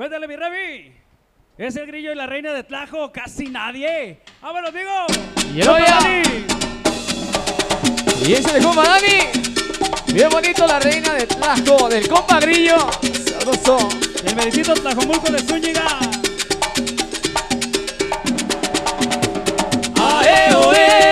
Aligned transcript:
Cuéntale, 0.00 0.26
mi 0.26 0.34
Remy. 0.34 0.92
Es 1.58 1.76
el 1.76 1.86
grillo 1.86 2.10
y 2.12 2.14
la 2.14 2.24
reina 2.24 2.54
de 2.54 2.64
Tlajo, 2.64 3.12
casi 3.12 3.50
nadie. 3.50 4.22
¡Vámonos, 4.40 4.70
amigo! 4.70 4.90
Y 5.54 5.60
el 5.60 5.68
Y 8.26 8.32
ese 8.32 8.50
de 8.50 8.62
compa 8.62 8.82
Dani. 8.82 9.28
Bien 10.14 10.30
bonito 10.30 10.66
la 10.66 10.78
reina 10.78 11.12
de 11.12 11.26
Tlajo, 11.26 11.90
del 11.90 12.08
compa 12.08 12.40
grillo. 12.40 12.78
Sabroso. 13.28 13.90
El 14.24 14.36
medicito 14.36 14.72
Tlajomulco 14.72 15.30
de 15.30 15.38
Zúñiga. 15.40 15.98
¡Ae, 20.00 20.54
oe! 20.54 21.09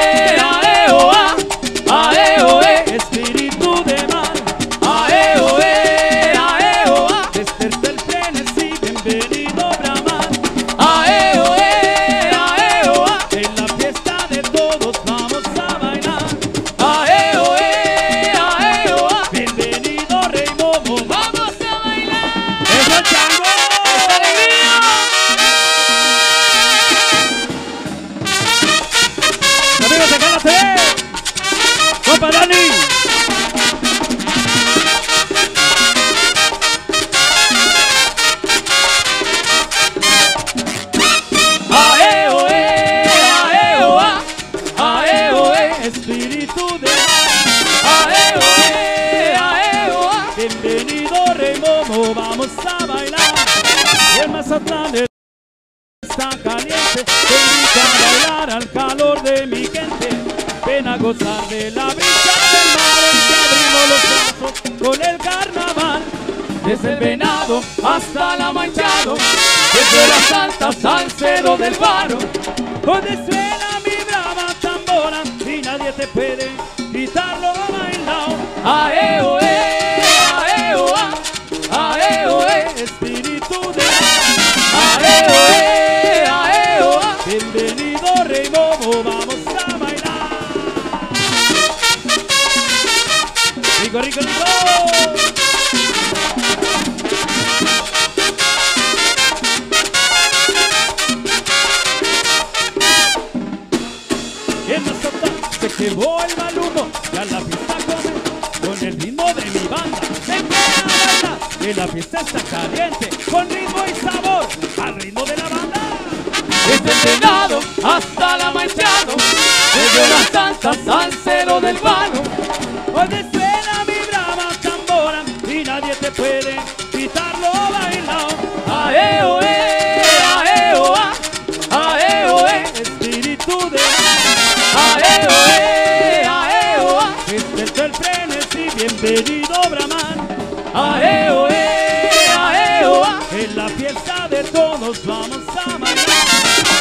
el 137.80 137.94
frenesí, 137.94 138.68
bienvenido 138.76 139.54
Brahman. 139.70 140.28
Aeo, 140.74 141.48
-e, 141.48 141.52
eh, 141.52 142.28
aeo, 142.36 143.04
-a. 143.04 143.20
Ah. 143.20 143.36
en 143.38 143.56
la 143.56 143.68
fiesta 143.68 144.28
de 144.28 144.42
todos 144.44 145.04
vamos 145.04 145.42
a 145.64 145.78
bailar. 145.78 146.26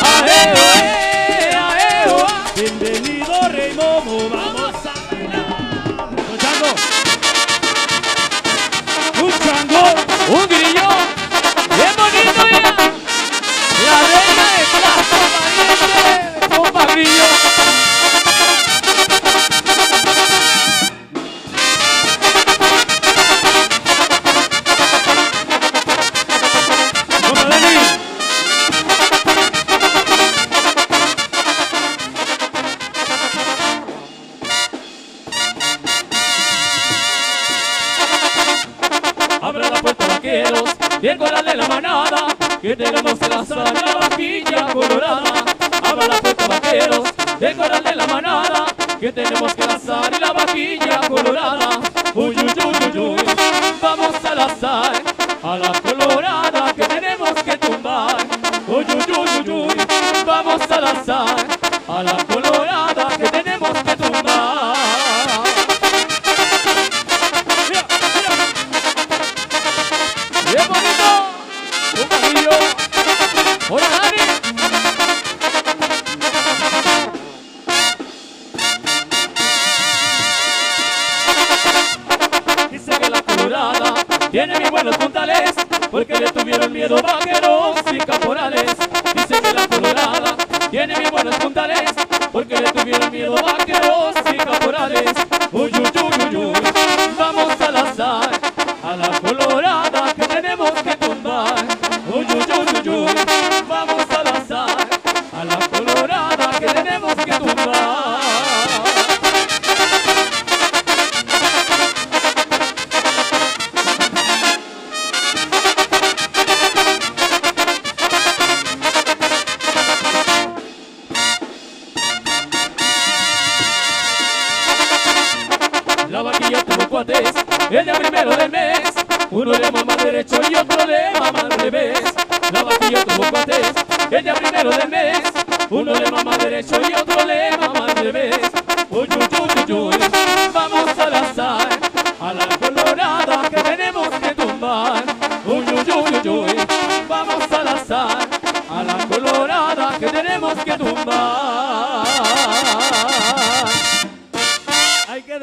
Aeo, 0.02 0.56
-e. 0.56 0.94
Eh. 0.94 0.97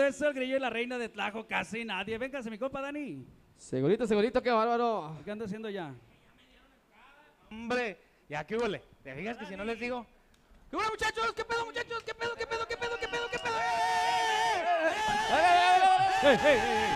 Eso, 0.07 0.29
el 0.29 0.35
grillo 0.35 0.57
y 0.57 0.61
la 0.61 0.71
reina 0.71 0.99
de 0.99 1.09
Tlajo, 1.09 1.47
casi 1.47 1.85
nadie. 1.85 2.19
Véngase, 2.19 2.51
mi 2.51 2.59
compa 2.59 2.81
Dani. 2.81 3.27
Segurito, 3.57 4.07
segurito, 4.07 4.43
qué 4.43 4.51
bárbaro. 4.51 5.19
¿Qué 5.25 5.31
anda 5.31 5.45
haciendo 5.45 5.71
ya? 5.71 5.95
Hombre, 7.51 7.99
ya 8.29 8.45
qué 8.45 8.57
huele. 8.57 8.83
¿Te 9.03 9.15
fijas 9.15 9.37
que 9.37 9.47
si 9.47 9.57
no 9.57 9.65
les 9.65 9.79
digo? 9.79 10.07
¿Qué 10.71 10.77
huele, 10.77 10.91
muchachos? 10.91 11.33
¿Qué 11.33 11.45
pedo, 11.45 11.65
muchachos? 11.65 12.03
¿Qué 12.05 12.15
pedo, 12.15 12.35
qué 12.35 12.47
pedo, 12.47 12.67
qué 12.67 12.77
pedo, 12.77 12.97
qué 12.99 13.09
pedo, 13.09 13.29
qué 13.31 13.39
pedo? 13.39 13.55
¡Ey, 16.23 16.31
ey, 16.31 16.39
ey, 16.45 16.59
ey! 16.59 16.95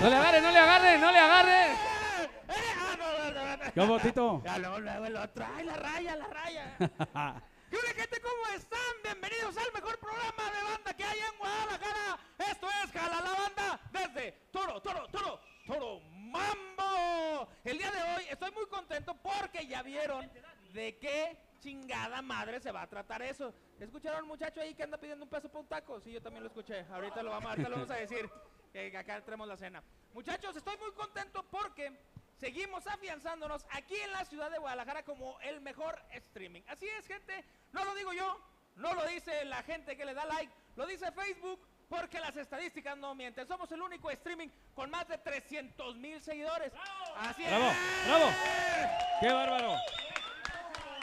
No 0.00 0.10
le 0.10 0.16
agarre, 0.16 0.40
no 0.40 0.50
le 0.50 0.58
agarre, 0.58 0.98
no 0.98 1.12
le 1.12 1.18
agarre. 1.18 1.76
¿Qué 3.72 3.80
hubo, 3.80 3.98
Tito? 3.98 4.42
Ya 4.44 4.58
luego, 4.58 4.80
luego 4.80 5.04
el 5.06 5.16
otro. 5.16 5.46
¡Ay, 5.56 5.64
la 5.64 5.76
raya, 5.76 6.16
la 6.16 6.26
raya! 6.26 7.42
¿Qué 7.74 7.80
huele, 7.80 7.94
gente? 7.94 8.20
¿Cómo 8.20 8.56
están? 8.56 9.02
Bienvenidos 9.02 9.56
al 9.56 9.72
mejor 9.72 9.98
programa 9.98 10.44
de 10.44 10.62
banda 10.62 10.96
que 10.96 11.02
hay 11.02 11.18
en 11.18 11.38
Guadalajara. 11.38 12.20
Esto 12.38 12.68
es 12.68 12.92
Jala 12.92 13.20
la 13.20 13.32
Banda 13.32 13.80
desde 13.90 14.30
Toro, 14.52 14.80
Toro, 14.80 15.08
Toro, 15.08 15.40
Toro 15.66 16.00
Mambo. 16.12 17.48
El 17.64 17.78
día 17.78 17.90
de 17.90 18.00
hoy 18.14 18.26
estoy 18.30 18.52
muy 18.52 18.66
contento 18.68 19.16
porque 19.20 19.66
ya 19.66 19.82
vieron 19.82 20.30
de 20.72 20.96
qué 20.98 21.36
chingada 21.58 22.22
madre 22.22 22.60
se 22.60 22.70
va 22.70 22.82
a 22.82 22.88
tratar 22.88 23.22
eso. 23.22 23.52
¿Escucharon 23.80 24.24
muchacho 24.28 24.60
ahí 24.60 24.76
que 24.76 24.84
anda 24.84 24.96
pidiendo 24.96 25.24
un 25.24 25.30
peso 25.30 25.48
por 25.48 25.62
un 25.62 25.66
taco? 25.66 25.98
Sí, 25.98 26.12
yo 26.12 26.22
también 26.22 26.44
lo 26.44 26.50
escuché. 26.50 26.86
Ahorita 26.92 27.24
lo 27.24 27.30
vamos, 27.30 27.50
ahorita 27.50 27.68
lo 27.70 27.74
vamos 27.74 27.90
a 27.90 27.96
decir. 27.96 28.30
Que 28.72 28.96
acá 28.96 29.20
tenemos 29.24 29.48
la 29.48 29.56
cena. 29.56 29.82
Muchachos, 30.12 30.54
estoy 30.54 30.76
muy 30.76 30.92
contento 30.92 31.44
porque 31.50 31.92
seguimos 32.36 32.86
afianzándonos 32.86 33.66
aquí 33.70 33.96
en 33.96 34.12
la 34.12 34.24
ciudad 34.24 34.50
de 34.50 34.58
Guadalajara 34.58 35.04
como 35.04 35.38
el 35.40 35.60
mejor 35.60 36.00
streaming. 36.10 36.62
Así 36.68 36.86
es, 36.88 37.06
gente. 37.06 37.44
No 37.72 37.84
lo 37.84 37.94
digo 37.94 38.12
yo, 38.12 38.40
no 38.76 38.94
lo 38.94 39.06
dice 39.06 39.44
la 39.44 39.62
gente 39.62 39.96
que 39.96 40.04
le 40.04 40.14
da 40.14 40.24
like, 40.26 40.52
lo 40.76 40.86
dice 40.86 41.10
Facebook. 41.12 41.60
Porque 41.86 42.18
las 42.18 42.34
estadísticas 42.34 42.96
no 42.96 43.14
mienten. 43.14 43.46
Somos 43.46 43.70
el 43.70 43.80
único 43.82 44.10
streaming 44.10 44.48
con 44.74 44.90
más 44.90 45.06
de 45.06 45.18
300 45.18 45.94
mil 45.96 46.20
seguidores. 46.22 46.72
Así 47.18 47.44
¡Bravo, 47.44 47.66
es. 47.68 48.06
bravo! 48.06 48.30
¡Qué 49.20 49.28
bárbaro! 49.32 49.76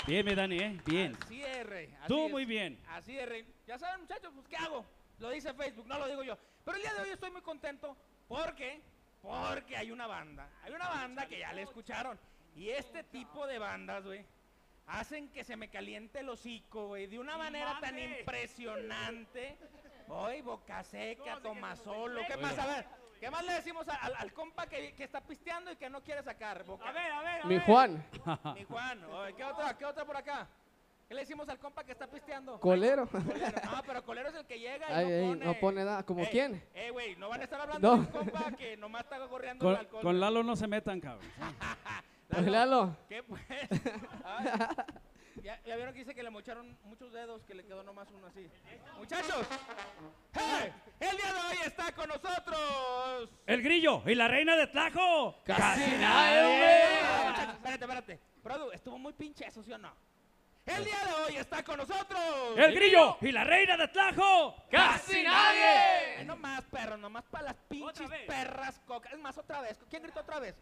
Bien, 0.07 0.25
mi 0.25 0.33
Dani, 0.33 0.57
¿eh? 0.57 0.81
Bien. 0.83 1.15
Así 1.23 1.43
es, 1.43 1.65
rey. 1.67 1.95
así 1.99 2.07
Tú 2.07 2.25
es. 2.25 2.31
muy 2.31 2.45
bien. 2.45 2.83
Así 2.89 3.17
es, 3.17 3.29
rey. 3.29 3.45
Ya 3.67 3.77
saben, 3.77 4.01
muchachos, 4.01 4.31
pues 4.33 4.47
¿qué 4.47 4.57
hago? 4.57 4.83
Lo 5.19 5.29
dice 5.29 5.53
Facebook, 5.53 5.85
no 5.85 5.99
lo 5.99 6.07
digo 6.07 6.23
yo. 6.23 6.35
Pero 6.65 6.75
el 6.77 6.81
día 6.83 6.93
de 6.95 7.01
hoy 7.01 7.09
estoy 7.11 7.29
muy 7.29 7.41
contento 7.43 7.95
porque, 8.27 8.81
porque 9.21 9.77
hay 9.77 9.91
una 9.91 10.07
banda. 10.07 10.49
Hay 10.63 10.73
una 10.73 10.87
banda 10.89 11.25
que 11.27 11.39
ya 11.39 11.53
le 11.53 11.63
escucharon. 11.63 12.19
Y 12.55 12.69
este 12.69 13.03
tipo 13.03 13.47
de 13.47 13.59
bandas, 13.59 14.03
güey, 14.03 14.25
hacen 14.87 15.29
que 15.31 15.43
se 15.43 15.55
me 15.55 15.69
caliente 15.69 16.19
el 16.19 16.29
hocico, 16.29 16.87
güey, 16.87 17.07
de 17.07 17.19
una 17.19 17.37
manera 17.37 17.79
tan 17.79 17.97
impresionante. 17.97 19.57
Hoy, 20.07 20.41
boca 20.41 20.83
seca, 20.83 21.39
toma 21.41 21.75
solo. 21.75 22.21
¿Qué 22.27 22.35
más? 22.37 22.57
A 22.59 22.65
ver, 22.67 22.85
¿qué 23.19 23.31
más 23.31 23.45
le 23.45 23.53
decimos 23.53 23.87
a- 23.87 23.95
al, 23.95 24.15
al 24.15 24.33
compa 24.33 24.67
que, 24.67 24.93
que 24.93 25.03
está 25.05 25.21
pisteando 25.21 25.71
y 25.71 25.77
que 25.77 25.89
no 25.89 26.01
quiere 26.03 26.21
sacar? 26.23 26.63
Boca, 26.65 26.89
A 26.89 26.91
ver, 26.91 27.11
a 27.11 27.21
ver, 27.21 27.41
a 27.41 27.45
Mi 27.45 27.55
ver. 27.55 27.65
Juan, 27.65 28.05
mi 28.55 28.63
Juan, 28.65 29.03
oye, 29.05 29.33
¿qué 29.35 29.43
otra? 29.45 29.77
¿Qué 29.77 29.85
otra 29.85 30.03
por 30.03 30.17
acá? 30.17 30.47
¿Qué 31.11 31.15
le 31.15 31.21
decimos 31.23 31.49
al 31.49 31.59
compa 31.59 31.83
que 31.83 31.91
está 31.91 32.07
pisteando? 32.07 32.57
colero. 32.61 33.05
Colero. 33.05 33.51
No, 33.65 33.83
pero 33.85 34.01
colero 34.05 34.29
es 34.29 34.35
el 34.35 34.45
que 34.45 34.57
llega 34.57 34.87
y 34.89 34.93
Ay, 34.93 35.05
no 35.05 35.11
ay, 35.11 35.27
pone. 35.27 35.45
no 35.45 35.59
pone 35.59 35.83
nada. 35.83 36.03
¿Como 36.05 36.25
quién? 36.29 36.63
Eh, 36.73 36.89
güey, 36.89 37.17
no 37.17 37.27
van 37.27 37.41
a 37.41 37.43
estar 37.43 37.59
hablando 37.59 37.85
No. 37.85 37.95
de 37.95 37.99
un 37.99 38.05
compa 38.13 38.51
que 38.53 38.77
nomás 38.77 39.03
está 39.03 39.19
corriendo 39.27 39.69
el 39.69 39.75
Con, 39.75 39.85
alcohol. 39.85 40.01
con 40.03 40.19
Lalo 40.21 40.41
no 40.41 40.55
se 40.55 40.67
metan, 40.67 41.01
cabrón. 41.01 41.25
Lalo. 42.49 42.95
¿Qué 43.09 43.23
pues? 43.23 43.41
Ay, 44.23 44.45
ya, 45.43 45.61
ya 45.65 45.75
vieron 45.75 45.93
que 45.93 45.99
dice 45.99 46.15
que 46.15 46.23
le 46.23 46.29
mocharon 46.29 46.77
muchos 46.85 47.11
dedos, 47.11 47.43
que 47.43 47.55
le 47.55 47.65
quedó 47.65 47.83
nomás 47.83 48.09
uno 48.11 48.27
así. 48.27 48.47
Muchachos, 48.97 49.45
¡hey! 50.31 50.71
el 50.97 51.17
día 51.17 51.33
de 51.33 51.39
hoy 51.41 51.57
está 51.65 51.91
con 51.91 52.07
nosotros. 52.07 53.29
¡El 53.47 53.61
grillo 53.61 54.01
y 54.05 54.15
la 54.15 54.29
reina 54.29 54.55
de 54.55 54.67
Tlajo! 54.67 55.41
Casi 55.43 55.81
nadie. 55.97 56.71
Ah, 57.03 57.25
muchachos, 57.31 57.55
espérate, 57.55 57.83
espérate. 57.83 58.19
Produ, 58.41 58.71
estuvo 58.71 58.97
muy 58.97 59.11
pinche 59.11 59.45
eso, 59.45 59.61
¿sí 59.61 59.73
o 59.73 59.77
no? 59.77 59.93
El 60.65 60.85
día 60.85 60.99
de 61.05 61.13
hoy 61.23 61.37
está 61.37 61.63
con 61.63 61.77
nosotros. 61.77 62.19
¡El 62.55 62.75
grillo 62.75 63.17
y 63.21 63.31
la 63.31 63.43
reina 63.43 63.75
de 63.77 63.87
Tlajo! 63.87 64.55
¡Casi 64.69 65.23
nadie! 65.23 66.17
Ay, 66.19 66.25
no 66.25 66.35
más, 66.37 66.61
perro, 66.65 66.97
nomás 66.97 67.23
para 67.25 67.45
las 67.45 67.55
pinches 67.67 68.07
vez. 68.09 68.25
perras 68.27 68.79
cocas. 68.85 69.11
Es 69.11 69.19
más, 69.19 69.37
otra 69.37 69.61
vez. 69.61 69.77
¿Quién 69.89 70.03
gritó 70.03 70.19
otra 70.21 70.39
vez? 70.39 70.55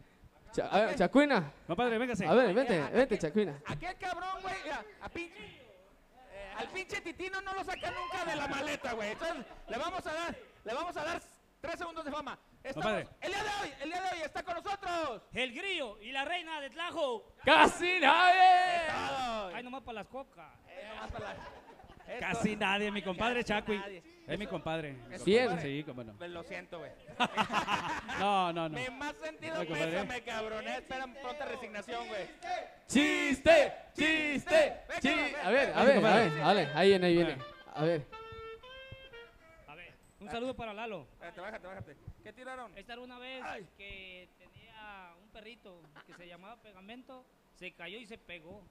Cha- 0.53 0.67
a 0.67 0.85
ver, 0.85 0.95
Chacuina. 0.95 1.51
Compadre, 1.67 1.97
véngase. 1.97 2.25
A 2.25 2.33
ver, 2.33 2.53
vente, 2.53 2.79
vente, 2.91 3.17
Chacuina. 3.19 3.59
Aquel 3.67 3.95
cabrón, 3.97 4.41
güey, 4.41 4.55
mira, 4.63 4.83
a 5.01 5.09
pinche. 5.09 5.37
eh, 5.37 6.53
al 6.57 6.67
pinche 6.69 7.01
titino 7.01 7.41
no 7.41 7.53
lo 7.53 7.63
saca 7.63 7.91
nunca 7.91 8.25
de 8.25 8.35
la 8.35 8.47
maleta, 8.47 8.93
güey. 8.93 9.11
Entonces, 9.11 9.45
le 9.67 9.77
vamos 9.77 10.05
a 10.07 10.13
dar, 10.13 10.35
le 10.63 10.73
vamos 10.73 10.97
a 10.97 11.03
dar 11.03 11.21
tres 11.61 11.77
segundos 11.77 12.03
de 12.05 12.11
fama. 12.11 12.39
Estamos, 12.63 12.91
el 13.21 13.31
día 13.31 13.44
de 13.44 13.50
hoy, 13.61 13.73
el 13.81 13.89
día 13.89 14.01
de 14.01 14.09
hoy 14.09 14.21
está 14.25 14.44
con 14.44 14.56
nosotros. 14.56 15.21
El 15.33 15.53
grillo 15.53 15.97
y 16.01 16.11
la 16.11 16.25
reina 16.25 16.59
de 16.61 16.69
Tlajo. 16.69 17.33
¡Casi 17.45 18.00
nadie! 18.00 19.56
Ay, 19.56 19.63
nomás 19.63 19.81
para 19.81 19.95
las 20.01 20.07
cocas. 20.07 20.51
Eh, 20.67 20.85
nomás 20.94 21.11
para 21.11 21.33
la- 21.33 21.59
Esto- 22.13 22.25
Casi 22.27 22.56
nadie, 22.56 22.91
mi 22.91 23.01
compadre 23.03 23.44
Chacui. 23.44 23.77
nadie. 23.77 24.03
Es 24.27 24.38
mi 24.39 24.47
compadre. 24.47 24.97
Es 25.11 25.23
Bien. 25.23 25.45
compadre. 25.47 25.69
Sí, 25.77 25.83
cómo 25.83 26.03
no. 26.03 26.13
Pues 26.17 26.29
lo 26.31 26.44
siento, 26.44 26.79
güey. 26.79 26.91
No, 28.19 28.51
no, 28.51 28.67
no. 28.67 28.75
Mi 28.77 28.89
más 28.89 29.15
sentido 29.17 29.56
compadre. 29.57 29.91
pésame, 29.91 30.21
cabrón. 30.23 30.67
eh. 30.67 30.75
Espera 30.77 31.07
pronta 31.21 31.45
resignación, 31.45 32.07
güey. 32.07 32.27
¡Chiste! 32.88 33.73
¡Chiste! 33.94 34.81
Ven, 34.89 35.00
¡Chi- 35.01 35.07
ven, 35.09 35.17
ven, 35.33 35.35
A 35.45 35.50
ver, 35.51 35.71
a 35.75 35.83
ver, 35.83 36.06
a 36.06 36.13
ver, 36.15 36.39
vale, 36.41 36.69
ahí 36.75 36.89
viene, 36.89 37.06
ahí 37.07 37.15
viene. 37.15 37.38
A 37.75 37.83
ver. 37.83 38.06
A 39.67 39.75
ver, 39.75 39.94
un 40.19 40.29
saludo 40.31 40.56
para 40.56 40.73
Lalo. 40.73 41.07
Espérate, 41.13 41.41
bájate, 41.41 41.67
bájate. 41.67 41.95
¿Qué 42.29 42.33
tiraron? 42.33 42.77
Esta 42.77 42.93
era 42.93 43.01
una 43.01 43.17
vez 43.17 43.43
Ay. 43.43 43.67
que 43.75 44.29
tenía 44.37 45.15
un 45.19 45.30
perrito 45.30 45.81
que 46.06 46.13
se 46.13 46.27
llamaba 46.27 46.57
Pegamento, 46.61 47.25
se 47.56 47.73
cayó 47.73 47.97
y 47.97 48.06
se 48.06 48.19
pegó. 48.19 48.63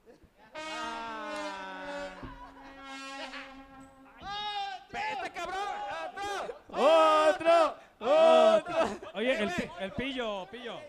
Ah. 0.54 2.14
Cabrón, 5.34 5.58
otro. 6.06 6.60
¡Otro! 6.68 7.76
¡Otro! 7.98 9.10
Oye, 9.14 9.42
el, 9.42 9.50
pi- 9.52 9.70
el 9.80 9.92
pillo, 9.92 10.46
pillo. 10.52 10.80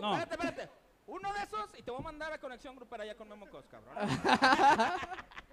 No. 0.00 0.16
Espérate, 0.18 0.34
espérate. 0.34 0.70
Uno 1.06 1.30
de 1.34 1.42
esos 1.42 1.78
y 1.78 1.82
te 1.82 1.90
voy 1.90 2.00
a 2.00 2.04
mandar 2.04 2.32
a 2.32 2.38
conexión 2.40 2.74
grupal 2.74 3.02
allá 3.02 3.14
con 3.16 3.28
Memo 3.28 3.50
Cos, 3.50 3.66
cabrón. 3.66 3.94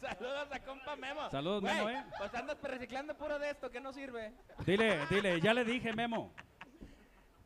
Saludos 0.18 0.48
a 0.52 0.60
compa 0.60 0.96
Memo. 0.96 1.30
Saludos, 1.30 1.60
Güey, 1.62 1.74
Memo, 1.74 1.90
eh. 1.90 2.04
Pues 2.18 2.34
andas 2.34 2.56
reciclando 2.62 3.14
puro 3.16 3.38
de 3.38 3.50
esto 3.50 3.70
que 3.70 3.80
no 3.80 3.92
sirve. 3.92 4.32
Dile, 4.64 5.06
dile, 5.10 5.40
ya 5.40 5.54
le 5.54 5.64
dije, 5.64 5.92
Memo. 5.92 6.32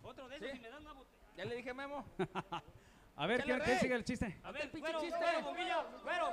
Otro 0.02 0.28
de 0.28 0.36
esos 0.36 0.48
Sí. 0.50 0.56
y 0.56 0.60
me 0.60 0.68
dan 0.70 0.82
una 0.82 0.92
botella. 0.92 1.16
Ya 1.36 1.44
le 1.44 1.54
dije 1.56 1.74
Memo. 1.74 2.04
A 3.16 3.26
ver, 3.26 3.40
Échale, 3.40 3.44
¿quién, 3.54 3.58
quién 3.60 3.70
rey. 3.76 3.78
sigue 3.78 3.94
el 3.94 4.04
chiste? 4.04 4.38
A 4.42 4.50
ver, 4.52 4.62
pinche 4.70 4.80
güero, 4.80 5.00
chiste. 5.00 5.18
güero, 5.18 5.52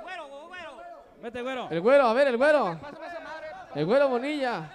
güero, 0.00 0.48
güero. 0.48 0.82
Vete, 1.20 1.42
güero. 1.42 1.68
El 1.70 1.80
güero, 1.82 2.06
a 2.06 2.12
ver, 2.14 2.28
el 2.28 2.36
güero. 2.38 2.78
Pásame 2.80 3.06
esa 3.06 3.20
madre. 3.20 3.46
El 3.74 3.84
güero 3.86 4.08
Bonilla. 4.08 4.70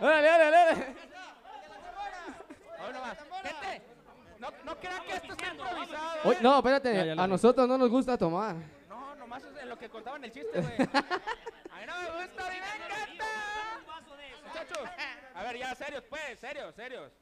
¡Órale, 0.00 0.28
órale, 0.28 0.46
órale! 0.48 0.96
Nomás. 2.92 3.18
Gente, 3.42 3.82
no, 4.38 4.48
no 4.64 4.76
crean 4.78 5.02
que 5.02 5.12
esto 5.14 5.32
está 5.32 5.48
improvisado. 5.48 6.18
Oye, 6.24 6.38
no, 6.40 6.50
Ya, 6.52 6.56
espérate. 6.58 6.94
ya 7.06 7.14
lo 7.16 7.22
A 7.22 7.26
vi. 7.26 7.30
nosotros 7.32 7.68
no 7.68 7.76
nos 7.78 7.90
gusta 7.90 8.16
tomar. 8.16 8.54
No, 9.26 9.38
nomás 9.38 9.62
en 9.62 9.68
lo 9.68 9.78
que 9.78 9.88
contaban 9.88 10.24
el 10.24 10.32
chiste, 10.32 10.60
güey. 10.60 10.74
A 10.74 11.80
mí 11.80 11.86
no 11.86 12.00
me 12.00 12.26
gusta, 12.26 12.46
a 12.46 12.50
mí 12.50 12.56
me 12.60 12.84
encanta. 12.84 13.24
Eso. 14.26 14.46
Muchachos, 14.46 14.88
a 15.34 15.42
ver, 15.42 15.58
ya, 15.58 15.74
serios, 15.74 16.04
pues, 16.04 16.38
serios, 16.38 16.74
serios. 16.74 17.12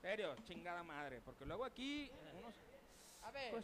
Serios, 0.00 0.44
chingada 0.44 0.82
madre. 0.82 1.20
Porque 1.24 1.44
luego 1.44 1.64
aquí, 1.64 2.10
unos. 2.34 2.54
A 3.22 3.30
ver, 3.30 3.54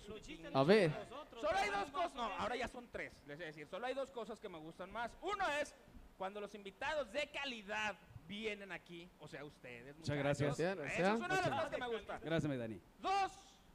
A 0.55 0.65
ver. 0.65 0.93
Solo 1.41 1.57
hay 1.57 1.71
dos 1.71 1.91
cosas. 1.91 2.15
No, 2.15 2.25
ahora 2.25 2.57
ya 2.57 2.67
son 2.69 2.89
tres. 2.91 3.13
Les 3.27 3.37
voy 3.37 3.45
a 3.45 3.47
decir, 3.49 3.67
solo 3.69 3.87
hay 3.87 3.95
dos 3.95 4.11
cosas 4.11 4.41
que 4.41 4.49
me 4.49 4.59
gustan 4.59 4.91
más. 4.91 5.17
Uno 5.21 5.47
es 5.61 5.75
cuando 6.17 6.41
los 6.41 6.55
invitados 6.55 7.13
de 7.13 7.31
calidad 7.31 7.97
vienen 8.27 8.73
aquí, 8.73 9.11
o 9.19 9.29
sea, 9.29 9.45
ustedes. 9.45 9.97
Muchas 9.97 10.17
gracias. 10.17 10.59
Esa 10.59 10.89
sea. 10.89 11.15
es 11.15 11.21
una 11.21 11.37
de 11.37 11.43
las 11.43 11.51
cosas 11.51 11.69
que 11.69 11.79
me 11.79 11.89
gusta. 11.89 12.19
Gracias, 12.19 12.59
Dani. 12.59 12.81
Dos, 12.99 13.33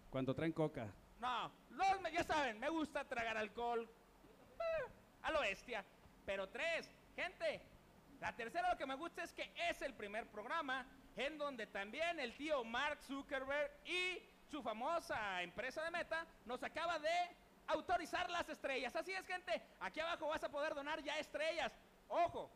Cuando 0.10 0.34
traen 0.34 0.52
coca. 0.52 0.94
No, 1.20 2.00
me- 2.02 2.12
ya 2.12 2.24
saben, 2.24 2.60
me 2.60 2.70
gusta 2.70 3.04
tragar 3.06 3.38
alcohol 3.38 3.88
eh, 4.60 4.92
a 5.24 5.32
lo 5.32 5.40
bestia. 5.42 5.84
Pero 6.26 6.48
tres, 6.50 6.90
gente, 7.16 7.62
la 8.20 8.36
tercera 8.36 8.70
lo 8.72 8.78
que 8.78 8.86
me 8.86 8.96
gusta 8.96 9.24
es 9.24 9.32
que 9.34 9.52
es 9.70 9.82
el 9.82 9.94
primer 9.94 10.28
programa 10.28 10.86
en 11.16 11.38
donde 11.38 11.66
también 11.68 12.20
el 12.20 12.36
tío 12.36 12.64
Mark 12.64 13.00
Zuckerberg 13.04 13.72
y 13.86 14.22
su 14.52 14.62
famosa 14.62 15.42
empresa 15.42 15.84
de 15.84 15.92
Meta 15.92 16.26
nos 16.46 16.62
acaba 16.64 17.00
de 17.00 17.10
autorizar 17.68 18.30
las 18.30 18.48
estrellas. 18.50 18.96
Así 18.96 19.12
es, 19.12 19.26
gente, 19.26 19.62
aquí 19.80 20.00
abajo 20.00 20.28
vas 20.28 20.44
a 20.44 20.50
poder 20.50 20.74
donar 20.76 21.02
ya 21.04 21.18
estrellas. 21.18 21.72
Ojo, 22.08 22.50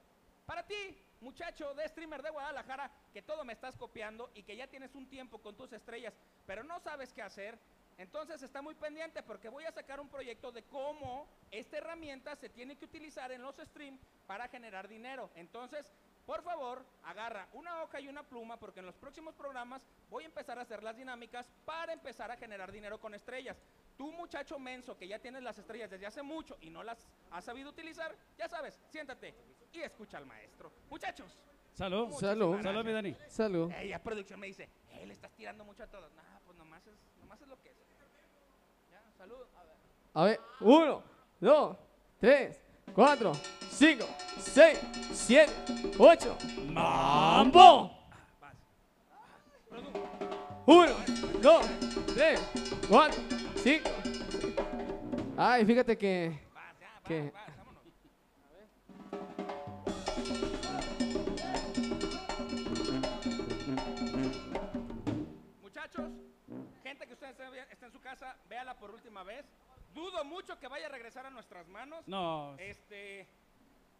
para 0.45 0.63
ti, 0.65 0.97
muchacho 1.21 1.73
de 1.73 1.87
streamer 1.89 2.21
de 2.21 2.29
Guadalajara, 2.29 2.89
que 3.13 3.21
todo 3.21 3.43
me 3.43 3.53
estás 3.53 3.75
copiando 3.77 4.29
y 4.35 4.43
que 4.43 4.55
ya 4.55 4.67
tienes 4.67 4.93
un 4.95 5.07
tiempo 5.07 5.39
con 5.41 5.55
tus 5.55 5.71
estrellas, 5.73 6.13
pero 6.45 6.63
no 6.63 6.79
sabes 6.79 7.11
qué 7.13 7.21
hacer. 7.21 7.57
Entonces 8.01 8.41
está 8.41 8.63
muy 8.63 8.73
pendiente 8.73 9.21
porque 9.21 9.47
voy 9.47 9.63
a 9.65 9.71
sacar 9.71 9.99
un 9.99 10.09
proyecto 10.09 10.51
de 10.51 10.63
cómo 10.63 11.27
esta 11.51 11.77
herramienta 11.77 12.35
se 12.35 12.49
tiene 12.49 12.75
que 12.75 12.85
utilizar 12.85 13.31
en 13.31 13.43
los 13.43 13.57
streams 13.57 14.01
para 14.25 14.47
generar 14.47 14.87
dinero. 14.87 15.29
Entonces, 15.35 15.93
por 16.25 16.41
favor, 16.41 16.83
agarra 17.03 17.47
una 17.53 17.83
hoja 17.83 17.99
y 17.99 18.07
una 18.07 18.23
pluma 18.23 18.57
porque 18.57 18.79
en 18.79 18.87
los 18.87 18.95
próximos 18.95 19.35
programas 19.35 19.83
voy 20.09 20.23
a 20.23 20.25
empezar 20.25 20.57
a 20.57 20.63
hacer 20.63 20.81
las 20.81 20.97
dinámicas 20.97 21.47
para 21.63 21.93
empezar 21.93 22.31
a 22.31 22.37
generar 22.37 22.71
dinero 22.71 22.99
con 22.99 23.13
estrellas. 23.13 23.61
Tú 23.99 24.11
muchacho 24.11 24.57
menso 24.57 24.97
que 24.97 25.07
ya 25.07 25.19
tienes 25.19 25.43
las 25.43 25.59
estrellas 25.59 25.91
desde 25.91 26.07
hace 26.07 26.23
mucho 26.23 26.57
y 26.59 26.71
no 26.71 26.81
las 26.81 27.07
has 27.29 27.45
sabido 27.45 27.69
utilizar, 27.69 28.15
ya 28.35 28.47
sabes, 28.49 28.81
siéntate 28.89 29.35
y 29.73 29.79
escucha 29.81 30.17
al 30.17 30.25
maestro. 30.25 30.71
Muchachos, 30.89 31.37
Salud. 31.73 32.11
Salud. 32.13 32.61
Salud, 32.61 32.83
mi 32.83 32.91
Dani. 32.91 33.15
Salud. 33.27 33.71
ella 33.77 34.01
producción 34.03 34.39
me 34.39 34.47
dice, 34.47 34.67
"Eh, 34.89 35.05
le 35.05 35.13
estás 35.13 35.31
tirando 35.33 35.63
mucho 35.63 35.83
a 35.83 35.87
todos. 35.87 36.11
Nah, 36.13 36.39
pues 36.45 36.57
nomás 36.57 36.85
es, 36.87 36.95
nomás 37.19 37.41
es 37.41 37.47
lo 37.47 37.57
que 37.61 37.69
es. 37.69 37.77
Ya, 38.91 38.99
salud. 38.99 39.09
A 40.13 40.25
ver. 40.25 40.39
Uno, 40.59 41.01
dos, 41.39 41.77
tres, 42.19 42.61
cuatro, 42.93 43.31
cinco, 43.69 44.05
seis, 44.39 44.77
siete, 45.13 45.53
ocho. 45.97 46.37
¡Mambo! 46.67 47.91
Uno, 50.65 50.93
dos, 51.41 51.65
tres, 52.13 52.41
cuatro, 52.89 53.21
cinco. 53.55 53.89
Ay, 55.37 55.65
fíjate 55.65 55.97
que. 55.97 56.37
Vámonos. 57.07 57.83
Muchachos, 65.61 66.11
gente 66.83 67.07
que 67.07 67.13
ustedes 67.13 67.35
está 67.71 67.85
en 67.85 67.91
su 67.91 67.99
casa, 68.01 68.30
véala 68.51 68.73
por 68.77 68.91
última 68.91 69.23
vez. 69.23 69.45
Dudo 69.93 70.25
mucho 70.25 70.59
que 70.59 70.67
vaya 70.67 70.87
a 70.87 70.89
regresar 70.89 71.25
a 71.25 71.29
nuestras 71.29 71.67
manos. 71.69 72.05
No. 72.05 72.53
Este, 72.57 73.25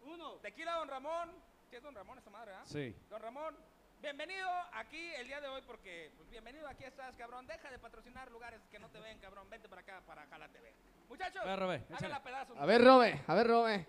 uno, 0.02 0.32
tequila 0.42 0.74
Don 0.74 0.88
Ramón. 0.88 1.30
¿Qué 1.70 1.78
es 1.78 1.82
Don 1.82 1.94
Ramón 1.94 2.18
esa 2.18 2.28
madre, 2.28 2.52
ah? 2.52 2.62
Sí. 2.66 2.94
Don 3.08 3.22
Ramón, 3.22 3.56
bienvenido 4.02 4.46
aquí 4.74 5.02
el 5.14 5.26
día 5.26 5.40
de 5.40 5.48
hoy 5.48 5.62
porque, 5.66 6.12
pues 6.18 6.28
bienvenido 6.28 6.68
aquí 6.68 6.84
estás, 6.84 7.16
cabrón. 7.16 7.46
Deja 7.46 7.70
de 7.70 7.78
patrocinar 7.78 8.30
lugares 8.30 8.60
que 8.70 8.78
no 8.78 8.90
te 8.90 9.00
ven, 9.00 9.18
cabrón. 9.20 9.48
Vente 9.48 9.70
para 9.70 9.80
acá, 9.80 10.02
para 10.06 10.26
Jala 10.26 10.48
TV. 10.48 10.70
Muchachos, 11.08 11.40
A 11.46 11.56
ver, 11.56 12.22
pedazo. 12.22 12.54
A 12.58 12.66
ver, 12.66 12.84
Robe, 12.84 13.24
a 13.26 13.34
ver, 13.34 13.46
Robe. 13.46 13.86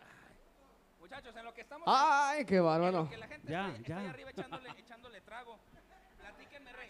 Muchachos, 0.99 1.35
en 1.35 1.43
lo 1.43 1.53
que 1.53 1.61
estamos... 1.61 1.85
Ay, 1.89 2.45
qué 2.45 2.55
en 2.55 2.61
lo 2.61 2.67
bárbaro. 2.67 3.09
que 3.09 3.17
la 3.17 3.27
gente 3.27 3.51
Ya, 3.51 3.67
está, 3.67 3.77
está 3.81 3.97
ahí 3.97 4.03
ya. 4.05 4.09
arriba 4.11 4.29
echándole, 4.29 4.69
echándole 4.77 5.21
trago. 5.21 5.59
Platíquenme, 6.21 6.71
rey. 6.71 6.89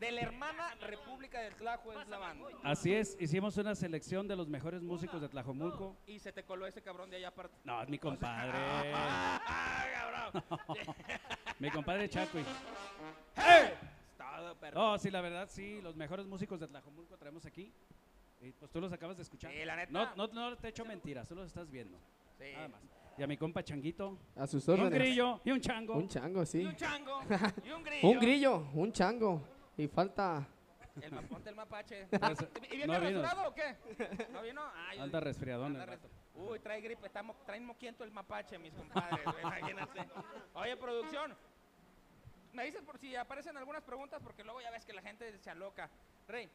De 0.00 0.10
la 0.10 0.22
hermana 0.22 0.74
República 0.80 1.40
del 1.42 1.54
Tlajo 1.56 1.92
es 1.92 2.08
la 2.08 2.16
banda. 2.18 2.46
Así 2.64 2.94
es, 2.94 3.18
hicimos 3.20 3.58
una 3.58 3.74
selección 3.74 4.26
de 4.26 4.34
los 4.34 4.48
mejores 4.48 4.80
músicos 4.82 5.20
de 5.20 5.28
Tlajomulco. 5.28 5.94
Y 6.06 6.18
se 6.18 6.32
te 6.32 6.42
coló 6.42 6.66
ese 6.66 6.80
cabrón 6.80 7.10
de 7.10 7.18
allá 7.18 7.28
aparte. 7.28 7.54
No, 7.64 7.82
es 7.82 7.88
mi 7.90 7.98
compadre. 7.98 8.52
¡Ah, 8.94 9.84
cabrón! 10.32 10.42
Mi 11.58 11.70
compadre 11.70 12.08
Chacuy. 12.08 12.42
Todo, 14.16 14.54
perro. 14.58 14.80
No, 14.80 14.98
sí, 14.98 15.10
la 15.10 15.20
verdad, 15.20 15.48
sí, 15.50 15.82
los 15.82 15.94
mejores 15.96 16.26
músicos 16.26 16.58
de 16.60 16.68
Tlajomulco 16.68 17.18
traemos 17.18 17.44
aquí. 17.44 17.70
Y 18.40 18.52
pues 18.52 18.70
tú 18.70 18.80
los 18.80 18.90
acabas 18.94 19.18
de 19.18 19.22
escuchar. 19.22 19.52
Sí, 19.52 19.64
la 19.66 19.76
neta. 19.76 19.92
No, 19.92 20.16
no, 20.16 20.28
no 20.50 20.56
te 20.56 20.68
echo 20.68 20.86
mentiras, 20.86 21.28
tú 21.28 21.34
los 21.34 21.46
estás 21.46 21.70
viendo. 21.70 21.98
Sí. 22.38 22.52
Nada 22.54 22.68
más. 22.68 22.80
Y 23.18 23.22
a 23.22 23.26
mi 23.26 23.36
compa 23.36 23.62
Changuito. 23.62 24.16
A 24.34 24.46
sus 24.46 24.66
y 24.66 24.70
un 24.70 24.80
órdenes. 24.80 24.98
grillo 24.98 25.40
y 25.44 25.50
un 25.50 25.60
chango. 25.60 25.94
Un 25.94 26.08
chango, 26.08 26.42
Y 26.42 26.46
sí. 26.46 26.64
un 26.64 26.74
chango. 26.74 27.20
y 27.66 27.70
un 27.70 27.82
grillo. 27.82 28.08
Un 28.08 28.18
grillo, 28.18 28.66
un 28.72 28.92
chango. 28.92 29.59
Y 29.80 29.88
falta. 29.88 30.46
El, 31.00 31.14
el 31.46 31.54
mapache. 31.54 32.06
¿Y 32.70 32.76
viene 32.76 32.86
no 32.86 33.00
rasurado 33.00 33.48
o 33.48 33.54
qué? 33.54 33.76
¿No 34.32 34.42
vino? 34.42 34.60
Ah, 34.62 34.94
yo 34.94 35.02
Anda 35.04 35.20
resfriadón 35.20 35.74
res- 35.86 36.00
Uy, 36.34 36.58
trae 36.58 36.80
gripe. 36.80 37.06
Está 37.06 37.22
mo- 37.22 37.36
traen 37.46 37.64
moquiento 37.64 38.04
el 38.04 38.10
mapache, 38.10 38.58
mis 38.58 38.74
compadres. 38.74 39.20
Imagínate. 39.40 40.06
Oye, 40.54 40.76
producción. 40.76 41.34
Me 42.52 42.64
dices 42.64 42.82
por 42.82 42.98
si 42.98 43.14
aparecen 43.16 43.56
algunas 43.56 43.82
preguntas 43.84 44.20
porque 44.22 44.42
luego 44.44 44.60
ya 44.60 44.70
ves 44.70 44.84
que 44.84 44.92
la 44.92 45.00
gente 45.02 45.38
se 45.38 45.50
aloca. 45.50 45.88
Rey, 46.26 46.50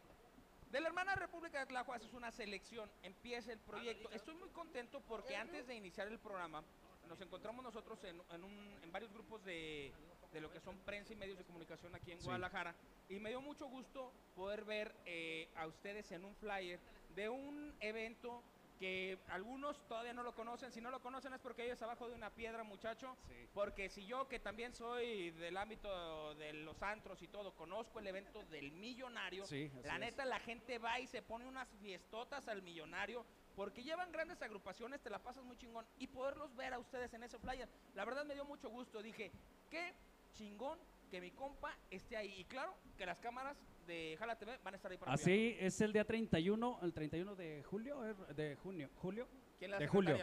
de 0.69 0.79
la 0.81 0.87
hermana 0.89 1.15
República 1.15 1.59
de 1.59 1.65
Tlajo 1.65 1.93
haces 1.93 2.13
una 2.13 2.31
selección, 2.31 2.91
empieza 3.01 3.51
el 3.53 3.59
proyecto. 3.59 4.11
Estoy 4.11 4.35
muy 4.35 4.49
contento 4.49 4.99
porque 5.07 5.35
antes 5.35 5.65
de 5.65 5.75
iniciar 5.75 6.07
el 6.09 6.19
programa 6.19 6.63
nos 7.07 7.21
encontramos 7.21 7.63
nosotros 7.63 8.03
en, 8.03 8.21
en 8.31 8.43
un- 8.43 8.79
en 8.83 8.91
varios 8.91 9.11
grupos 9.13 9.43
de, 9.45 9.93
de 10.35 10.41
lo 10.41 10.51
que 10.51 10.59
son 10.59 10.77
prensa 10.79 11.13
y 11.13 11.15
medios 11.15 11.37
de 11.37 11.45
comunicación 11.45 11.95
aquí 11.95 12.11
en 12.11 12.19
Sí. 12.19 12.25
Guadalajara 12.25 12.75
y 13.07 13.19
me 13.19 13.29
dio 13.29 13.39
mucho 13.41 13.67
gusto 13.67 14.11
poder 14.35 14.65
ver 14.65 14.93
eh, 15.05 15.47
a 15.55 15.65
ustedes 15.65 16.11
en 16.11 16.25
un 16.25 16.35
flyer 16.35 16.77
de 17.15 17.29
un 17.29 17.73
evento 17.79 18.43
que 18.77 19.17
algunos 19.29 19.79
todavía 19.87 20.11
no 20.11 20.21
lo 20.23 20.35
conocen. 20.35 20.69
Si 20.73 20.81
no 20.81 20.91
lo 20.91 21.01
conocen 21.01 21.31
es 21.31 21.39
porque 21.39 21.63
ellos 21.63 21.81
abajo 21.81 22.09
de 22.09 22.13
una 22.15 22.29
piedra, 22.29 22.61
muchacho. 22.65 23.15
Sí. 23.29 23.47
Porque 23.53 23.87
si 23.87 24.05
yo, 24.05 24.27
que 24.27 24.37
también 24.39 24.73
soy 24.75 25.31
del 25.31 25.55
ámbito 25.55 26.35
de 26.35 26.51
los 26.51 26.83
antros 26.83 27.21
y 27.21 27.29
todo, 27.29 27.55
conozco 27.55 27.99
el 27.99 28.07
evento 28.07 28.43
del 28.51 28.73
millonario, 28.73 29.45
Sí, 29.45 29.71
la 29.85 29.93
es. 29.93 29.99
neta 30.01 30.25
la 30.25 30.41
gente 30.41 30.77
va 30.77 30.99
y 30.99 31.07
se 31.07 31.21
pone 31.21 31.45
unas 31.47 31.69
fiestotas 31.79 32.49
al 32.49 32.61
millonario 32.63 33.25
porque 33.55 33.81
llevan 33.81 34.11
grandes 34.11 34.41
agrupaciones, 34.41 34.99
te 34.99 35.09
la 35.09 35.19
pasas 35.19 35.45
muy 35.45 35.55
chingón. 35.55 35.85
Y 35.97 36.07
poderlos 36.07 36.53
ver 36.57 36.73
a 36.73 36.79
ustedes 36.79 37.13
en 37.13 37.23
ese 37.23 37.39
flyer, 37.39 37.69
la 37.93 38.03
verdad 38.03 38.25
me 38.25 38.33
dio 38.33 38.43
mucho 38.43 38.69
gusto. 38.69 39.01
Dije, 39.01 39.31
qué 39.71 39.93
chingón 40.35 40.77
que 41.09 41.19
mi 41.19 41.31
compa 41.31 41.75
esté 41.89 42.15
ahí. 42.17 42.33
Y 42.39 42.45
claro, 42.45 42.75
que 42.97 43.05
las 43.05 43.19
cámaras 43.19 43.57
de 43.87 44.15
Jala 44.19 44.35
TV 44.37 44.57
van 44.63 44.73
a 44.73 44.77
estar 44.77 44.91
ahí 44.91 44.97
para. 44.97 45.13
Así 45.13 45.55
es 45.59 45.81
el 45.81 45.91
día 45.93 46.05
31, 46.05 46.79
el 46.83 46.93
31 46.93 47.35
de 47.35 47.63
julio, 47.63 48.05
eh, 48.07 48.13
de 48.35 48.55
junio, 48.55 48.89
julio, 48.95 49.27
¿Quién 49.57 49.71
la 49.71 49.79
de 49.79 49.87
julio, 49.87 50.17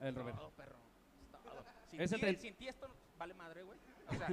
el 0.00 0.14
Roberto. 0.14 0.50
Perro. 0.56 0.76
Sin, 1.88 2.00
Es 2.00 2.10
el 2.12 2.20
ti, 2.20 2.26
trein- 2.26 2.38
sin 2.38 2.54
ti 2.56 2.68
esto 2.68 2.88
vale 3.18 3.34
madre, 3.34 3.62
güey. 3.62 3.78
O 4.08 4.14
sea, 4.14 4.28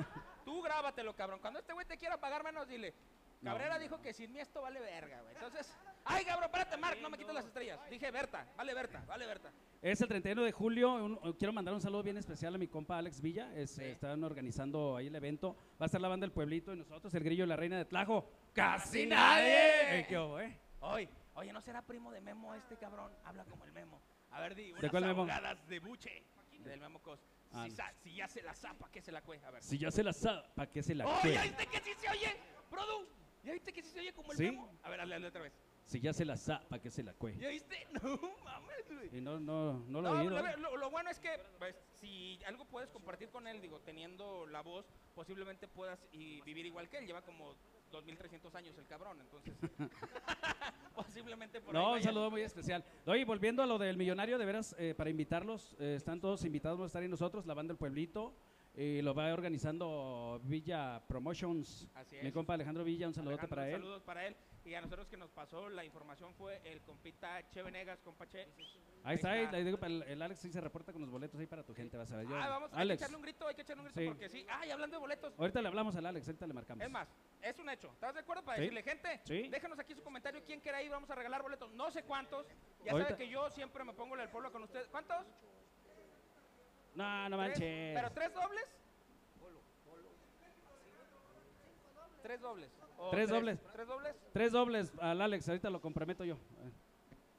tú 0.45 0.61
grábatelo, 0.61 1.13
cabrón. 1.15 1.39
Cuando 1.41 1.59
este 1.59 1.73
güey 1.73 1.85
te 1.85 1.97
quiera 1.97 2.17
pagar 2.19 2.43
menos, 2.43 2.67
dile. 2.67 2.93
No. 3.41 3.51
Cabrera 3.51 3.79
dijo 3.79 4.01
que 4.01 4.11
sin 4.13 4.33
mí 4.33 4.39
esto 4.39 4.61
vale 4.61 4.79
verga, 4.81 5.21
güey. 5.21 5.33
Entonces, 5.33 5.73
ay, 6.03 6.25
cabrón, 6.25 6.45
espérate, 6.45 6.75
Mark, 6.75 6.97
no 7.01 7.09
me 7.09 7.17
quites 7.17 7.33
las 7.33 7.45
estrellas. 7.45 7.79
Dije 7.89 8.11
Berta, 8.11 8.45
vale 8.57 8.73
Berta, 8.73 9.01
vale 9.07 9.25
Berta. 9.25 9.51
Es 9.81 10.01
el 10.01 10.09
31 10.09 10.43
de 10.43 10.51
julio. 10.51 10.93
un- 10.95 11.13
uh, 11.23 11.33
quiero 11.37 11.53
mandar 11.53 11.73
un 11.73 11.79
saludo 11.79 12.03
bien 12.03 12.17
especial 12.17 12.53
a 12.55 12.57
mi 12.57 12.67
compa 12.67 12.97
Alex 12.97 13.21
Villa. 13.21 13.49
Es, 13.55 13.71
Sí. 13.71 13.83
Están 13.85 14.21
organizando 14.25 14.97
ahí 14.97 15.07
el 15.07 15.15
evento. 15.15 15.53
Va 15.81 15.83
a 15.83 15.87
estar 15.87 16.01
la 16.01 16.09
banda 16.09 16.25
del 16.25 16.33
pueblito 16.33 16.73
y 16.73 16.77
nosotros, 16.77 17.13
el 17.13 17.23
grillo 17.23 17.45
y 17.45 17.47
la 17.47 17.55
reina 17.55 17.77
de 17.77 17.85
Tlajo. 17.85 18.29
¡Casi 18.53 19.05
nadie! 19.05 19.99
Eh, 20.01 20.05
¿Qué 20.09 20.17
hubo, 20.17 20.39
eh? 20.41 20.59
Oye, 20.81 21.09
oye, 21.35 21.53
¿no 21.53 21.61
será 21.61 21.81
primo 21.81 22.11
de 22.11 22.19
Memo 22.19 22.53
este 22.55 22.75
cabrón? 22.77 23.11
Habla 23.23 23.45
como 23.45 23.63
el 23.63 23.71
Memo. 23.71 24.01
A 24.31 24.41
ver, 24.41 24.53
di, 24.55 24.71
unas 24.71 24.81
¿De 24.81 24.89
cuál 24.89 25.05
Memo? 25.05 25.25
de 25.67 25.79
buche. 25.79 26.23
Del 26.59 26.79
Memo 26.81 27.01
Cos. 27.01 27.21
Ah, 27.53 27.63
si, 27.63 27.69
no. 27.69 27.75
sa- 27.77 27.93
si 28.03 28.13
ya 28.15 28.27
se 28.27 28.41
la 28.43 28.53
zapa, 28.53 28.91
que 28.91 29.01
se 29.01 29.11
la 29.13 29.21
cue. 29.21 29.39
A 29.45 29.49
ver. 29.51 29.63
Si 29.63 29.77
ya 29.77 29.89
se 29.91 30.03
la 30.03 30.11
¿para 30.55 30.69
qué 30.69 30.83
se 30.83 30.93
la 30.93 31.07
¡Oh, 31.07 31.21
cue? 31.21 31.33
ya 31.33 31.43
viste 31.43 31.65
que 31.67 31.79
sí 31.79 31.91
se 31.97 32.09
oye! 32.09 32.35
¡Produ! 32.69 33.07
¿Ya 33.49 33.53
viste 33.53 33.73
que 33.73 33.81
sí 33.81 33.89
se 33.89 33.99
oye 33.99 34.13
como 34.13 34.31
el 34.31 34.37
Sí. 34.37 34.43
Memo? 34.43 34.71
A 34.83 34.89
ver, 34.91 35.01
hazle, 35.01 35.15
hazle 35.15 35.27
otra 35.27 35.41
vez. 35.41 35.53
Si 35.85 35.99
ya 35.99 36.13
se 36.13 36.23
la 36.23 36.37
sabe, 36.37 36.65
¿para 36.67 36.79
qué 36.79 36.91
se 36.91 37.01
la 37.01 37.13
cue? 37.15 37.35
¿Ya 37.39 37.49
viste? 37.49 37.75
No 38.03 38.19
mames, 38.43 38.85
güey. 38.93 39.17
Y 39.17 39.21
no, 39.21 39.39
no, 39.39 39.79
no 39.87 40.01
lo 40.01 40.13
No, 40.13 40.19
oído. 40.21 40.37
¿eh? 40.37 40.55
lo- 40.59 40.77
lo 40.77 40.89
bueno 40.91 41.09
es 41.09 41.19
que 41.19 41.31
pues, 41.57 41.75
si 41.99 42.39
algo 42.45 42.65
puedes 42.65 42.91
compartir 42.91 43.29
con 43.31 43.47
él, 43.47 43.59
digo, 43.59 43.79
teniendo 43.79 44.45
la 44.45 44.61
voz, 44.61 44.85
posiblemente 45.15 45.67
puedas 45.67 46.05
y 46.11 46.41
vivir 46.41 46.67
igual 46.67 46.89
que 46.89 46.99
él. 46.99 47.07
Lleva 47.07 47.23
como 47.23 47.55
2300 47.89 48.53
años 48.53 48.77
el 48.77 48.85
cabrón, 48.85 49.19
entonces 49.19 49.51
posiblemente 50.95 51.59
por 51.59 51.75
ahí 51.75 51.81
No, 51.83 51.93
un 51.93 52.03
saludo 52.03 52.29
muy 52.29 52.41
especial. 52.41 52.85
Oye, 53.07 53.25
volviendo 53.25 53.63
a 53.63 53.65
lo 53.65 53.79
del 53.79 53.97
millonario, 53.97 54.37
de 54.37 54.45
veras, 54.45 54.75
eh, 54.77 54.93
para 54.95 55.09
invitarlos, 55.09 55.75
eh, 55.79 55.95
están 55.95 56.21
todos 56.21 56.45
invitados, 56.45 56.79
a 56.81 56.85
estar 56.85 57.01
ahí 57.01 57.07
nosotros, 57.09 57.47
la 57.47 57.55
banda 57.55 57.71
del 57.71 57.77
pueblito, 57.79 58.35
y 58.81 59.01
lo 59.01 59.13
va 59.13 59.33
organizando 59.33 60.39
Villa 60.45 61.01
Promotions. 61.05 61.85
Así 61.95 62.15
Mi 62.21 62.29
es. 62.29 62.33
compa 62.33 62.53
Alejandro 62.53 62.85
Villa, 62.85 63.07
un 63.07 63.13
saludote 63.13 63.41
Alejandro, 63.41 63.55
para 63.57 63.67
él. 63.67 63.73
Saludos 63.81 64.01
para 64.03 64.25
él. 64.27 64.35
Y 64.63 64.73
a 64.73 64.79
nosotros 64.81 65.07
que 65.07 65.17
nos 65.17 65.29
pasó 65.31 65.67
la 65.67 65.83
información 65.83 66.33
fue 66.35 66.61
el 66.63 66.81
compita 66.83 67.49
Che 67.49 67.61
Venegas, 67.61 67.99
compa 68.01 68.25
Che. 68.29 68.47
Ahí 69.03 69.15
está, 69.15 69.31
Ahí 69.31 69.63
digo, 69.65 69.77
el, 69.81 70.03
el 70.03 70.21
Alex 70.21 70.39
sí 70.39 70.49
se 70.51 70.61
reporta 70.61 70.93
con 70.93 71.01
los 71.01 71.09
boletos 71.09 71.39
ahí 71.39 71.45
para 71.47 71.63
tu 71.65 71.73
gente, 71.73 71.97
vas 71.97 72.09
a 72.11 72.17
ver. 72.17 72.27
Yo- 72.27 72.35
Ah, 72.37 72.47
vamos, 72.49 72.69
hay 72.71 72.75
que 72.77 72.81
Alex, 72.83 73.01
echarle 73.01 73.15
un 73.17 73.21
grito, 73.23 73.47
hay 73.47 73.55
que 73.55 73.61
echarle 73.63 73.81
un 73.81 73.85
grito 73.87 73.99
Sí. 73.99 74.07
porque 74.07 74.29
sí. 74.29 74.45
Ay, 74.49 74.71
hablando 74.71 74.95
de 74.95 74.99
boletos. 75.01 75.33
ahorita 75.37 75.61
le 75.61 75.67
hablamos 75.67 75.95
al 75.97 76.05
Alex, 76.05 76.27
ahorita 76.27 76.47
le 76.47 76.53
marcamos. 76.53 76.85
Es 76.85 76.89
más, 76.91 77.09
es 77.41 77.59
un 77.59 77.69
hecho. 77.69 77.91
¿Estás 77.91 78.13
de 78.13 78.19
acuerdo 78.21 78.43
para 78.45 78.57
Sí. 78.57 78.61
decirle, 78.61 78.83
gente? 78.83 79.19
Sí. 79.25 79.49
Déjanos 79.49 79.77
aquí 79.79 79.93
su 79.93 80.03
comentario. 80.03 80.41
¿Quién 80.45 80.61
quiere 80.61 80.83
ir? 80.85 80.91
Vamos 80.91 81.09
a 81.09 81.15
regalar 81.15 81.41
boletos. 81.41 81.69
No 81.73 81.91
sé 81.91 82.03
cuántos. 82.03 82.45
Ya 82.85 82.91
Ahorita- 82.93 83.11
sabe 83.11 83.25
que 83.25 83.29
yo 83.29 83.49
siempre 83.49 83.83
me 83.83 83.91
pongo 83.93 84.15
en 84.15 84.21
el 84.21 84.29
pueblo 84.29 84.51
con 84.53 84.63
ustedes. 84.63 84.87
¿Cuántos? 84.87 85.25
No, 86.99 87.29
no 87.29 87.37
¿Tres? 87.37 87.49
manches. 87.49 87.93
¿Pero 87.95 88.11
tres 88.11 88.33
dobles? 88.33 88.65
Tres 92.21 92.41
dobles. 92.41 92.69
O 92.97 93.09
Tres 93.11 93.29
dobles. 93.29 93.59
¿Tres 93.71 93.87
dobles? 93.87 94.15
Tres 94.33 94.51
dobles 94.51 94.91
al 94.99 95.21
Alex, 95.21 95.47
ahorita 95.47 95.69
lo 95.69 95.79
comprometo 95.81 96.25
yo. 96.25 96.35
Eh. 96.35 96.71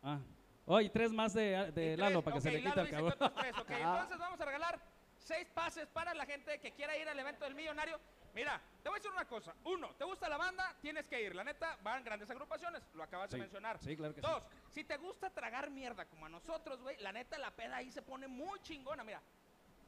Ah. 0.03 0.19
Oye, 0.67 0.89
tres 0.89 1.13
más 1.13 1.35
de, 1.35 1.97
Lalo 1.99 2.23
tres. 2.23 2.25
para 2.25 2.35
que 2.37 2.41
se 2.41 2.51
le 2.51 2.63
quite 2.63 2.81
dice 2.81 2.91
cabrón. 2.91 3.15
tres. 3.19 3.55
Ah. 3.85 3.99
entonces 4.03 4.19
vamos 4.19 4.41
a 4.41 4.45
regalar 4.47 4.81
seis 5.19 5.47
pases 5.53 5.87
para 5.89 6.15
la 6.15 6.25
gente 6.25 6.59
que 6.61 6.73
quiera 6.73 6.97
ir 6.97 7.09
al 7.09 7.19
evento 7.19 7.45
del 7.45 7.55
millonario. 7.55 8.01
Mira, 8.33 8.61
te 8.83 8.89
voy 8.89 8.97
a 8.97 9.01
decir 9.01 9.11
una 9.11 9.27
cosa. 9.27 9.55
Uno, 9.65 9.91
¿te 9.97 10.05
gusta 10.05 10.29
la 10.29 10.37
banda? 10.37 10.75
Tienes 10.81 11.07
que 11.09 11.21
ir. 11.21 11.35
La 11.35 11.45
neta, 11.45 11.77
van 11.83 12.03
grandes 12.05 12.31
agrupaciones. 12.31 12.83
Lo 12.95 13.03
acabas 13.03 13.29
Sí, 13.29 13.37
de 13.37 13.41
mencionar. 13.43 13.79
sí, 13.81 13.97
claro 13.97 14.15
que 14.15 14.23
sí. 14.23 14.27
Dos, 14.27 14.43
si 14.71 14.85
te 14.85 14.97
gusta 14.97 15.29
tragar 15.31 15.69
mierda 15.71 16.07
como 16.07 16.27
a 16.27 16.29
nosotros, 16.29 16.81
güey, 16.81 16.97
la 17.01 17.13
neta, 17.13 17.39
la 17.39 17.51
peda 17.51 17.77
ahí 17.77 17.91
se 17.91 18.03
pone 18.03 18.29
muy 18.29 18.59
chingona. 18.61 19.03
Mira, 19.05 19.21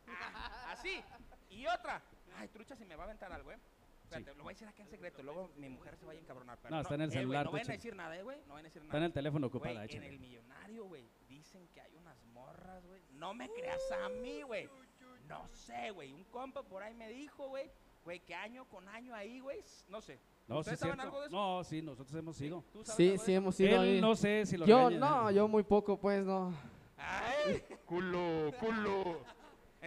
Ah, 0.08 0.72
así. 0.72 1.02
Y 1.50 1.66
otra. 1.66 2.02
Ay, 2.36 2.48
trucha, 2.48 2.74
si 2.76 2.84
me 2.84 2.96
va 2.96 3.04
a 3.04 3.06
aventar 3.06 3.32
algo, 3.32 3.52
¿eh? 3.52 3.58
Espérate, 4.04 4.34
lo 4.36 4.42
voy 4.44 4.50
a 4.52 4.54
decir 4.54 4.68
acá 4.68 4.82
en 4.82 4.88
secreto. 4.88 5.22
Luego 5.22 5.50
mi 5.56 5.68
mujer 5.70 5.96
se 5.96 6.04
vaya 6.04 6.18
a 6.20 6.22
encabronar. 6.22 6.58
pero 6.60 6.74
No, 6.74 6.80
está 6.82 6.94
en 6.94 7.00
el 7.02 7.08
eh, 7.08 7.12
güey, 7.12 7.20
celular, 7.22 7.44
no 7.46 7.52
vayan 7.52 7.62
a 7.64 7.66
Trucha. 7.66 7.76
decir 7.76 7.96
nada, 7.96 8.16
eh, 8.18 8.22
güey. 8.22 8.38
No 8.46 8.54
vayan 8.54 8.66
a 8.66 8.68
decir 8.68 8.82
Está 8.82 8.88
nada. 8.88 8.98
en 8.98 9.04
el 9.04 9.12
teléfono 9.12 9.48
Güey, 9.48 9.56
ocupada, 9.58 9.84
en 9.84 9.90
échale. 9.90 10.08
el 10.08 10.18
millonario, 10.18 10.84
güey, 10.86 11.08
dicen 11.28 11.66
que 11.68 11.80
hay 11.80 11.94
unas 11.96 12.22
morras, 12.26 12.84
güey. 12.86 13.02
No 13.12 13.32
me 13.34 13.48
creas 13.50 13.80
a 14.04 14.08
mí, 14.08 14.42
güey. 14.42 14.68
No 15.28 15.48
sé, 15.48 15.90
güey. 15.92 16.12
Un 16.12 16.24
compa 16.24 16.62
por 16.62 16.82
ahí 16.82 16.94
me 16.94 17.08
dijo, 17.08 17.48
güey, 17.48 17.70
güey, 18.04 18.20
que 18.20 18.34
año 18.34 18.66
con 18.66 18.86
año 18.88 19.14
ahí, 19.14 19.40
güey, 19.40 19.60
no 19.88 20.00
sé. 20.02 20.18
No, 20.48 20.56
sí, 20.56 20.60
¿Ustedes 20.70 20.74
es 20.74 20.80
saben 20.80 21.00
algo 21.00 21.20
de 21.20 21.26
eso? 21.28 21.36
No, 21.36 21.64
sí, 21.64 21.80
nosotros 21.80 22.14
hemos 22.18 22.38
ido. 22.40 22.64
¿Tú 22.72 22.84
sabes 22.84 22.96
Sí, 23.20 23.24
sí 23.24 23.34
hemos 23.34 23.58
ido 23.60 23.76
Él 23.82 23.94
ahí. 23.94 24.00
no 24.00 24.14
sé 24.16 24.44
si 24.44 24.56
lo 24.58 24.66
Yo, 24.66 24.88
regañan. 24.90 25.00
no, 25.00 25.30
yo 25.30 25.48
muy 25.48 25.62
poco, 25.62 25.98
pues, 25.98 26.24
no. 26.24 26.52
Ay, 26.98 27.62
Culo, 27.86 28.52
culo. 28.60 29.24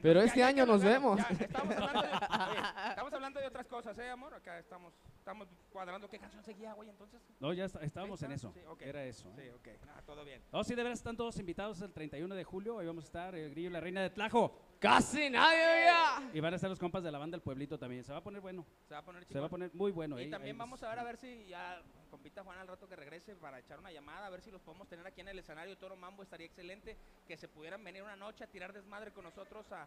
Pero 0.01 0.21
este 0.21 0.39
ya- 0.39 0.45
ya 0.45 0.47
año 0.49 0.65
nos 0.65 0.83
vemos, 0.83 1.19
estamos, 1.39 1.75
hablando 1.75 2.01
de, 2.01 2.07
oye, 2.49 2.59
estamos 2.89 3.13
hablando 3.13 3.39
de 3.39 3.47
otras 3.47 3.67
cosas, 3.67 3.97
¿eh, 3.97 4.09
amor? 4.09 4.33
Acá 4.33 4.59
estamos, 4.59 4.93
estamos 5.17 5.47
cuadrando 5.71 6.09
qué 6.09 6.19
canción 6.19 6.43
seguía, 6.43 6.73
güey, 6.73 6.89
entonces. 6.89 7.21
No, 7.39 7.53
ya 7.53 7.65
está- 7.65 7.81
estábamos 7.81 8.19
¿Sí 8.19 8.25
en 8.25 8.31
eso. 8.33 8.51
Sí. 8.53 8.59
Era 8.81 9.03
eso. 9.05 9.31
Sí, 9.35 9.41
¿eh? 9.41 9.53
ok, 9.53 9.67
ah, 9.95 10.01
todo 10.05 10.23
bien. 10.25 10.41
No, 10.51 10.63
sí, 10.63 10.75
de 10.75 10.83
veras 10.83 10.99
están 10.99 11.15
todos 11.17 11.37
invitados 11.39 11.81
el 11.81 11.93
31 11.93 12.35
de 12.35 12.43
julio. 12.43 12.79
Ahí 12.79 12.87
vamos 12.87 13.05
a 13.05 13.07
estar 13.07 13.35
el 13.35 13.49
Grillo 13.51 13.69
y 13.69 13.73
la 13.73 13.79
Reina 13.79 14.01
de 14.01 14.09
Tlajo. 14.09 14.57
Casi 14.79 15.29
nadie 15.29 15.85
ya. 15.85 16.29
Y 16.33 16.39
van 16.41 16.53
a 16.53 16.55
estar 16.57 16.69
los 16.69 16.79
compas 16.79 17.03
de 17.03 17.11
la 17.11 17.17
banda 17.17 17.35
del 17.35 17.41
pueblito 17.41 17.79
también. 17.79 18.03
Se 18.03 18.11
va 18.11 18.19
a 18.19 18.23
poner 18.23 18.41
bueno. 18.41 18.65
Se 18.87 18.93
va 18.93 18.99
a 18.99 19.03
poner 19.05 19.25
Se 19.25 19.39
va 19.39 19.45
a 19.47 19.49
poner 19.49 19.71
muy 19.73 19.91
bueno. 19.91 20.19
Y 20.19 20.23
ahí- 20.25 20.29
también 20.29 20.55
ahí 20.55 20.59
vamos 20.59 20.83
a 20.83 20.89
ver 20.89 20.99
a 20.99 21.03
ver 21.03 21.17
si 21.17 21.45
ya 21.47 21.81
compita 22.15 22.43
Juan 22.45 22.57
al 22.59 22.67
rato 22.69 22.87
que 22.87 22.95
regrese 22.95 23.35
para 23.35 23.59
echar 23.59 23.77
una 23.77 23.91
llamada, 23.91 24.27
a 24.27 24.29
ver 24.29 24.39
si 24.41 24.49
los 24.49 24.61
podemos 24.61 24.87
tener 24.87 25.05
aquí 25.05 25.19
en 25.19 25.27
el 25.27 25.37
escenario 25.39 25.77
Toro 25.77 25.97
Mambo, 25.97 26.23
estaría 26.23 26.47
excelente 26.47 26.95
que 27.27 27.35
se 27.35 27.49
pudieran 27.49 27.83
venir 27.83 28.03
una 28.03 28.15
noche 28.15 28.45
a 28.45 28.47
tirar 28.47 28.71
desmadre 28.71 29.11
con 29.11 29.25
nosotros 29.25 29.69
a 29.73 29.85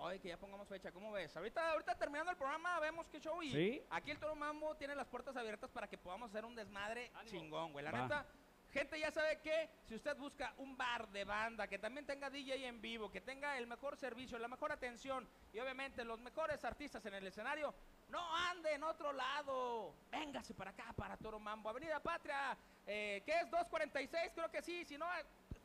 Ay, 0.00 0.18
que 0.20 0.28
ya 0.28 0.36
pongamos 0.36 0.68
fecha, 0.68 0.90
¿cómo 0.92 1.10
ves? 1.12 1.36
Ahorita, 1.36 1.72
ahorita 1.72 1.96
terminando 1.96 2.30
el 2.32 2.36
programa 2.36 2.78
vemos 2.80 3.08
qué 3.08 3.20
show 3.20 3.40
y 3.42 3.50
Sí. 3.52 3.82
aquí 3.90 4.10
el 4.10 4.18
Toro 4.18 4.34
Mambo 4.34 4.74
tiene 4.76 4.94
las 4.96 5.06
puertas 5.06 5.36
abiertas 5.36 5.70
para 5.70 5.88
que 5.88 5.96
podamos 5.98 6.30
hacer 6.30 6.44
un 6.44 6.54
desmadre 6.56 7.10
chingón, 7.26 7.70
güey. 7.72 7.84
La 7.84 7.90
Va. 7.92 8.02
neta, 8.02 8.26
gente 8.72 8.98
ya 8.98 9.10
sabe 9.12 9.40
que 9.40 9.68
si 9.86 9.94
usted 9.94 10.16
busca 10.16 10.52
un 10.58 10.76
bar 10.76 11.08
de 11.10 11.24
banda 11.24 11.66
que 11.68 11.78
también 11.78 12.06
tenga 12.06 12.28
DJ 12.30 12.66
en 12.66 12.80
vivo, 12.80 13.08
que 13.10 13.20
tenga 13.20 13.56
el 13.58 13.66
mejor 13.68 13.96
servicio, 13.96 14.36
la 14.38 14.46
mejor 14.48 14.72
atención 14.72 15.28
y 15.52 15.58
obviamente 15.60 16.04
los 16.04 16.18
mejores 16.20 16.64
artistas 16.64 17.04
en 17.06 17.14
el 17.14 17.26
escenario, 17.26 17.72
no 18.08 18.36
ande 18.50 18.74
en 18.74 18.82
otro 18.82 19.12
lado. 19.12 19.94
Véngase 20.10 20.54
para 20.54 20.70
acá, 20.70 20.92
para 20.96 21.16
Toro 21.16 21.38
Mambo. 21.38 21.68
Avenida 21.68 22.00
Patria, 22.00 22.56
eh, 22.86 23.22
que 23.24 23.32
es 23.32 23.50
246, 23.50 24.32
creo 24.34 24.50
que 24.50 24.62
sí. 24.62 24.84
Si 24.84 24.96
no, 24.96 25.06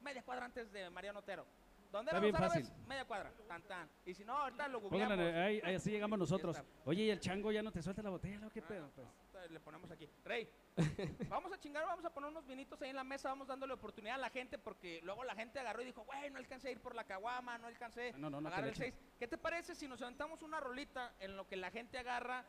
media 0.01 0.23
cuadra 0.23 0.45
antes 0.45 0.71
de 0.71 0.89
Mariano 0.89 1.19
Otero. 1.19 1.45
¿Dónde 1.91 2.09
Está 2.09 2.19
bien 2.19 2.35
fácil. 2.35 2.67
Media 2.87 3.05
cuadra, 3.05 3.31
tan 3.47 3.61
tan. 3.63 3.87
Y 4.03 4.15
si 4.15 4.25
no, 4.25 4.35
ahorita 4.35 4.67
lo 4.67 4.81
Pónganle, 4.81 5.15
googleamos. 5.15 5.47
ahí, 5.47 5.61
ahí 5.63 5.75
así 5.75 5.91
llegamos 5.91 6.17
nosotros. 6.25 6.61
Oye, 6.85 7.03
¿y 7.03 7.09
el 7.11 7.19
chango 7.19 7.51
ya 7.51 7.61
no 7.61 7.71
te 7.71 7.83
suelta 7.83 8.01
la 8.01 8.09
botella? 8.09 8.47
¿o 8.47 8.49
¿Qué 8.49 8.61
pedo? 8.63 8.89
Pues? 8.95 9.07
Le 9.49 9.59
ponemos 9.59 9.91
aquí. 9.91 10.09
Rey, 10.23 10.49
vamos 11.29 11.51
a 11.51 11.59
chingar, 11.59 11.85
vamos 11.85 12.05
a 12.05 12.13
poner 12.13 12.29
unos 12.29 12.45
vinitos 12.47 12.81
ahí 12.81 12.89
en 12.89 12.95
la 12.95 13.03
mesa, 13.03 13.29
vamos 13.29 13.47
dándole 13.47 13.73
oportunidad 13.73 14.15
a 14.15 14.19
la 14.19 14.29
gente 14.29 14.57
porque 14.57 15.01
luego 15.03 15.23
la 15.23 15.35
gente 15.35 15.59
agarró 15.59 15.81
y 15.81 15.85
dijo, 15.85 16.03
güey, 16.05 16.29
no 16.31 16.37
alcancé 16.37 16.69
a 16.69 16.71
ir 16.71 16.79
por 16.79 16.95
la 16.95 17.03
caguama, 17.03 17.57
no 17.57 17.67
alcancé 17.67 18.13
No, 18.13 18.29
no, 18.29 18.39
no, 18.39 18.55
el 18.55 18.65
le 18.65 18.75
6. 18.75 18.93
¿Qué 19.19 19.27
te 19.27 19.37
parece 19.37 19.75
si 19.75 19.87
nos 19.87 20.01
aventamos 20.01 20.41
una 20.41 20.59
rolita 20.59 21.13
en 21.19 21.35
lo 21.35 21.47
que 21.47 21.55
la 21.57 21.71
gente 21.71 21.97
agarra? 21.97 22.45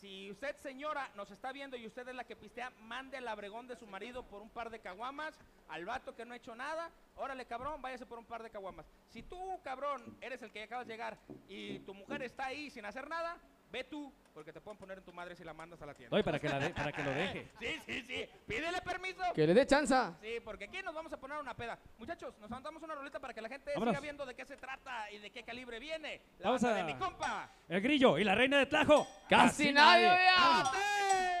Si 0.00 0.30
usted, 0.30 0.56
señora, 0.56 1.10
nos 1.14 1.30
está 1.30 1.52
viendo 1.52 1.76
y 1.76 1.86
usted 1.86 2.06
es 2.06 2.14
la 2.14 2.24
que 2.24 2.36
pistea, 2.36 2.70
mande 2.80 3.16
el 3.16 3.26
abregón 3.28 3.66
de 3.66 3.76
su 3.76 3.86
marido 3.86 4.24
por 4.24 4.42
un 4.42 4.50
par 4.50 4.68
de 4.68 4.80
caguamas. 4.80 5.38
Al 5.68 5.86
vato 5.86 6.14
que 6.14 6.26
no 6.26 6.34
ha 6.34 6.36
hecho 6.36 6.54
nada, 6.54 6.90
órale, 7.16 7.46
cabrón, 7.46 7.80
váyase 7.80 8.04
por 8.04 8.18
un 8.18 8.26
par 8.26 8.42
de 8.42 8.50
caguamas. 8.50 8.86
Si 9.08 9.22
tú, 9.22 9.60
cabrón, 9.64 10.18
eres 10.20 10.42
el 10.42 10.52
que 10.52 10.64
acabas 10.64 10.86
de 10.86 10.92
llegar 10.92 11.18
y 11.48 11.78
tu 11.80 11.94
mujer 11.94 12.22
está 12.22 12.46
ahí 12.46 12.68
sin 12.70 12.84
hacer 12.84 13.08
nada, 13.08 13.38
ve 13.70 13.84
tú, 13.84 14.12
porque 14.32 14.52
te 14.52 14.60
pueden 14.60 14.78
poner 14.78 14.98
en 14.98 15.04
tu 15.04 15.12
madre 15.12 15.34
si 15.34 15.42
la 15.44 15.52
mandas 15.54 15.80
a 15.82 15.86
la 15.86 15.94
tienda. 15.94 16.14
Oye, 16.14 16.22
para 16.24 16.38
que, 16.38 16.48
la 16.48 16.58
de- 16.58 16.70
para 16.70 16.92
que 16.92 17.02
lo 17.02 17.10
deje. 17.10 17.48
Sí, 17.60 17.80
sí, 17.86 18.02
sí. 18.02 18.28
Pídele 18.46 18.80
permiso. 18.82 19.22
Que 19.34 19.46
le 19.46 19.54
dé 19.54 19.66
chanza. 19.66 20.16
Sí, 20.20 20.38
porque 20.44 20.64
aquí 20.64 20.82
nos 20.82 20.94
vamos 20.94 21.12
a 21.12 21.16
poner 21.16 21.38
una 21.38 21.54
peda. 21.54 21.78
Muchachos, 21.98 22.34
nos 22.38 22.50
aventamos 22.52 22.82
una 22.82 22.94
rolita 22.94 23.18
para 23.18 23.32
que 23.34 23.40
la 23.40 23.48
gente 23.48 23.72
Vámonos. 23.74 23.92
siga 23.92 24.00
viendo 24.00 24.26
de 24.26 24.34
qué 24.34 24.44
se 24.44 24.56
trata 24.56 25.10
y 25.10 25.18
de 25.18 25.30
qué 25.30 25.42
calibre 25.42 25.78
viene. 25.78 26.20
La 26.38 26.46
Vamos 26.48 26.62
banda 26.62 26.80
a- 26.80 26.84
de 26.86 26.92
mi 26.92 26.98
compa. 26.98 27.50
El 27.68 27.80
Grillo 27.80 28.18
y 28.18 28.24
la 28.24 28.34
Reina 28.34 28.58
de 28.58 28.66
Tlajo. 28.66 29.06
Casi 29.28 29.72
nadie 29.72 30.06
ya. 30.06 31.35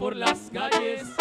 Por 0.00 0.16
las 0.16 0.50
calles, 0.50 1.14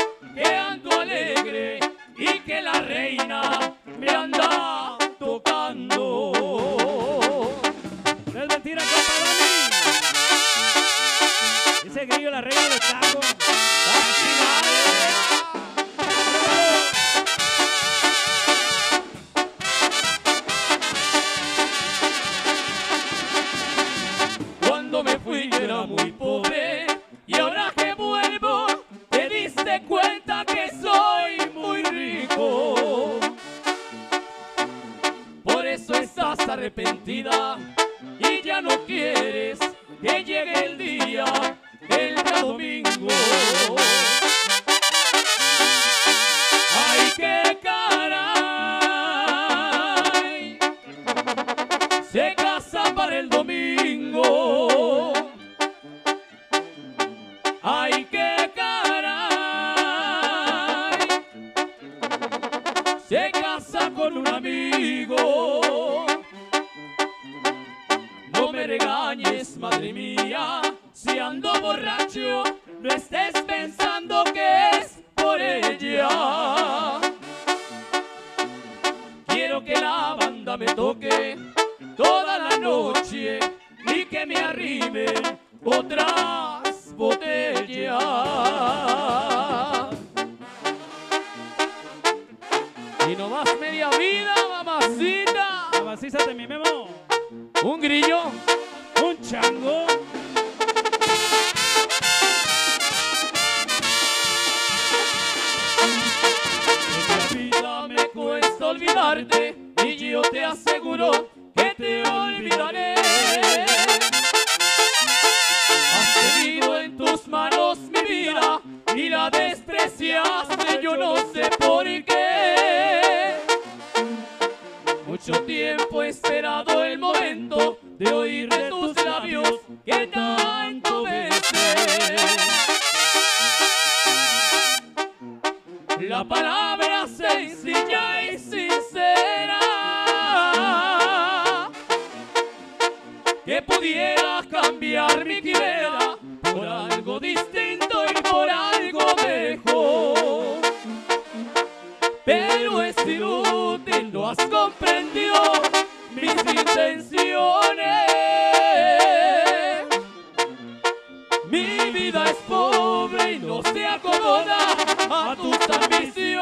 Mi 161.60 161.92
vida 161.92 162.24
es 162.24 162.38
pobre 162.48 163.34
y 163.34 163.40
no 163.40 163.62
se 163.62 163.86
acomoda 163.86 164.78
a 165.10 165.36
tus 165.36 165.58
ambiciones. 165.70 166.40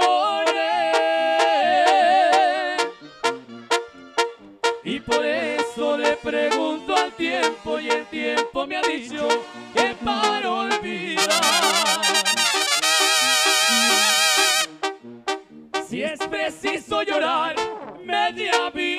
Y 4.83 4.99
por 4.99 5.25
eso 5.25 5.97
le 5.97 6.17
pregunto 6.17 6.95
al 6.95 7.11
tiempo 7.13 7.79
y 7.79 7.89
el 7.89 8.05
tiempo 8.05 8.67
me 8.67 8.77
ha 8.77 8.81
dicho 8.83 9.27
que 9.73 9.95
para 10.05 10.51
olvidar. 10.51 11.25
Si 15.89 16.03
es 16.03 16.19
preciso 16.19 17.01
llorar 17.01 17.55
media 18.03 18.69
vida 18.69 18.96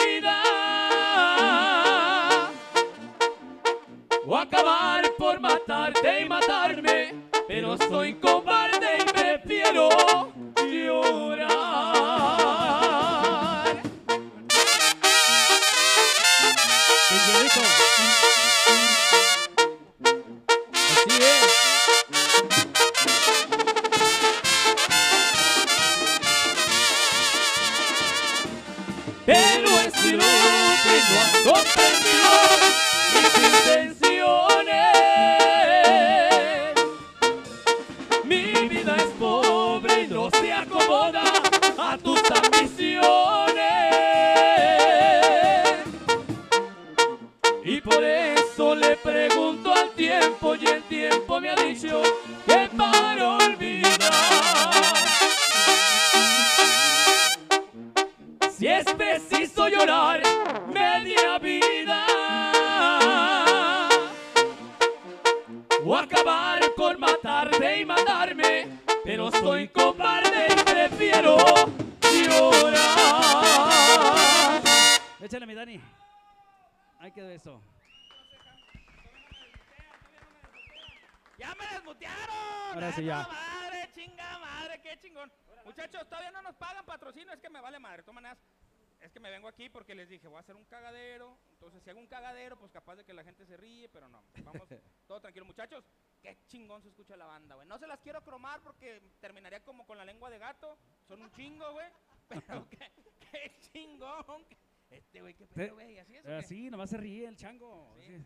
pues 92.59 92.73
capaz 92.73 92.97
de 92.97 93.05
que 93.05 93.13
la 93.13 93.25
gente 93.25 93.47
se 93.47 93.57
ríe, 93.57 93.89
pero 93.89 94.09
no. 94.09 94.23
Vamos, 94.45 94.69
todo 95.07 95.21
tranquilo. 95.21 95.45
Muchachos, 95.45 95.85
qué 96.21 96.39
chingón 96.47 96.83
se 96.83 96.89
escucha 96.89 97.17
la 97.17 97.27
banda, 97.27 97.55
güey. 97.55 97.67
No 97.67 97.79
se 97.79 97.87
las 97.87 98.01
quiero 98.01 98.23
cromar 98.23 98.61
porque 98.63 99.01
terminaría 99.21 99.63
como 99.65 99.87
con 99.87 99.99
la 99.99 100.05
lengua 100.05 100.31
de 100.31 100.39
gato. 100.39 100.79
Son 101.07 101.23
un 101.23 101.31
chingo, 101.33 101.73
güey. 101.73 101.87
Pero 102.29 102.69
qué, 102.71 102.91
qué 103.31 103.53
chingón. 103.61 104.45
Este, 104.91 105.21
güey, 105.21 105.35
qué 105.35 105.47
pedo, 105.47 105.75
güey. 105.75 105.99
Así 105.99 106.17
es? 106.17 106.27
Así, 106.27 106.71
nomás 106.71 106.91
se 106.91 106.97
ríe 106.97 107.27
el 107.27 107.37
chango. 107.37 107.95
Sí. 108.01 108.23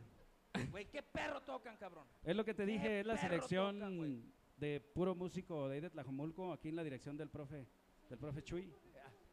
Güey, 0.70 0.86
qué 0.86 1.02
perro 1.02 1.40
tocan, 1.42 1.76
cabrón. 1.76 2.06
Es 2.22 2.36
lo 2.36 2.44
que 2.44 2.54
te 2.54 2.66
dije, 2.66 3.00
es 3.00 3.06
la 3.06 3.16
selección 3.16 3.78
tocan, 3.80 4.32
de 4.56 4.80
puro 4.80 5.14
músico 5.14 5.68
de 5.68 5.76
ahí 5.76 5.80
de 5.80 5.90
Tlajomulco, 5.90 6.52
aquí 6.52 6.68
en 6.68 6.76
la 6.76 6.84
dirección 6.84 7.16
del 7.16 7.30
profe, 7.30 7.66
del 8.08 8.18
profe 8.18 8.42
Chuy. 8.44 8.72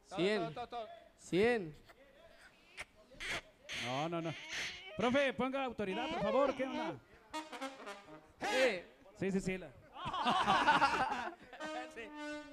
Todo, 0.08 0.20
Cien. 0.20 0.42
todo, 0.42 0.54
todo, 0.54 0.68
todo. 0.70 0.88
100. 1.20 1.76
No, 3.86 4.10
no, 4.10 4.22
no. 4.22 4.34
Profe, 5.00 5.34
ponga 5.34 5.64
autoridad, 5.64 6.10
por 6.10 6.22
favor, 6.22 6.54
¿qué 6.58 6.64
onda? 6.66 7.00
Eh, 8.42 8.86
Sí, 9.18 9.32
sí, 9.32 9.40
sí. 9.40 9.58
la- 9.58 9.72
Sí. 11.96 12.02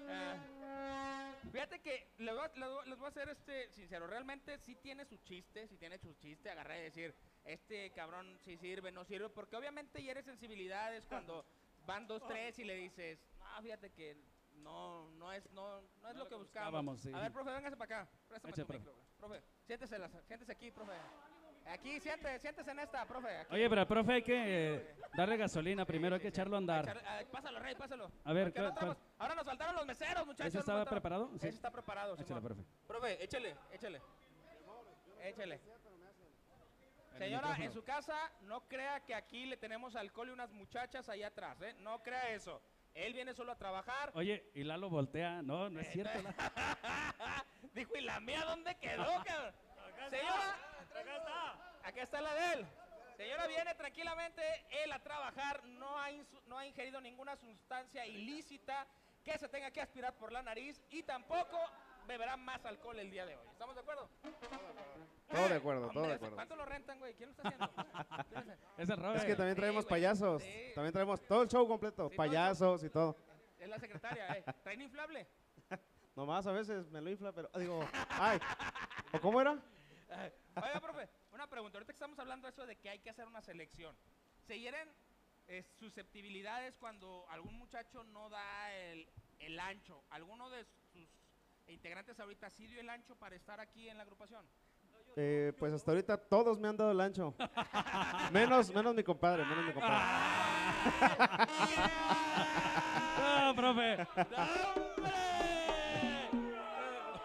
Ah, 0.09 1.33
fíjate 1.51 1.81
que 1.81 2.07
les 2.19 2.33
voy, 2.37 2.45
a, 2.45 2.49
les 2.55 2.69
voy- 2.71 2.89
les 2.89 2.99
voy 3.01 3.09
a 3.09 3.11
ser 3.11 3.29
este 3.31 3.69
sincero. 3.73 4.07
Realmente 4.07 4.59
sí 4.59 4.77
tiene 4.77 5.05
su 5.05 5.17
chiste, 5.19 5.67
sí 5.67 5.77
tiene 5.77 5.99
su 5.99 6.13
chiste. 6.15 6.49
Agarrar 6.49 6.79
y 6.79 6.83
decir, 6.83 7.17
este 7.45 7.91
cabrón 7.91 8.39
sí 8.45 8.57
sirve, 8.57 8.93
no 8.93 9.05
sirve. 9.05 9.29
Porque 9.29 9.57
obviamente 9.57 10.01
hieres 10.01 10.25
sensibilidades 10.25 11.05
cuando 11.07 11.45
van 11.85 12.07
dos, 12.07 12.25
tres 12.29 12.57
y 12.61 12.65
le 12.65 12.77
dices, 12.77 13.19
no, 13.41 13.61
fíjate 13.63 13.91
que 13.91 14.17
no, 14.59 15.11
no 15.19 15.33
es, 15.33 15.51
no, 15.51 15.81
no 16.01 16.11
es 16.11 16.17
lo 16.17 16.29
que 16.29 16.37
buscamos. 16.37 16.71
buscábamos, 16.71 17.01
sí. 17.01 17.11
A 17.13 17.19
ver, 17.19 17.33
profe, 17.33 17.51
véngase 17.51 17.77
para 17.77 18.03
acá. 18.03 18.11
Préstame 18.29 18.53
Eche, 18.53 18.63
tu 18.63 18.67
profe. 18.69 18.79
micro, 18.79 18.95
güey. 18.95 19.07
Profe, 19.19 19.43
siéntese, 19.67 19.99
las- 19.99 20.13
siéntese 20.29 20.53
aquí, 20.53 20.71
profe. 20.71 20.93
Aquí, 21.69 21.99
siéntese, 22.01 22.39
siéntese 22.39 22.71
en 22.71 22.79
esta, 22.79 23.05
profe. 23.07 23.29
Aquí. 23.39 23.55
Oye, 23.55 23.69
pero 23.69 23.81
al 23.81 23.87
profe 23.89 24.13
hay 24.13 24.23
que 24.23 24.75
eh, 24.77 24.95
darle 25.15 25.37
gasolina 25.37 25.85
primero, 25.85 26.15
hay 26.15 26.21
que 26.21 26.29
echarlo 26.29 26.55
a 26.57 26.59
andar. 26.59 26.85
Echar- 26.87 27.03
ah, 27.05 27.21
pásalo, 27.31 27.59
Rey, 27.59 27.75
pásalo. 27.75 28.11
A 28.25 28.33
ver, 28.33 28.45
Porque 28.45 28.61
no 28.61 28.67
¿cuál- 28.67 28.75
traemos- 28.79 28.97
Ahora 29.19 29.35
nos 29.35 29.45
faltaron 29.45 29.75
los 29.75 29.87
meseros, 29.87 30.27
muchachos. 30.27 30.47
¿Ese 30.47 30.57
nos 30.59 30.63
estaba 30.65 30.79
faltaron- 30.85 30.91
preparado? 30.91 31.29
Sí. 31.33 31.37
Ese 31.49 31.49
está 31.57 31.71
preparado, 31.71 32.15
Échale, 32.15 32.27
Simón. 32.29 32.43
profe. 32.45 32.63
Profe, 32.87 33.25
échele, 33.25 33.57
échele. 33.73 34.01
Échele. 35.23 35.61
El 37.15 37.19
Señora, 37.19 37.57
en 37.59 37.73
su 37.73 37.83
casa, 37.83 38.31
no 38.43 38.61
crea 38.69 39.01
que 39.01 39.15
aquí 39.15 39.47
le 39.47 39.57
tenemos 39.57 39.97
alcohol 39.97 40.29
y 40.29 40.33
unas 40.33 40.53
muchachas 40.53 41.09
ahí 41.09 41.23
atrás, 41.23 41.61
¿eh? 41.63 41.75
No 41.81 42.03
crea 42.03 42.31
eso. 42.31 42.61
Él 42.95 43.13
viene 43.15 43.33
solo 43.35 43.53
a 43.53 43.57
trabajar. 43.57 44.11
Oye, 44.15 44.51
y 44.55 44.65
Lalo 44.65 44.89
voltea. 44.91 45.41
No, 45.43 45.69
no 45.71 45.81
es 45.81 45.89
cierto. 45.91 46.11
Lalo. 46.23 46.35
Dijo, 47.73 47.97
¿y 47.97 48.03
la 48.03 48.21
mía 48.21 48.45
dónde 48.45 48.75
quedó, 48.77 49.07
cabrón? 49.25 49.55
Señora, 50.11 50.59
acá 51.85 52.03
está 52.03 52.21
la 52.21 52.35
de 52.35 52.53
él. 52.55 52.67
Señora 53.17 53.47
viene 53.47 53.75
tranquilamente 53.75 54.43
él 54.85 54.93
a 54.93 54.99
trabajar, 55.03 55.65
no 55.65 55.99
ha, 55.99 56.09
no 56.47 56.59
ha 56.59 56.67
ingerido 56.67 57.01
ninguna 57.01 57.35
sustancia 57.37 58.05
ilícita 58.07 58.87
que 59.25 59.39
se 59.39 59.49
tenga 59.49 59.71
que 59.71 59.81
aspirar 59.81 60.15
por 60.15 60.33
la 60.33 60.43
nariz 60.43 60.81
y 60.91 61.03
tampoco 61.03 61.59
beberá 62.07 62.37
más 62.37 62.65
alcohol 62.67 62.99
el 62.99 63.11
día 63.11 63.25
de 63.27 63.37
hoy. 63.37 63.45
¿Estamos 63.51 63.75
de 63.75 63.81
acuerdo? 63.81 64.09
Todo 65.31 65.49
de 65.49 65.55
acuerdo, 65.57 65.91
todo 65.91 66.07
de 66.07 66.13
acuerdo. 66.13 66.37
¿Cuánto 66.37 66.57
lo 66.57 66.65
rentan, 66.67 66.99
güey? 66.99 67.15
¿Quién 67.15 67.31
lo 67.31 67.33
está 67.37 67.49
haciendo? 67.49 67.71
¿Quién 68.29 68.47
lo 68.47 68.53
está- 68.53 68.83
Es 68.83 68.89
el 68.91 68.97
Robert. 68.97 69.17
Es 69.17 69.25
que 69.25 69.35
también 69.37 69.57
traemos 69.57 69.87
payasos. 69.87 70.43
sí. 70.43 70.73
También 70.75 70.93
traemos 70.93 71.21
todo 71.27 71.43
el 71.43 71.49
show 71.49 71.67
completo. 71.67 72.09
Sí, 72.11 72.17
payasos 72.17 72.85
y 72.85 72.91
todo. 72.91 73.17
Es 73.59 73.69
la 73.69 73.79
secretaria, 73.79 74.29
¿eh? 74.37 74.45
¿Traen 74.63 74.83
inflable? 74.83 75.27
Nomás 76.15 76.47
a 76.47 76.53
veces 76.53 76.87
me 76.91 77.01
lo 77.01 77.11
infla, 77.11 77.33
pero 77.33 77.49
digo, 77.59 77.81
ay. 78.11 78.39
¿O 79.13 79.21
cómo 79.21 79.41
era? 79.41 79.59
Oiga, 80.57 80.81
profe, 80.81 81.09
una 81.33 81.47
pregunta. 81.47 81.77
Ahorita 81.77 81.92
que 81.92 81.97
estamos 81.97 82.19
hablando 82.19 82.47
de 82.47 82.53
eso 82.53 82.66
de 82.66 82.77
que 82.77 82.88
hay 82.88 82.99
que 83.01 83.11
hacer 83.11 83.27
una 83.27 83.42
selección. 83.42 83.95
¿Se 84.47 84.59
hieren 84.59 84.88
eh, 85.49 85.64
susceptibilidades 85.79 86.77
cuando 86.77 87.27
algún 87.29 87.59
muchacho 87.59 88.05
no 88.05 88.31
da 88.31 88.73
el, 88.75 89.07
el 89.38 89.61
ancho? 89.61 90.03
¿Alguno 90.11 90.49
de 90.49 90.64
sus 90.92 91.09
integrantes 91.66 92.19
ahorita 92.21 92.49
sí 92.49 92.66
dio 92.66 92.81
el 92.81 92.88
ancho 92.88 93.16
para 93.16 93.37
estar 93.37 93.61
aquí 93.61 93.88
en 93.88 93.99
la 93.99 94.05
agrupación? 94.05 94.47
Eh, 95.16 95.53
pues 95.59 95.73
hasta 95.73 95.90
ahorita 95.90 96.16
todos 96.16 96.59
me 96.59 96.69
han 96.69 96.77
dado 96.77 96.92
el 96.92 97.01
ancho. 97.01 97.35
menos, 98.33 98.73
menos 98.75 98.95
mi 98.95 99.05
compadre, 99.05 99.45
menos 99.45 99.66
mi 99.66 99.73
compadre. 99.73 99.97
No, 103.47 103.55
profe. 103.55 103.92
¡Hombre! 104.03 104.37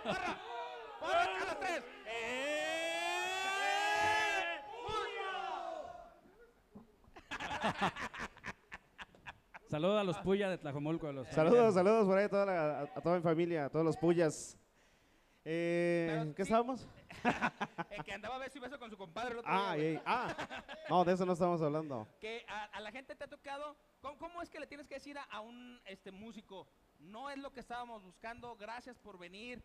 ¡Porra! 0.03 0.37
¡Porra, 0.99 1.23
a 1.23 1.45
las 1.45 1.59
tres! 1.59 1.83
¡Eh! 2.05 2.41
Saludos 9.69 10.01
a 10.01 10.03
los 10.03 10.17
Puya 10.19 10.49
de 10.49 10.57
Tlajomulco. 10.57 11.07
A 11.07 11.13
los 11.13 11.27
Saludos, 11.29 11.73
saludos 11.73 12.05
por 12.05 12.17
ahí 12.17 12.25
a 12.25 12.29
toda, 12.29 12.45
la- 12.45 12.79
a, 12.79 12.83
a 12.83 13.01
toda 13.01 13.15
mi 13.17 13.21
familia, 13.21 13.65
a 13.65 13.69
todos 13.69 13.85
los 13.85 13.95
puyas. 13.97 14.57
Eh, 15.45 16.07
Pero 16.09 16.21
¿en 16.23 16.33
¿Qué 16.33 16.43
sí. 16.45 16.51
estábamos? 16.51 16.87
El 17.89 18.03
que 18.03 18.13
andaba 18.13 18.37
beso 18.37 18.57
y 18.57 18.61
beso 18.61 18.77
con 18.77 18.89
su 18.91 18.97
compadre 18.97 19.31
el 19.31 19.37
otro 19.39 19.51
Ah, 19.51 19.73
día, 19.75 19.83
ey, 19.85 20.01
ah, 20.05 20.35
no, 20.89 21.03
de 21.03 21.13
eso 21.13 21.25
no 21.25 21.33
estamos 21.33 21.61
hablando. 21.61 22.07
que 22.19 22.45
a, 22.47 22.65
a 22.65 22.79
la 22.79 22.91
gente 22.91 23.15
te 23.15 23.23
ha 23.23 23.27
tocado, 23.27 23.75
¿cómo, 24.01 24.17
cómo 24.17 24.41
es 24.41 24.49
que 24.49 24.59
le 24.59 24.67
tienes 24.67 24.87
que 24.87 24.95
decir 24.95 25.17
a, 25.17 25.23
a 25.23 25.39
un 25.39 25.81
este 25.85 26.11
músico, 26.11 26.67
no 26.99 27.29
es 27.31 27.37
lo 27.39 27.51
que 27.51 27.59
estábamos 27.59 28.03
buscando, 28.03 28.55
gracias 28.55 28.99
por 28.99 29.17
venir? 29.17 29.63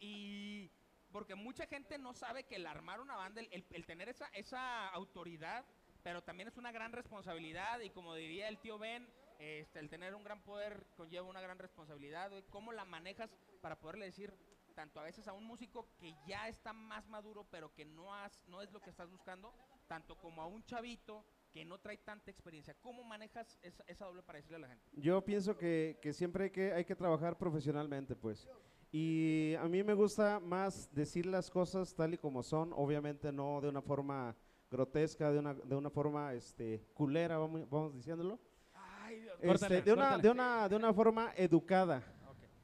Y 0.00 0.70
porque 1.12 1.34
mucha 1.36 1.66
gente 1.66 1.98
no 1.98 2.14
sabe 2.14 2.44
que 2.44 2.56
el 2.56 2.66
armar 2.66 3.00
una 3.00 3.14
banda, 3.16 3.40
el, 3.42 3.48
el- 3.52 3.66
el 3.70 3.86
tener 3.86 4.08
esa, 4.08 4.26
esa 4.32 4.88
autoridad, 4.88 5.64
pero 6.02 6.22
también 6.22 6.48
es 6.48 6.56
una 6.56 6.72
gran 6.72 6.92
responsabilidad 6.92 7.80
y 7.80 7.90
como 7.90 8.14
diría 8.14 8.48
el 8.48 8.58
tío 8.58 8.78
Ben, 8.78 9.08
este, 9.38 9.78
el 9.78 9.88
tener 9.88 10.14
un 10.14 10.24
gran 10.24 10.42
poder 10.42 10.86
conlleva 10.96 11.28
una 11.28 11.40
gran 11.40 11.58
responsabilidad. 11.58 12.30
¿Cómo 12.50 12.72
la 12.72 12.84
manejas 12.84 13.30
para 13.60 13.78
poderle 13.78 14.06
decir 14.06 14.32
tanto 14.74 15.00
a 15.00 15.04
veces 15.04 15.28
a 15.28 15.32
un 15.32 15.44
músico 15.44 15.88
que 15.98 16.14
ya 16.26 16.48
está 16.48 16.72
más 16.72 17.06
maduro, 17.08 17.46
pero 17.50 17.72
que 17.74 17.84
no, 17.84 18.14
has, 18.14 18.42
no 18.48 18.62
es 18.62 18.72
lo 18.72 18.80
que 18.80 18.90
estás 18.90 19.10
buscando, 19.10 19.52
tanto 19.86 20.16
como 20.16 20.42
a 20.42 20.46
un 20.46 20.64
chavito 20.64 21.24
que 21.52 21.64
no 21.64 21.78
trae 21.78 21.98
tanta 21.98 22.30
experiencia? 22.30 22.74
¿Cómo 22.80 23.04
manejas 23.04 23.58
esa, 23.62 23.84
esa 23.86 24.06
doble 24.06 24.22
para 24.22 24.38
decirle 24.38 24.56
a 24.56 24.60
la 24.60 24.68
gente? 24.68 24.88
Yo 24.94 25.22
pienso 25.24 25.56
que, 25.56 25.98
que 26.00 26.12
siempre 26.12 26.44
hay 26.44 26.50
que, 26.50 26.72
hay 26.72 26.84
que 26.84 26.96
trabajar 26.96 27.36
profesionalmente, 27.36 28.16
pues. 28.16 28.48
Y 28.90 29.54
a 29.54 29.64
mí 29.68 29.82
me 29.82 29.94
gusta 29.94 30.38
más 30.38 30.92
decir 30.94 31.26
las 31.26 31.50
cosas 31.50 31.94
tal 31.94 32.14
y 32.14 32.18
como 32.18 32.42
son, 32.42 32.72
obviamente 32.74 33.32
no 33.32 33.60
de 33.60 33.70
una 33.70 33.80
forma 33.80 34.36
grotesca, 34.72 35.30
de 35.30 35.38
una, 35.38 35.54
de 35.54 35.76
una 35.76 35.90
forma 35.90 36.32
este, 36.32 36.84
culera, 36.94 37.38
vamos, 37.38 37.68
vamos 37.68 37.94
diciéndolo. 37.94 38.40
Ay, 38.74 39.20
Dios 39.20 39.34
Este, 39.34 39.46
Córtale, 39.48 39.82
de, 39.82 39.92
una, 39.92 40.18
de, 40.18 40.30
una, 40.30 40.68
de 40.68 40.76
una 40.76 40.94
forma 40.94 41.32
educada. 41.36 42.00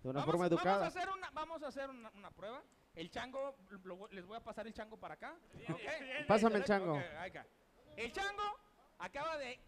De 0.02 0.08
una 0.08 0.20
Vamos, 0.20 0.26
forma 0.26 0.48
vamos 0.48 0.58
a 0.58 0.68
educada. 0.70 0.86
hacer 0.86 1.08
una, 1.10 1.30
vamos 1.30 1.62
a 1.62 1.66
hacer 1.68 1.90
una, 1.90 2.10
una 2.14 2.30
prueba. 2.30 2.62
El 2.94 3.10
chango, 3.10 3.56
lo 3.84 4.08
les 4.08 4.24
voy 4.26 4.36
a 4.36 4.40
pasar 4.42 4.66
el 4.66 4.72
chango 4.72 4.96
para 4.96 5.14
acá. 5.14 5.36
Pásame 6.26 6.56
el 6.56 6.64
chango. 6.64 7.00
El 7.96 8.12
chango 8.12 8.42
acaba 8.98 9.36
de 9.38 9.60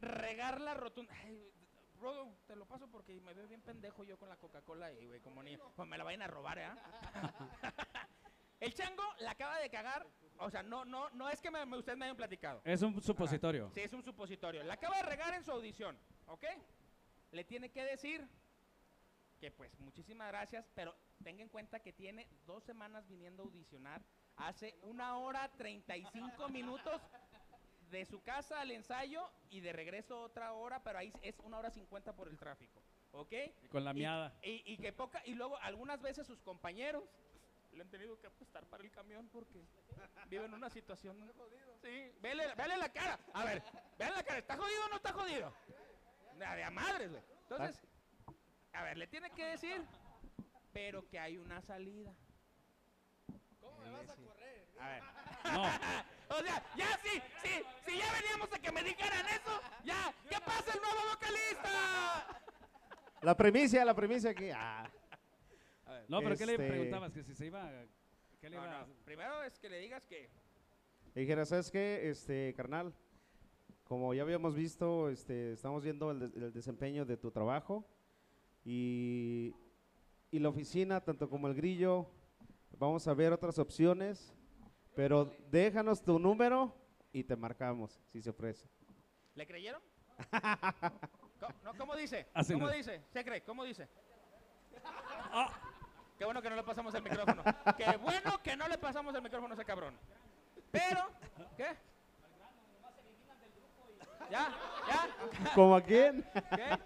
regar 0.00 0.60
la 0.60 0.74
rotunda. 0.74 1.12
Ay, 1.24 1.52
Rodo, 2.00 2.28
te 2.46 2.54
lo 2.54 2.64
paso 2.66 2.86
porque 2.88 3.20
me 3.20 3.34
veo 3.34 3.48
bien 3.48 3.60
pendejo 3.60 4.04
yo 4.04 4.16
con 4.18 4.28
la 4.28 4.36
Coca-Cola 4.36 4.92
y, 4.92 5.06
güey, 5.06 5.20
como 5.20 5.42
niño. 5.42 5.72
Pues 5.74 5.88
me 5.88 5.98
la 5.98 6.04
vayan 6.04 6.22
a 6.22 6.26
robar, 6.28 6.58
¿eh? 6.58 6.68
el 8.60 8.72
chango 8.74 9.02
la 9.20 9.32
acaba 9.32 9.58
de 9.58 9.68
cagar. 9.70 10.06
O 10.40 10.50
sea, 10.50 10.62
no, 10.62 10.84
no, 10.84 11.10
no 11.10 11.28
es 11.28 11.40
que 11.40 11.50
me, 11.50 11.64
ustedes 11.76 11.98
me 11.98 12.04
hayan 12.06 12.16
platicado. 12.16 12.60
Es 12.64 12.82
un 12.82 13.00
supositorio. 13.02 13.70
Sí, 13.74 13.80
es 13.80 13.92
un 13.92 14.02
supositorio. 14.02 14.62
La 14.62 14.74
acaba 14.74 14.96
de 14.96 15.02
regar 15.02 15.34
en 15.34 15.44
su 15.44 15.50
audición, 15.50 15.98
¿ok? 16.26 16.44
Le 17.32 17.44
tiene 17.44 17.70
que 17.70 17.82
decir 17.84 18.26
que 19.40 19.50
pues 19.50 19.78
muchísimas 19.80 20.28
gracias, 20.28 20.68
pero 20.74 20.94
tenga 21.22 21.42
en 21.42 21.48
cuenta 21.48 21.80
que 21.80 21.92
tiene 21.92 22.28
dos 22.46 22.64
semanas 22.64 23.06
viniendo 23.08 23.42
a 23.42 23.46
audicionar. 23.46 24.02
Hace 24.36 24.76
una 24.82 25.16
hora 25.18 25.50
35 25.56 26.48
minutos 26.48 27.00
de 27.90 28.04
su 28.04 28.22
casa 28.22 28.60
al 28.60 28.70
ensayo 28.70 29.28
y 29.50 29.60
de 29.60 29.72
regreso 29.72 30.20
otra 30.20 30.52
hora, 30.52 30.82
pero 30.82 30.98
ahí 30.98 31.12
es 31.22 31.38
una 31.40 31.58
hora 31.58 31.70
50 31.70 32.14
por 32.14 32.28
el 32.28 32.38
tráfico, 32.38 32.82
¿ok? 33.12 33.32
Y 33.62 33.68
con 33.68 33.84
la 33.84 33.90
Y- 33.92 33.94
miada. 33.94 34.38
Y, 34.42 34.62
y 34.72 34.76
que 34.76 34.92
poca, 34.92 35.22
y 35.24 35.34
luego 35.34 35.56
algunas 35.58 36.00
veces 36.00 36.26
sus 36.26 36.40
compañeros 36.42 37.04
le 37.78 37.84
han 37.84 37.90
tenido 37.90 38.18
que 38.18 38.26
apostar 38.26 38.66
para 38.66 38.82
el 38.82 38.90
camión 38.90 39.28
porque 39.28 39.64
viven 40.26 40.52
una 40.52 40.68
situación. 40.68 41.16
Sí, 41.80 42.12
vele, 42.20 42.52
vele 42.56 42.76
la 42.76 42.88
cara. 42.88 43.18
A 43.32 43.44
ver, 43.44 43.62
vele 43.96 44.16
la 44.16 44.22
cara. 44.24 44.38
¿Está 44.40 44.56
jodido 44.56 44.84
o 44.86 44.88
no 44.88 44.96
está 44.96 45.12
jodido? 45.12 45.54
De, 46.36 46.44
de 46.44 46.64
a 46.64 46.70
madres, 46.70 47.10
güey. 47.10 47.22
Entonces, 47.42 47.80
a 48.72 48.82
ver, 48.82 48.96
le 48.96 49.06
tiene 49.06 49.30
que 49.30 49.44
decir, 49.44 49.80
pero 50.72 51.06
que 51.08 51.20
hay 51.20 51.38
una 51.38 51.62
salida. 51.62 52.12
¿Cómo 53.60 53.78
me 53.78 53.90
vas 53.90 54.10
a 54.10 54.16
correr? 54.16 54.66
A 54.80 54.88
ver. 54.88 55.02
No, 55.44 55.62
O 56.36 56.42
sea, 56.42 56.62
ya 56.76 56.98
sí, 57.02 57.22
sí, 57.42 57.62
si 57.86 57.96
ya 57.96 58.12
veníamos 58.12 58.52
a 58.52 58.58
que 58.58 58.72
me 58.72 58.82
dijeran 58.82 59.24
eso, 59.28 59.60
ya, 59.84 60.12
¿qué 60.28 60.36
pasa 60.44 60.74
el 60.74 60.80
nuevo 60.80 61.10
vocalista? 61.10 62.42
La 63.22 63.36
primicia, 63.36 63.84
la 63.84 63.94
primicia 63.94 64.30
aquí. 64.30 64.50
Ah. 64.50 64.90
No, 66.08 66.20
pero 66.20 66.36
¿qué 66.36 66.46
le 66.46 66.52
Este- 66.54 66.68
preguntabas? 66.68 67.12
Que 67.12 67.22
si 67.22 67.34
se 67.34 67.46
iba. 67.46 67.70
¿Qué 68.40 68.48
le 68.50 68.56
No, 68.56 68.64
iba 68.64 68.80
no, 68.86 68.86
Primero 69.04 69.42
es 69.42 69.58
que 69.58 69.68
le 69.68 69.78
digas 69.78 70.04
que 70.06 70.28
Y 71.14 71.20
dijera, 71.20 71.44
¿sabes 71.44 71.70
qué? 71.70 72.08
Este, 72.08 72.54
carnal, 72.54 72.92
como 73.84 74.12
ya 74.14 74.22
habíamos 74.22 74.54
visto, 74.54 75.08
este, 75.08 75.52
estamos 75.52 75.82
viendo 75.82 76.10
el, 76.10 76.18
des- 76.20 76.34
el 76.36 76.52
desempeño 76.52 77.04
de 77.04 77.16
tu 77.16 77.30
trabajo 77.30 77.84
y, 78.64 79.54
y 80.30 80.38
la 80.38 80.48
oficina, 80.50 81.00
tanto 81.02 81.28
como 81.28 81.48
el 81.48 81.54
grillo, 81.54 82.06
vamos 82.78 83.08
a 83.08 83.14
ver 83.14 83.32
otras 83.32 83.58
opciones, 83.58 84.32
pero 84.94 85.32
déjanos 85.50 86.02
tu 86.02 86.18
número 86.18 86.74
y 87.12 87.24
te 87.24 87.34
marcamos, 87.36 88.00
si 88.06 88.20
se 88.22 88.30
ofrece. 88.30 88.68
¿Le 89.34 89.46
creyeron? 89.46 89.80
¿Cómo, 91.40 91.54
no, 91.64 91.74
¿cómo 91.76 91.96
dice? 91.96 92.26
Así 92.34 92.52
¿Cómo 92.52 92.66
no. 92.66 92.72
dice? 92.72 93.02
¿Se 93.10 93.24
cree? 93.24 93.42
¿Cómo 93.42 93.64
dice? 93.64 93.88
Ah. 94.84 95.67
Qué 96.18 96.24
bueno 96.24 96.42
que 96.42 96.50
no 96.50 96.56
le 96.56 96.62
pasamos 96.64 96.92
el 96.94 97.02
micrófono. 97.02 97.42
Qué 97.76 97.96
bueno 97.98 98.42
que 98.42 98.56
no 98.56 98.66
le 98.68 98.76
pasamos 98.78 99.14
el 99.14 99.22
micrófono 99.22 99.52
a 99.52 99.54
ese 99.54 99.64
cabrón. 99.64 99.94
Pero, 100.70 101.08
¿qué? 101.56 101.68
¿Ya? 104.30 104.48
¿Ya? 104.88 105.52
¿Como 105.54 105.76
a 105.76 105.80
quién? 105.80 106.24
¿Qué? 106.32 106.78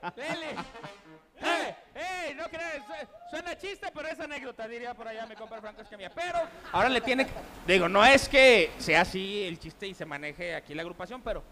¡Eh! 1.45 1.77
¡Eh! 1.95 2.35
No 2.37 2.45
crees, 2.49 2.83
su- 2.85 3.31
suena 3.31 3.57
chiste, 3.59 3.91
pero 3.93 4.07
es 4.07 4.21
anécdota, 4.21 4.69
diría 4.69 4.95
por 4.95 5.09
allá 5.09 5.27
mi 5.27 5.35
compa 5.35 5.61
Franco 5.61 5.81
Escamilla. 5.83 6.11
Pero 6.15 6.39
ahora 6.71 6.89
le 6.89 7.01
tiene 7.01 7.27
que. 7.27 7.33
Digo, 7.67 7.89
no 7.89 8.05
es 8.05 8.29
que 8.29 8.71
sea 8.79 9.01
así 9.01 9.43
el 9.45 9.59
chiste 9.59 9.89
y 9.89 9.95
se 9.95 10.05
maneje 10.05 10.55
aquí 10.55 10.73
la 10.75 10.83
agrupación, 10.83 11.21
pero 11.23 11.43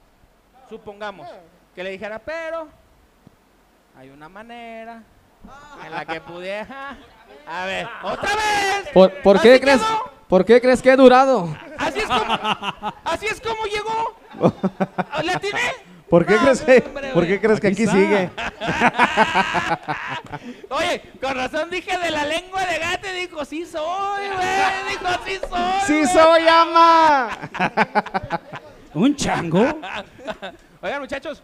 supongamos 0.69 1.29
que 1.75 1.83
le 1.83 1.91
dijera, 1.91 2.21
pero 2.21 2.69
hay 3.97 4.11
una 4.11 4.29
manera 4.29 5.03
en 5.85 5.91
la 5.91 6.05
que 6.07 6.21
pudiera. 6.21 6.97
A 7.47 7.65
ver, 7.67 7.89
otra 8.03 8.31
vez. 8.37 8.89
¿Por, 8.93 9.13
por 9.23 9.41
qué 9.41 9.53
¿Así 9.53 9.61
crees? 9.61 9.81
¿Por 10.29 10.45
qué 10.45 10.61
crees 10.61 10.81
que 10.83 10.91
he 10.93 10.97
durado? 10.97 11.57
Así 11.77 11.99
es 11.99 12.07
como, 12.07 12.33
así 13.05 13.27
es 13.27 13.41
como 13.41 13.65
llegó. 13.65 14.17
¿Le 15.25 15.33
atiné? 15.33 15.61
¿Por 16.09 16.27
qué 16.27 16.35
No, 16.35 16.43
crees, 16.43 16.61
que- 16.63 16.85
hombre, 16.87 17.11
¿por 17.13 17.27
qué 17.27 17.41
crees 17.41 17.61
que 17.61 17.67
Aquí 17.69 17.83
aquí 17.83 17.83
está. 17.85 17.97
sigue? 17.97 18.31
Oye, 20.71 21.03
con 21.21 21.35
razón 21.35 21.71
dije 21.71 21.97
de 21.99 22.11
la 22.11 22.25
lengua 22.25 22.65
de 22.65 22.79
gato 22.79 23.07
y 23.09 23.21
dijo, 23.21 23.45
sí 23.45 23.65
soy, 23.67 24.27
güey. 24.29 24.49
Dijo, 24.91 25.07
sí 25.25 25.39
soy. 25.49 25.81
¡Sí 25.87 26.01
güey". 26.03 26.13
soy 26.13 26.49
ama! 26.49 27.29
¿Un 28.95 29.15
chango? 29.17 29.61
Oigan, 30.83 31.01
muchachos, 31.01 31.43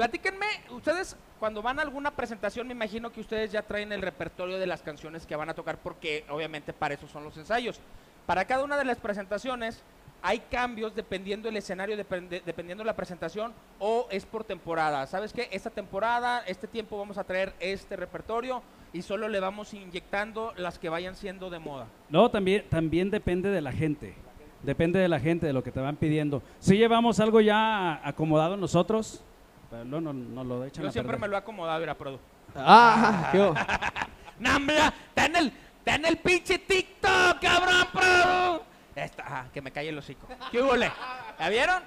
platíquenme, 0.00 0.46
ustedes 0.70 1.14
cuando 1.38 1.60
van 1.60 1.78
a 1.78 1.82
alguna 1.82 2.10
presentación, 2.10 2.66
me 2.66 2.72
imagino 2.72 3.12
que 3.12 3.20
ustedes 3.20 3.52
ya 3.52 3.60
traen 3.60 3.92
el 3.92 4.00
repertorio 4.00 4.58
de 4.58 4.66
las 4.66 4.80
canciones 4.80 5.26
que 5.26 5.36
van 5.36 5.50
a 5.50 5.54
tocar, 5.54 5.76
porque 5.76 6.24
obviamente 6.30 6.72
para 6.72 6.94
eso 6.94 7.06
son 7.06 7.22
los 7.22 7.36
ensayos. 7.36 7.78
Para 8.24 8.46
cada 8.46 8.64
una 8.64 8.78
de 8.78 8.86
las 8.86 8.96
presentaciones, 8.96 9.82
hay 10.22 10.38
cambios 10.50 10.94
dependiendo 10.94 11.48
del 11.48 11.58
escenario, 11.58 11.98
dependiendo 11.98 12.82
de 12.82 12.86
la 12.86 12.96
presentación, 12.96 13.52
o 13.78 14.08
es 14.10 14.24
por 14.24 14.42
temporada. 14.42 15.06
¿Sabes 15.06 15.34
qué? 15.34 15.50
Esta 15.52 15.68
temporada, 15.68 16.44
este 16.46 16.66
tiempo 16.66 16.96
vamos 16.96 17.18
a 17.18 17.24
traer 17.24 17.52
este 17.60 17.94
repertorio 17.94 18.62
y 18.94 19.02
solo 19.02 19.28
le 19.28 19.38
vamos 19.38 19.74
inyectando 19.74 20.54
las 20.56 20.78
que 20.78 20.88
vayan 20.88 21.14
siendo 21.14 21.50
de 21.50 21.58
moda. 21.58 21.88
No, 22.08 22.30
también 22.30 23.10
depende 23.10 23.50
de 23.50 23.60
la 23.60 23.72
gente. 23.72 24.14
Depende 24.62 24.98
de 24.98 25.08
la 25.08 25.20
gente, 25.20 25.46
de 25.46 25.52
lo 25.52 25.62
que 25.62 25.72
te 25.72 25.80
van 25.80 25.96
pidiendo. 25.96 26.42
Si 26.58 26.78
llevamos 26.78 27.20
algo 27.20 27.42
ya 27.42 28.00
acomodado 28.06 28.56
nosotros, 28.56 29.24
pero 29.70 29.84
no, 29.84 30.00
no, 30.00 30.12
no 30.12 30.44
lo 30.44 30.64
echan 30.64 30.82
Yo 30.82 30.88
a 30.88 30.92
siempre 30.92 31.12
perder. 31.12 31.20
me 31.20 31.28
lo 31.28 31.36
he 31.36 31.38
acomodado, 31.38 31.82
era 31.82 31.94
produ. 31.96 32.18
Ah, 32.56 33.28
qué 33.32 33.38
bo- 33.38 33.54
¡No, 34.38 34.56
hombre! 34.56 34.76
¡Está 35.08 35.26
en 35.26 35.36
el, 35.36 35.52
está 35.78 35.94
en 35.96 36.04
el 36.06 36.16
pinche 36.18 36.58
TikTok, 36.58 37.40
cabrón, 37.40 37.86
produ! 37.92 38.62
Está, 38.96 39.24
ah, 39.26 39.44
que 39.52 39.60
me 39.62 39.70
calle 39.70 39.90
el 39.90 39.98
hocico. 39.98 40.26
¿Qué 40.50 40.60
hubo, 40.60 40.74
le? 40.76 40.90
¿La 41.38 41.48
vieron? 41.48 41.82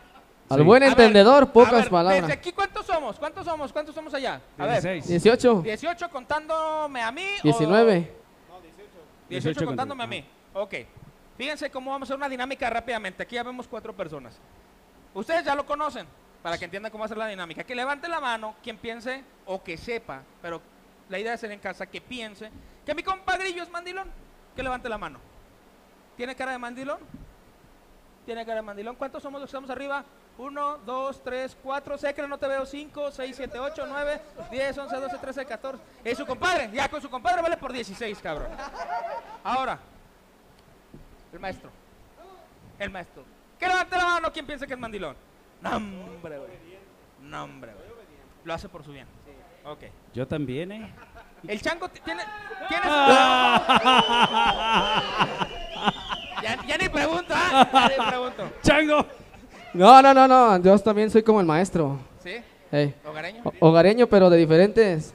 Al 0.50 0.58
Sí. 0.60 0.64
buen 0.64 0.84
A 0.84 0.88
ver, 0.88 0.92
entendedor, 0.92 1.44
a 1.44 1.46
pocas 1.54 1.72
ver, 1.74 1.90
palabras. 1.90 2.22
¿Desde 2.22 2.34
aquí 2.34 2.52
cuántos 2.52 2.86
somos? 2.86 3.18
¿Cuántos 3.18 3.46
somos? 3.46 3.72
¿Cuántos 3.74 3.96
somos 3.96 4.14
allá? 4.14 4.42
A 4.58 4.66
ver. 4.66 4.82
16. 4.84 5.08
18, 5.08 5.62
18 5.64 6.10
contándome 6.10 7.02
a 7.02 7.12
mí. 7.12 7.26
o- 7.40 7.44
19. 7.44 7.94
18 8.00 8.20
18 9.30 9.66
contándome 9.66 10.04
a 10.04 10.08
mí. 10.08 10.26
Ok. 10.54 10.74
Fíjense 11.38 11.72
cómo 11.72 11.92
vamos 11.92 12.08
a 12.08 12.14
hacer 12.14 12.18
una 12.18 12.30
dinámica 12.30 12.70
rápidamente. 12.70 13.24
Aquí 13.24 13.36
ya 13.36 13.44
vemos 13.44 13.68
cuatro 13.68 13.94
personas. 13.96 14.38
Ustedes 15.14 15.44
ya 15.46 15.56
lo 15.56 15.66
conocen, 15.66 16.06
para 16.44 16.58
que 16.58 16.66
entiendan 16.66 16.92
cómo 16.92 17.08
ser 17.08 17.18
la 17.18 17.28
dinámica. 17.28 17.64
Que 17.64 17.74
levante 17.74 18.08
la 18.10 18.20
mano 18.20 18.56
quien 18.62 18.78
piense 18.78 19.24
o 19.46 19.64
que 19.64 19.78
sepa, 19.78 20.22
pero 20.42 20.62
la 21.10 21.18
idea 21.18 21.34
es 21.34 21.40
ser 21.40 21.52
en 21.52 21.60
casa, 21.60 21.86
que 21.88 22.02
piense 22.02 22.52
que 22.86 22.94
mi 22.94 23.02
compadrillo 23.02 23.64
es 23.64 23.70
mandilón. 23.72 24.12
Que 24.54 24.62
levante 24.62 24.88
la 24.90 24.98
mano. 25.00 25.20
¿Tiene 26.18 26.36
cara 26.36 26.52
de 26.52 26.60
mandilón? 26.60 27.00
¿Tiene 28.26 28.46
cara 28.46 28.58
de 28.58 28.62
mandilón? 28.62 28.96
¿Cuántos 28.96 29.24
somos 29.24 29.42
los 29.42 29.50
que 29.50 29.56
estamos 29.56 29.70
arriba? 29.70 30.04
1, 30.38 30.78
2, 30.80 31.24
3, 31.24 31.58
4, 31.64 31.98
sé 31.98 32.14
que 32.14 32.28
no 32.28 32.38
te 32.38 32.48
veo, 32.48 32.66
5, 32.66 33.12
6, 33.12 33.36
7, 33.36 33.60
8, 33.60 33.86
9, 33.88 34.22
10, 34.52 34.78
11, 34.78 34.96
12, 34.96 35.18
13, 35.18 35.46
14. 35.46 35.84
Es 36.04 36.18
su 36.18 36.26
compadre, 36.26 36.70
ya 36.74 36.90
con 36.90 37.02
su 37.02 37.10
compadre 37.10 37.42
vale 37.42 37.56
por 37.58 37.72
16, 37.72 38.20
cabrón. 38.20 38.52
Ahora, 39.44 39.80
el 41.32 41.40
maestro. 41.40 41.70
El 42.80 42.90
maestro. 42.90 43.24
Que 43.60 43.68
levante 43.68 43.96
la 43.96 44.06
mano 44.06 44.34
quien 44.34 44.46
piensa 44.46 44.68
que 44.68 44.74
es 44.74 44.80
mandilón. 44.80 45.16
No, 45.64 45.78
hombre, 45.78 46.38
güey. 46.38 46.52
No, 47.22 47.44
hombre, 47.44 47.72
güey. 47.74 47.88
Lo 48.44 48.54
hace 48.54 48.68
por 48.70 48.84
su 48.84 48.92
bien. 48.92 49.08
Ok. 49.66 49.80
Yo 50.14 50.28
también, 50.28 50.72
¿eh? 50.74 50.94
El 51.48 51.62
chango 51.62 51.88
t- 51.90 52.00
tiene. 52.02 52.24
¿Tienes? 52.70 52.88
ya, 56.42 56.66
ya 56.68 56.78
ni 56.78 56.90
pregunto, 56.90 57.34
¿ah? 57.36 57.68
Ya 57.74 57.88
ni 57.88 58.10
pregunto. 58.10 58.52
¡Chango! 58.62 59.06
No, 59.74 60.02
no, 60.02 60.14
no, 60.14 60.28
no. 60.28 60.58
Yo 60.62 60.78
también 60.80 61.10
soy 61.10 61.24
como 61.24 61.40
el 61.40 61.46
maestro. 61.46 61.98
¿Sí? 62.22 62.36
Ey, 62.72 62.94
¿Hogareño? 63.06 63.42
ho- 63.44 63.54
Hogareño, 63.60 64.08
pero 64.08 64.30
de 64.30 64.38
diferentes. 64.38 65.14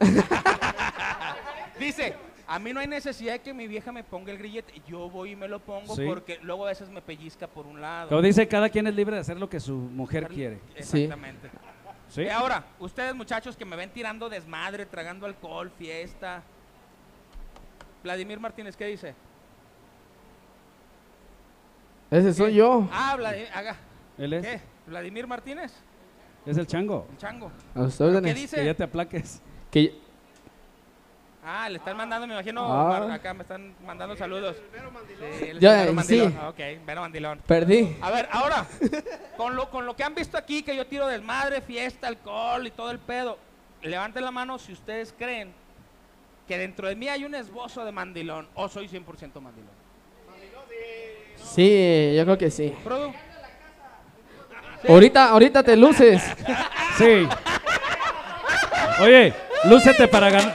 Dice, 1.78 2.14
a 2.54 2.58
mí 2.60 2.72
no 2.72 2.78
hay 2.78 2.86
necesidad 2.86 3.32
de 3.32 3.40
que 3.40 3.52
mi 3.52 3.66
vieja 3.66 3.90
me 3.90 4.04
ponga 4.04 4.30
el 4.30 4.38
grillete. 4.38 4.80
Yo 4.86 5.10
voy 5.10 5.32
y 5.32 5.36
me 5.36 5.48
lo 5.48 5.58
pongo 5.58 5.96
Sí. 5.96 6.04
porque 6.06 6.38
luego 6.42 6.64
a 6.66 6.68
veces 6.68 6.88
me 6.88 7.02
pellizca 7.02 7.48
por 7.48 7.66
un 7.66 7.80
lado. 7.80 8.10
Como 8.10 8.22
dice, 8.22 8.46
cada 8.46 8.68
quien 8.68 8.86
es 8.86 8.94
libre 8.94 9.16
de 9.16 9.22
hacer 9.22 9.36
lo 9.40 9.48
que 9.48 9.58
su 9.58 9.74
mujer 9.74 10.28
quiere. 10.28 10.60
Sí. 10.78 11.02
Exactamente. 11.02 11.50
¿Sí? 12.10 12.22
Y 12.22 12.28
ahora, 12.28 12.64
ustedes 12.78 13.12
muchachos 13.12 13.56
que 13.56 13.64
me 13.64 13.74
ven 13.74 13.90
tirando 13.90 14.28
desmadre, 14.28 14.86
tragando 14.86 15.26
alcohol, 15.26 15.68
fiesta. 15.76 16.44
Vladimir 18.04 18.38
Martínez, 18.38 18.76
¿qué 18.76 18.86
dice? 18.86 19.14
Ese 22.10 22.32
soy 22.34 22.54
yo. 22.54 22.88
Ah, 22.92 23.16
Vladimir, 23.16 23.48
haga. 23.52 23.76
Él 24.16 24.32
es, 24.34 24.46
¿Qué? 24.46 24.60
¿Vladimir 24.86 25.26
Martínez? 25.26 25.72
es 26.46 26.56
el 26.56 26.66
chango. 26.68 27.08
El 27.10 27.18
chango. 27.18 27.50
A 27.74 27.84
sus 27.86 27.96
¿Qué 27.96 28.04
órdenes. 28.04 28.34
dice? 28.36 28.56
Que 28.58 28.64
ya 28.66 28.74
te 28.74 28.84
aplaques. 28.84 29.42
Que 29.72 29.98
Ah, 31.46 31.68
le 31.68 31.76
están 31.76 31.96
mandando, 31.96 32.26
me 32.26 32.32
imagino, 32.34 32.64
Ah. 32.72 33.12
Acá 33.14 33.34
me 33.34 33.42
están 33.42 33.74
mandando 33.84 34.16
saludos. 34.16 34.56
Sí, 35.38 35.44
él 35.50 35.56
es 35.56 35.60
Ya, 35.62 35.72
Vero 35.80 35.88
sí. 35.90 35.94
Mandilón. 35.94 36.38
Ah, 36.40 36.48
Ok, 36.48 36.58
Vero 36.86 37.00
Mandilón. 37.02 37.38
perdí. 37.46 37.96
A 38.00 38.10
ver, 38.10 38.28
ahora, 38.32 38.66
con 39.36 39.54
lo, 39.54 39.68
con 39.70 39.84
lo 39.84 39.94
que 39.94 40.04
han 40.04 40.14
visto 40.14 40.38
aquí, 40.38 40.62
que 40.62 40.74
yo 40.74 40.86
tiro 40.86 41.06
desmadre, 41.06 41.60
fiesta, 41.60 42.08
alcohol 42.08 42.66
y 42.66 42.70
todo 42.70 42.90
el 42.90 42.98
pedo, 42.98 43.38
levanten 43.82 44.24
la 44.24 44.30
mano 44.30 44.58
si 44.58 44.72
ustedes 44.72 45.14
creen 45.18 45.52
que 46.48 46.56
dentro 46.56 46.88
de 46.88 46.96
mí 46.96 47.08
hay 47.08 47.24
un 47.24 47.34
esbozo 47.34 47.84
de 47.84 47.92
mandilón 47.92 48.48
o 48.54 48.68
soy 48.68 48.88
100% 48.88 49.40
mandilón. 49.40 49.84
Sí, 51.36 52.14
yo 52.16 52.24
creo 52.24 52.38
que 52.38 52.50
sí. 52.50 52.74
Produ, 52.82 53.12
Ahorita, 54.88 55.28
ahorita 55.30 55.62
te 55.62 55.76
luces. 55.76 56.22
Sí. 56.98 57.28
Oye, 59.00 59.34
lúcete 59.64 60.08
para 60.08 60.30
ganar. 60.30 60.54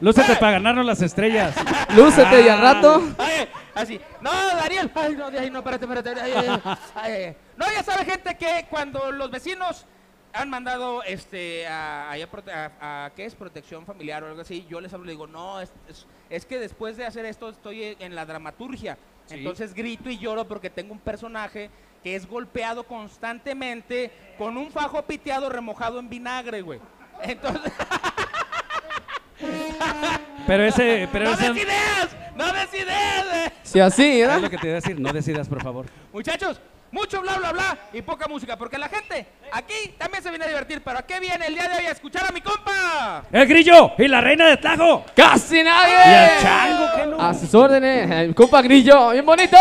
Lúcete 0.00 0.34
para 0.36 0.52
ganarnos 0.52 0.84
las 0.86 1.02
estrellas. 1.02 1.54
Lúcete 1.94 2.42
y 2.42 2.48
al 2.48 2.60
rato. 2.60 3.02
Ay, 3.18 3.48
así. 3.74 4.00
No, 4.20 4.30
Daniel. 4.32 4.90
Ay, 4.94 5.14
no, 5.16 5.30
de 5.30 5.38
ahí 5.38 5.50
no, 5.50 5.58
espérate, 5.58 5.84
espérate. 5.84 6.20
Ay, 6.20 6.32
ay, 6.36 6.46
ay. 6.64 6.76
Ay, 6.94 7.12
ay. 7.12 7.36
No, 7.56 7.66
ya 7.70 7.82
sabe 7.82 8.04
gente 8.04 8.34
que 8.36 8.66
cuando 8.70 9.12
los 9.12 9.30
vecinos 9.30 9.84
han 10.32 10.48
mandado 10.48 11.02
este 11.02 11.66
a, 11.66 12.12
a 12.12 12.16
prote- 12.16 12.52
a- 12.52 13.04
a- 13.06 13.10
¿qué 13.10 13.24
es? 13.26 13.34
Protección 13.34 13.84
familiar 13.84 14.22
o 14.22 14.28
algo 14.28 14.40
así, 14.40 14.64
yo 14.70 14.80
les 14.80 14.92
hablo 14.94 15.06
y 15.06 15.10
digo, 15.10 15.26
no, 15.26 15.60
es, 15.60 15.72
es- 15.88 16.06
es 16.30 16.46
que 16.46 16.58
después 16.58 16.96
de 16.96 17.04
hacer 17.04 17.24
esto 17.26 17.48
estoy 17.48 17.96
en 17.98 18.14
la 18.14 18.24
dramaturgia. 18.24 18.96
Sí. 19.26 19.34
Entonces 19.38 19.74
grito 19.74 20.08
y 20.08 20.18
lloro 20.18 20.46
porque 20.46 20.70
tengo 20.70 20.92
un 20.92 20.98
personaje 21.00 21.68
que 22.02 22.16
es 22.16 22.26
golpeado 22.26 22.84
constantemente 22.84 24.10
con 24.38 24.56
un 24.56 24.70
fajo 24.70 25.02
piteado 25.02 25.48
remojado 25.50 25.98
en 25.98 26.08
vinagre, 26.08 26.62
güey. 26.62 26.80
Entonces, 27.22 27.70
Pero 30.46 30.64
ese, 30.64 31.08
pero 31.12 31.26
no 31.26 31.30
ese 31.32 31.52
des 31.52 31.62
ideas, 31.62 32.08
no 32.34 32.52
des 32.52 32.74
ideas. 32.74 33.26
eh. 33.34 33.52
Si 33.62 33.78
así, 33.80 34.20
es 34.20 34.26
¿verdad? 34.26 34.42
lo 34.42 34.50
que 34.50 34.58
te 34.58 34.66
iba 34.66 34.72
a 34.78 34.80
decir. 34.80 34.98
No 35.00 35.12
decidas, 35.12 35.48
por 35.48 35.62
favor. 35.62 35.86
Muchachos, 36.12 36.60
mucho 36.90 37.20
bla 37.20 37.36
bla 37.38 37.52
bla 37.52 37.78
y 37.92 38.02
poca 38.02 38.26
música, 38.26 38.56
porque 38.56 38.76
la 38.78 38.88
gente 38.88 39.26
aquí 39.52 39.94
también 39.96 40.22
se 40.22 40.30
viene 40.30 40.44
a 40.46 40.48
divertir, 40.48 40.82
pero 40.84 40.98
¿a 40.98 41.02
qué 41.02 41.20
viene 41.20 41.46
el 41.46 41.54
día 41.54 41.68
de 41.68 41.76
hoy? 41.76 41.86
A 41.86 41.92
escuchar 41.92 42.26
a 42.28 42.32
mi 42.32 42.40
compa. 42.40 43.24
¡El 43.30 43.46
grillo! 43.46 43.92
¡Y 43.98 44.08
la 44.08 44.20
reina 44.20 44.46
de 44.48 44.56
Tajo! 44.56 45.04
¡Casi 45.14 45.60
¡Y 45.60 45.62
nadie! 45.64 46.34
el 46.36 46.42
chango! 46.42 46.86
¿qué 46.96 47.06
no? 47.06 47.20
A 47.20 47.32
sus 47.34 47.54
órdenes. 47.54 48.10
El 48.10 48.34
compa 48.34 48.60
Grillo. 48.62 49.10
¡Bien 49.10 49.24
bonito! 49.24 49.56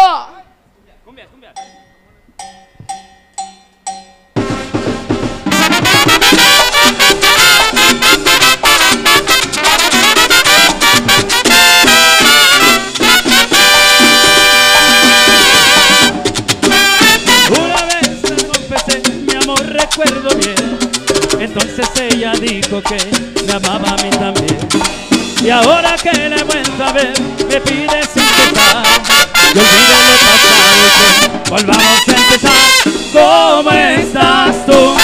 Entonces 21.62 21.89
ella 22.13 22.32
dijo 22.39 22.82
que 22.82 22.98
me 23.45 23.54
amaba 23.54 23.89
a 23.89 24.04
mí 24.04 24.10
también. 24.12 24.58
Y 25.43 25.50
ahora 25.50 25.95
que 25.98 26.12
la 26.12 26.38
he 26.38 26.43
vuelto 26.43 26.84
a 26.84 26.91
ver, 26.91 27.13
me 27.50 27.62
pide 27.62 28.02
sin 28.13 28.24
cesar. 28.24 28.84
Que 29.54 29.60
olvide 29.60 29.98
lo 30.08 30.19
pasado 30.30 30.72
y 30.76 30.89
que 30.95 31.50
volvamos 31.50 32.07
a 32.07 32.12
empezar. 32.12 32.80
¿Cómo 33.12 33.72
estás 33.72 34.66
tú? 34.66 34.95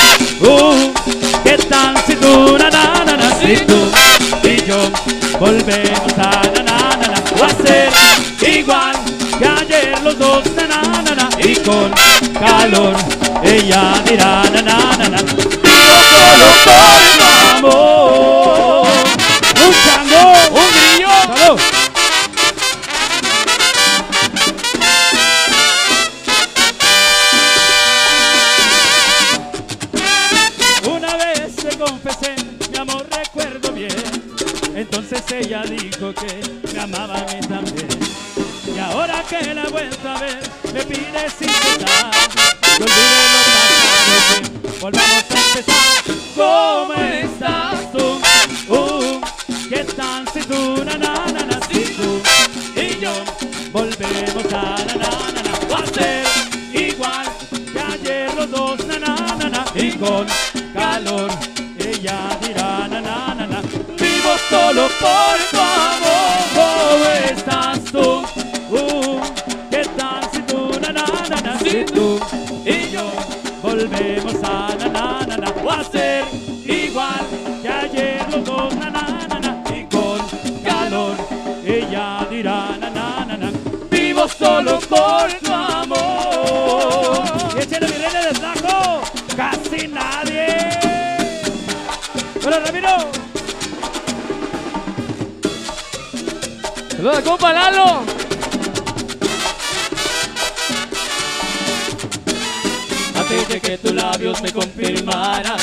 Uh, 0.42 0.94
¿Qué 1.44 1.58
tal 1.58 1.96
si 2.06 2.16
tú, 2.16 2.58
na, 2.58 2.70
na, 2.70 3.40
si 3.40 3.58
tú 3.66 3.76
y 4.44 4.64
yo 4.66 4.78
volvemos 5.40 6.14
a 6.14 6.18
na, 6.18 6.64
na, 6.64 6.98
na, 6.98 7.46
a 7.46 7.50
ser 7.66 7.90
igual 8.48 8.96
que 9.40 9.46
ayer 9.46 10.02
los 10.04 10.18
dos 10.20 10.44
na, 10.56 11.02
na, 11.16 11.30
y 11.40 11.56
con 11.56 11.92
calor 12.40 12.96
ella 13.44 13.94
dirá 14.08 14.44
na, 14.52 14.62
na, 14.62 15.18
yo 15.18 15.55
solo 16.64 17.26
amor 17.58 18.88
un 19.66 19.74
chango 19.84 20.22
un 20.52 20.68
grillo 20.74 21.10
Una 30.88 31.18
vez 31.18 31.56
te 31.56 31.78
confesé, 31.78 32.36
mi 32.72 32.78
amor, 32.78 33.06
recuerdo 33.10 33.72
bien. 33.72 33.90
Entonces 34.76 35.24
ella 35.32 35.64
dijo 35.64 36.14
que 36.14 36.42
me 36.74 36.80
amaba 36.80 37.16
a 37.16 37.26
mí 37.34 37.40
también. 37.48 37.88
Y 38.76 38.80
ahora 38.80 39.24
que 39.30 39.54
la 39.54 39.64
he 39.64 40.08
a 40.08 40.20
ver, 40.20 40.40
me 40.74 40.84
pide 40.84 41.30
sin 41.38 41.50
cesar. 41.50 42.12
Que 42.78 42.84
olvide 42.84 43.26
lo 43.34 43.40
pasado, 43.46 43.95
volvamos 44.86 45.26
a 45.32 45.48
empezar. 45.48 46.16
¿Cómo 46.36 46.94
estás 46.94 47.92
tú? 47.92 48.22
Uh, 48.72 49.20
¿Qué 49.68 49.84
tal 49.84 50.28
si 50.32 50.42
tú, 50.42 50.84
na, 50.86 51.60
si 51.72 51.84
tú 51.98 52.22
y 52.76 53.00
yo 53.00 53.14
volvemos 53.72 54.46
a 54.54 54.76
na, 54.86 54.96
na, 54.96 55.42
na, 55.42 55.42
na 55.42 56.80
igual 56.80 57.26
que 57.74 57.80
ayer 57.80 58.36
los 58.36 58.52
dos, 58.52 58.86
na, 58.86 58.98
na, 59.00 59.66
y 59.74 59.92
con 59.94 60.28
calor 60.74 61.32
ella 61.80 62.38
dirá, 62.42 62.88
na, 62.88 63.02
na, 63.02 63.48
na, 63.48 63.62
vivo 63.98 64.34
solo 64.50 64.88
por 65.00 65.38
tu 65.52 65.85
compa 97.26 97.52
Lalo. 97.52 98.04
Antes 103.20 103.50
de 103.50 103.60
que 103.60 103.78
tus 103.80 103.94
labios 103.94 104.42
me 104.42 104.52
confirmaran 104.52 105.58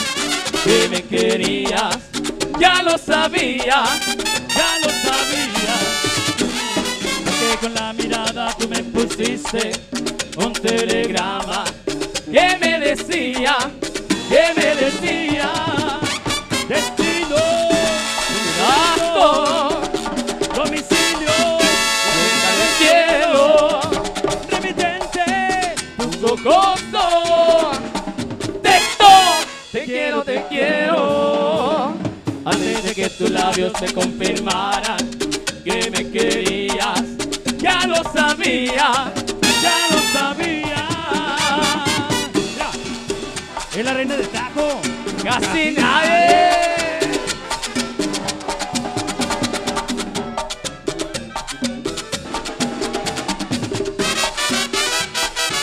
que 0.64 0.88
me 0.88 1.02
querías, 1.02 1.98
ya 2.58 2.82
lo 2.82 2.98
sabía, 2.98 3.84
ya 4.58 4.70
lo 4.82 4.90
sabía, 5.06 5.74
que 7.38 7.56
con 7.60 7.74
la 7.74 7.92
mirada 7.92 8.54
tú 8.58 8.68
me 8.68 8.82
pusiste 8.82 9.91
labios 33.62 33.80
me 33.80 33.92
confirmaran 33.92 35.10
que 35.64 35.90
me 35.90 36.10
querías, 36.10 37.02
ya 37.58 37.86
lo 37.86 38.02
sabía, 38.12 39.12
ya 39.62 39.86
lo 39.90 39.98
sabía. 40.12 40.86
Mira, 42.34 42.70
es 43.76 43.84
la 43.84 43.92
reina 43.94 44.16
de 44.16 44.26
Tajo. 44.26 44.80
casi 45.22 45.70
nadie. 45.72 46.98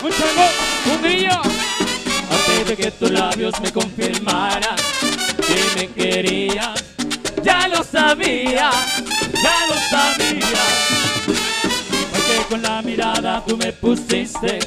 Un 0.01 0.11
chango, 0.11 0.47
un 0.93 1.01
grillo. 1.01 1.41
Antes 2.31 2.67
de 2.67 2.77
que 2.77 2.91
tus 2.91 3.11
labios 3.11 3.59
me 3.59 3.71
confirmaran 3.73 4.68
ya 8.59 9.67
lo 9.67 9.75
sabía. 9.89 10.63
porque 12.11 12.45
con 12.49 12.61
la 12.61 12.81
mirada 12.81 13.43
Tú 13.47 13.55
me 13.55 13.71
pusiste 13.71 14.59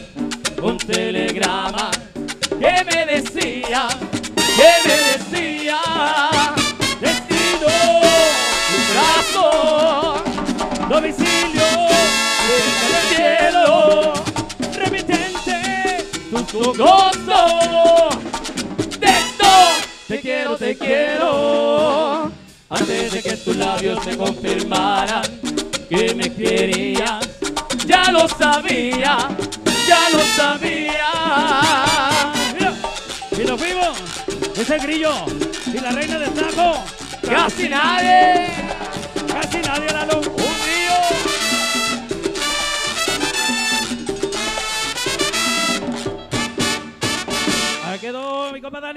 labios 23.82 24.06
me 24.06 24.16
confirmaran 24.16 25.22
que 25.88 26.14
me 26.14 26.32
querías, 26.32 27.28
ya 27.84 28.12
lo 28.12 28.28
sabía, 28.28 29.28
ya 29.88 30.10
lo 30.10 30.20
sabía. 30.36 31.10
Y 33.32 33.44
nos 33.44 33.60
fuimos. 33.60 33.98
Es 34.56 34.70
el 34.70 34.80
grillo 34.80 35.12
y 35.66 35.80
la 35.80 35.90
reina 35.90 36.18
de 36.18 36.28
Tajo. 36.28 36.84
Casi 37.28 37.68
nadie, 37.68 38.50
Casi 39.26 39.58
nadie, 39.58 39.92
Lalo. 39.92 40.20
un 40.20 40.54
río. 40.66 40.98
Ahí 47.86 47.98
quedó 47.98 48.52
mi 48.52 48.60
compa. 48.60 48.92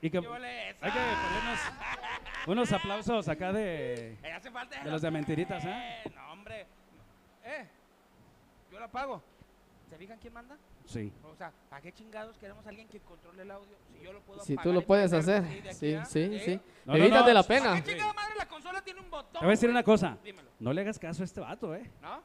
Y 0.00 0.10
que 0.10 0.20
unos 2.48 2.72
aplausos 2.72 3.28
acá 3.28 3.52
de, 3.52 4.12
Eh, 4.22 4.32
hace 4.32 4.50
falta. 4.50 4.82
de 4.82 4.90
los 4.90 5.02
de 5.02 5.10
mentiritas, 5.10 5.64
¿eh? 5.64 6.02
Eh, 6.04 6.12
no, 6.14 6.32
hombre. 6.32 6.66
Eh, 7.44 7.66
yo 8.72 8.80
la 8.80 8.88
pago. 8.88 9.22
¿Se 9.88 9.96
fijan 9.96 10.18
quién 10.18 10.32
manda? 10.34 10.56
Sí. 10.84 11.12
O 11.24 11.34
sea, 11.34 11.50
¿para 11.70 11.80
qué 11.82 11.92
chingados 11.92 12.36
queremos 12.38 12.64
a 12.66 12.68
alguien 12.68 12.88
que 12.88 13.00
controle 13.00 13.42
el 13.42 13.50
audio? 13.50 13.76
Si 13.92 14.02
yo 14.04 14.12
lo 14.12 14.20
puedo 14.20 14.40
Si 14.44 14.56
tú 14.56 14.72
lo 14.72 14.82
puedes 14.82 15.12
hacer. 15.12 15.42
aquí 15.44 15.62
Sí, 15.74 15.94
a- 15.94 16.04
sí, 16.04 16.20
¿eh? 16.20 16.42
sí. 16.44 16.60
No, 16.84 16.92
no, 16.92 16.98
Evítate 16.98 17.28
no. 17.28 17.34
la 17.34 17.42
¿Para 17.42 17.60
pena. 17.60 17.74
qué 17.82 17.90
chingada 17.92 18.12
madre 18.12 18.34
la 18.36 18.46
consola 18.48 18.82
tiene 18.82 19.00
un 19.00 19.10
botón? 19.10 19.32
Te 19.32 19.38
voy 19.38 19.48
a 19.48 19.50
decir 19.50 19.70
una 19.70 19.82
cosa. 19.82 20.16
Dímelo. 20.22 20.50
No 20.58 20.72
le 20.72 20.80
hagas 20.82 20.98
caso 20.98 21.22
a 21.22 21.24
este 21.24 21.40
vato, 21.40 21.74
¿eh? 21.74 21.90
¿No? 22.02 22.22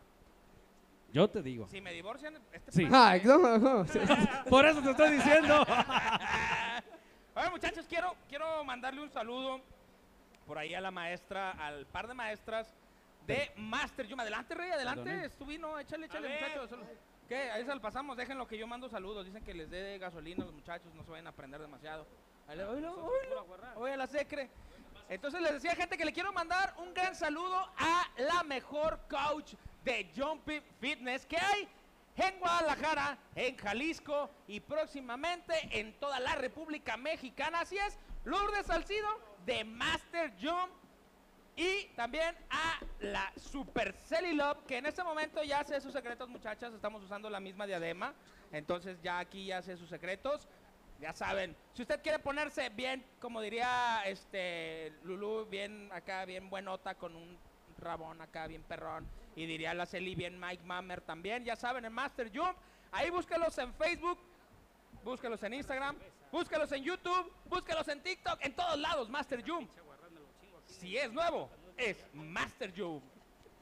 Yo 1.14 1.30
te 1.30 1.42
digo. 1.42 1.68
Si 1.68 1.80
me 1.80 1.94
divorcian, 1.94 2.36
este 2.52 2.72
Sí. 2.72 2.86
no, 2.86 3.58
no. 3.60 3.86
Por 4.50 4.66
eso 4.66 4.82
te 4.82 4.92
estoy 4.92 5.12
diciendo. 5.12 5.66
Oye, 7.36 7.50
muchachos, 7.50 7.86
quiero, 7.88 8.16
quiero 8.30 8.64
mandarle 8.64 9.02
un 9.02 9.10
saludo 9.10 9.62
por 10.46 10.58
ahí 10.58 10.74
a 10.74 10.82
la 10.82 10.92
maestra, 10.92 11.52
al 11.52 11.86
par 11.86 12.08
de 12.08 12.14
maestras 12.14 12.74
de 13.28 13.52
Master 13.56 14.08
Yuma. 14.08 14.24
Adelante, 14.24 14.54
Rey, 14.56 14.72
adelante. 14.72 15.04
Perdone. 15.04 15.26
Estuví, 15.26 15.58
no, 15.58 15.80
échale, 15.80 16.06
échale, 16.06 16.30
muchachos. 16.30 16.80
¿Qué? 17.28 17.52
Ahí 17.52 17.66
se 17.66 17.74
lo 17.74 17.82
pasamos, 17.82 18.18
déjenlo 18.18 18.48
que 18.48 18.58
yo 18.58 18.68
mando 18.68 18.90
saludos. 18.90 19.26
Dicen 19.26 19.44
que 19.44 19.54
les 19.54 19.70
dé 19.70 19.98
gasolina 19.98 20.44
a 20.44 20.46
los 20.46 20.54
muchachos, 20.54 20.94
no 20.94 21.04
se 21.04 21.12
vayan 21.12 21.28
a 21.28 21.30
aprender 21.30 21.62
demasiado. 21.62 22.06
Oye, 23.76 23.96
la 23.96 24.08
secre. 24.08 24.50
Entonces 25.10 25.42
les 25.42 25.54
decía, 25.54 25.76
gente, 25.76 25.98
que 25.98 26.06
le 26.06 26.14
quiero 26.14 26.34
mandar 26.34 26.74
un 26.78 26.94
gran 26.94 27.16
saludo 27.16 27.58
a 27.78 28.10
la 28.18 28.44
mejor 28.44 29.00
coach 29.10 29.54
de 29.84 30.10
Jumpy 30.16 30.62
Fitness 30.80 31.26
que 31.26 31.38
hay 31.38 31.68
en 32.16 32.40
Guadalajara, 32.40 33.18
en 33.36 33.58
Jalisco 33.58 34.30
y 34.48 34.60
próximamente 34.60 35.54
en 35.72 35.94
toda 36.00 36.20
la 36.20 36.36
República 36.36 36.98
Mexicana. 36.98 37.62
Así 37.62 37.78
es, 37.78 37.98
Lourdes 38.24 38.66
Salcido 38.66 39.08
de 39.46 39.64
Master 39.64 40.34
Jump 40.42 40.72
y 41.56 41.86
también 41.96 42.36
a 42.50 42.80
la 43.00 43.32
Super 43.38 43.94
Celly 43.94 44.34
Love, 44.34 44.66
que 44.66 44.78
en 44.78 44.88
este 44.88 45.04
momento 45.04 45.44
ya 45.44 45.64
sé 45.64 45.80
sus 45.82 45.94
secretos, 45.94 46.28
muchachas. 46.28 46.74
Estamos 46.74 47.04
usando 47.04 47.30
la 47.30 47.40
misma 47.40 47.68
diadema. 47.68 48.14
Entonces 48.52 49.00
ya 49.04 49.20
aquí 49.20 49.46
ya 49.46 49.62
sé 49.62 49.78
sus 49.78 49.90
secretos. 49.90 50.48
Ya 51.00 51.14
saben, 51.14 51.56
si 51.74 51.82
usted 51.82 52.02
quiere 52.02 52.18
ponerse 52.20 52.70
bien, 52.70 53.04
como 53.20 53.42
diría 53.42 54.04
este 54.06 54.94
Lulu, 55.04 55.46
bien 55.46 55.90
acá, 55.92 56.24
bien 56.26 56.50
buenota, 56.50 56.96
con 56.96 57.16
un 57.16 57.38
rabón 57.78 58.22
acá, 58.22 58.48
bien 58.48 58.64
perrón. 58.64 59.08
Y 59.36 59.46
diría 59.46 59.74
la 59.74 59.86
Celi, 59.86 60.16
bien 60.16 60.40
Mike 60.40 60.64
Mammer 60.64 61.02
también. 61.02 61.44
Ya 61.44 61.56
saben, 61.56 61.86
en 61.86 61.94
Master 61.94 62.32
Jump. 62.34 62.56
Ahí 62.92 63.10
búsquelos 63.10 63.58
en 63.58 63.74
Facebook, 63.74 64.20
búsquelos 65.04 65.42
en 65.44 65.56
Instagram, 65.56 65.98
búsquelos 66.34 66.72
en 66.72 66.84
YouTube, 66.84 67.32
búsquelos 67.48 67.88
en 67.88 68.02
TikTok, 68.02 68.40
en 68.44 68.56
todos 68.56 68.78
lados, 68.80 69.08
Master 69.10 69.44
Jump. 69.48 69.70
Si 70.66 70.98
es 70.98 71.14
nuevo, 71.14 71.48
es 71.78 72.04
Master 72.14 72.74
Jump. 72.76 73.04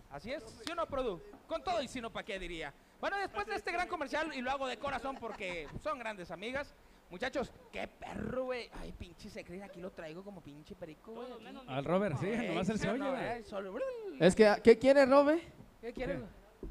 Así 0.10 0.32
es, 0.32 0.42
¿sí 0.66 0.72
o 0.72 0.76
no, 0.76 0.88
Produ? 0.88 1.22
Con 1.48 1.62
todo 1.64 1.82
y 1.82 1.88
si 1.90 2.00
no, 2.02 2.10
¿para 2.12 2.26
qué 2.26 2.40
diría? 2.40 2.74
Bueno, 3.02 3.18
después 3.18 3.46
de 3.46 3.56
este 3.56 3.72
gran 3.74 3.88
comercial, 3.90 4.32
y 4.34 4.42
lo 4.42 4.52
hago 4.52 4.68
de 4.68 4.78
corazón 4.78 5.18
porque 5.20 5.68
son 5.84 6.00
grandes 6.00 6.32
amigas. 6.32 6.74
Muchachos, 7.10 7.52
qué 7.74 7.90
perro, 7.90 8.46
güey. 8.46 8.70
Ay, 8.80 8.94
pinche 8.94 9.30
secreto, 9.30 9.66
aquí 9.66 9.82
lo 9.82 9.92
traigo 9.92 10.24
como 10.24 10.40
pinche 10.40 10.76
perico, 10.76 11.12
güey. 11.12 11.28
Al 11.68 11.84
Robert, 11.84 12.18
sí, 12.22 12.28
Ey, 12.28 12.48
nomás 12.48 12.68
¿sí 12.68 12.78
se 12.78 12.90
oye. 12.90 13.00
no, 13.00 13.12
güey. 13.12 13.44
Solo- 13.44 13.76
Es 14.20 14.34
que, 14.34 14.56
¿qué 14.64 14.78
quiere, 14.80 15.06
Robe? 15.06 15.42
¿Qué 15.82 15.92
quieres? 15.92 16.22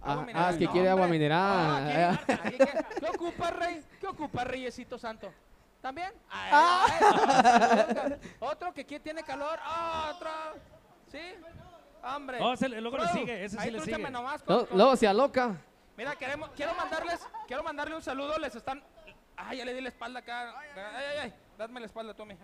Ah, 0.01 0.13
Agua 0.13 0.23
ah, 0.23 0.27
mineral. 0.27 0.53
es 0.53 0.59
que 0.59 0.65
No, 0.65 0.73
quiere 0.73 0.89
agua 0.89 1.03
hombre. 1.05 1.19
mineral. 1.19 1.85
No, 1.85 1.91
Ah, 1.93 2.21
aquí- 2.23 2.33
aquí 2.33 2.57
¿qué, 2.59 3.01
¿Qué 3.01 3.07
ocupa, 3.07 3.51
rey? 3.51 3.85
¿Qué 4.01 4.07
ocupa, 4.07 4.45
reyesito 4.45 4.99
santo? 4.99 5.31
¿También? 5.81 6.13
Ah, 6.31 6.87
Otro 8.41 8.73
que 8.73 8.83
aquí 8.83 8.99
tiene 9.01 9.23
calor. 9.23 9.59
Ah, 9.63 10.13
Otro. 10.15 10.31
¿Sí? 11.11 11.19
Hombre. 12.03 12.39
Oh, 12.41 12.55
luego 12.69 12.97
le 12.99 13.05
Produ, 13.05 13.13
sigue, 13.19 13.45
ese 13.45 13.57
sí 13.57 13.63
ahí 13.63 13.71
le 13.71 13.81
sigue. 13.81 14.11
nomás 14.11 14.43
con- 14.43 14.67
luego 14.73 14.97
se 14.97 15.07
aloca. 15.07 15.57
Mira, 15.97 16.17
queremos, 16.17 16.51
quiero 16.57 16.75
mandarles, 16.75 17.21
quiero 17.47 17.63
mandarle 17.63 17.95
un 17.95 18.03
saludo, 18.03 18.39
les 18.39 18.55
están, 18.55 18.83
ay, 19.37 19.59
ya 19.59 19.65
le 19.67 19.75
di 19.75 19.83
la 19.83 19.91
espalda 19.91 20.21
acá, 20.21 20.59
ay, 20.59 20.69
ay, 20.77 21.19
ay, 21.25 21.35
Dame 21.59 21.79
la 21.81 21.87
espalda, 21.87 22.15
Tommy. 22.15 22.37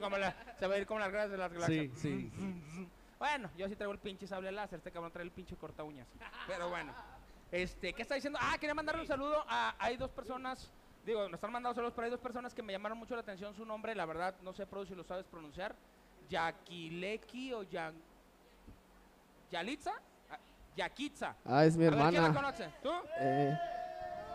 Como 0.00 0.16
la- 0.18 0.36
se 0.58 0.66
va 0.68 0.74
a 0.74 0.78
ir 0.78 0.86
como 0.86 1.00
las 1.00 1.10
gradas 1.10 1.30
de 1.32 1.36
las 1.36 1.52
galaxias. 1.52 1.98
Sí, 1.98 2.30
sí. 2.30 2.88
Bueno, 3.18 3.50
yo 3.56 3.66
sí 3.68 3.74
traigo 3.74 3.92
el 3.92 3.98
pinche 3.98 4.28
sable 4.28 4.52
láser, 4.52 4.78
este 4.78 4.92
cabrón 4.92 5.10
trae 5.10 5.24
el 5.24 5.32
pinche 5.32 5.56
corta 5.56 5.82
uñas. 5.82 6.06
Pero 6.46 6.68
bueno. 6.68 6.94
Este, 7.50 7.92
¿qué 7.92 8.02
está 8.02 8.14
diciendo? 8.14 8.38
Ah, 8.40 8.56
quería 8.60 8.74
mandarle 8.74 9.00
un 9.00 9.08
saludo 9.08 9.44
a 9.48 9.74
hay 9.80 9.96
dos 9.96 10.10
personas, 10.10 10.70
digo, 11.08 11.22
nos 11.24 11.34
están 11.34 11.50
mandando 11.52 11.74
saludos, 11.74 11.94
pero 11.94 12.04
hay 12.04 12.10
dos 12.10 12.20
personas 12.20 12.54
que 12.54 12.62
me 12.62 12.72
llamaron 12.72 12.98
mucho 12.98 13.14
la 13.14 13.22
atención 13.22 13.54
su 13.54 13.64
nombre, 13.64 13.94
la 13.94 14.04
verdad, 14.06 14.34
no 14.42 14.52
sé 14.52 14.66
Produ, 14.66 14.86
si 14.86 14.94
lo 14.94 15.04
sabes 15.04 15.26
pronunciar. 15.26 15.74
Yakileki 16.28 17.52
o 17.54 17.62
Yan 17.62 17.94
Yalitza? 19.50 19.92
Ah, 20.30 20.38
Yakitza. 20.76 21.34
Ah, 21.46 21.64
es 21.64 21.76
mi 21.76 21.86
A 21.86 21.90
ver, 21.90 21.98
¿quién 22.10 22.14
la 22.22 22.28
hermana. 22.28 22.34
conoce? 22.52 22.70
¿Tú? 22.82 22.90
Eh, 23.18 23.58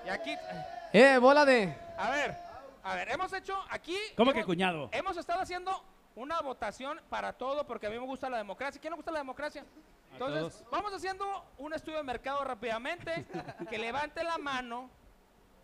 Yakitza. 0.05 0.89
eh, 0.91 1.17
bola 1.19 1.45
de. 1.45 1.76
A 1.97 2.09
ver, 2.09 2.36
a 2.84 2.95
ver, 2.95 3.11
hemos 3.11 3.32
hecho 3.34 3.55
aquí. 3.69 3.95
¿Cómo 4.17 4.32
hemos- 4.32 4.41
que 4.41 4.45
cuñado? 4.45 4.89
Hemos 4.91 5.15
estado 5.17 5.41
haciendo 5.41 5.84
una 6.15 6.41
votación 6.41 6.99
para 7.09 7.34
todo 7.34 7.65
porque 7.67 7.86
a 7.88 7.89
mí 7.91 7.99
me 7.99 8.05
gusta 8.05 8.30
la 8.30 8.38
democracia. 8.38 8.82
¿Quién 8.82 8.91
no 8.91 8.97
gusta 8.97 9.11
la 9.11 9.19
democracia? 9.19 9.63
Entonces, 10.11 10.63
vamos 10.71 10.91
haciendo 10.93 11.26
un 11.59 11.74
estudio 11.74 11.97
de 11.97 12.03
mercado 12.03 12.43
rápidamente. 12.43 13.26
que 13.69 13.78
levante 13.78 14.24
la 14.24 14.38
mano, 14.39 14.89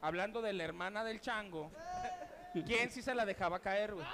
hablando 0.01 0.41
de 0.41 0.53
la 0.53 0.63
hermana 0.63 1.03
del 1.03 1.21
chango. 1.21 1.71
¿Quién 2.65 2.89
sí 2.91 3.01
se 3.01 3.13
la 3.15 3.25
dejaba 3.25 3.59
caer, 3.59 3.93
güey? 3.93 4.05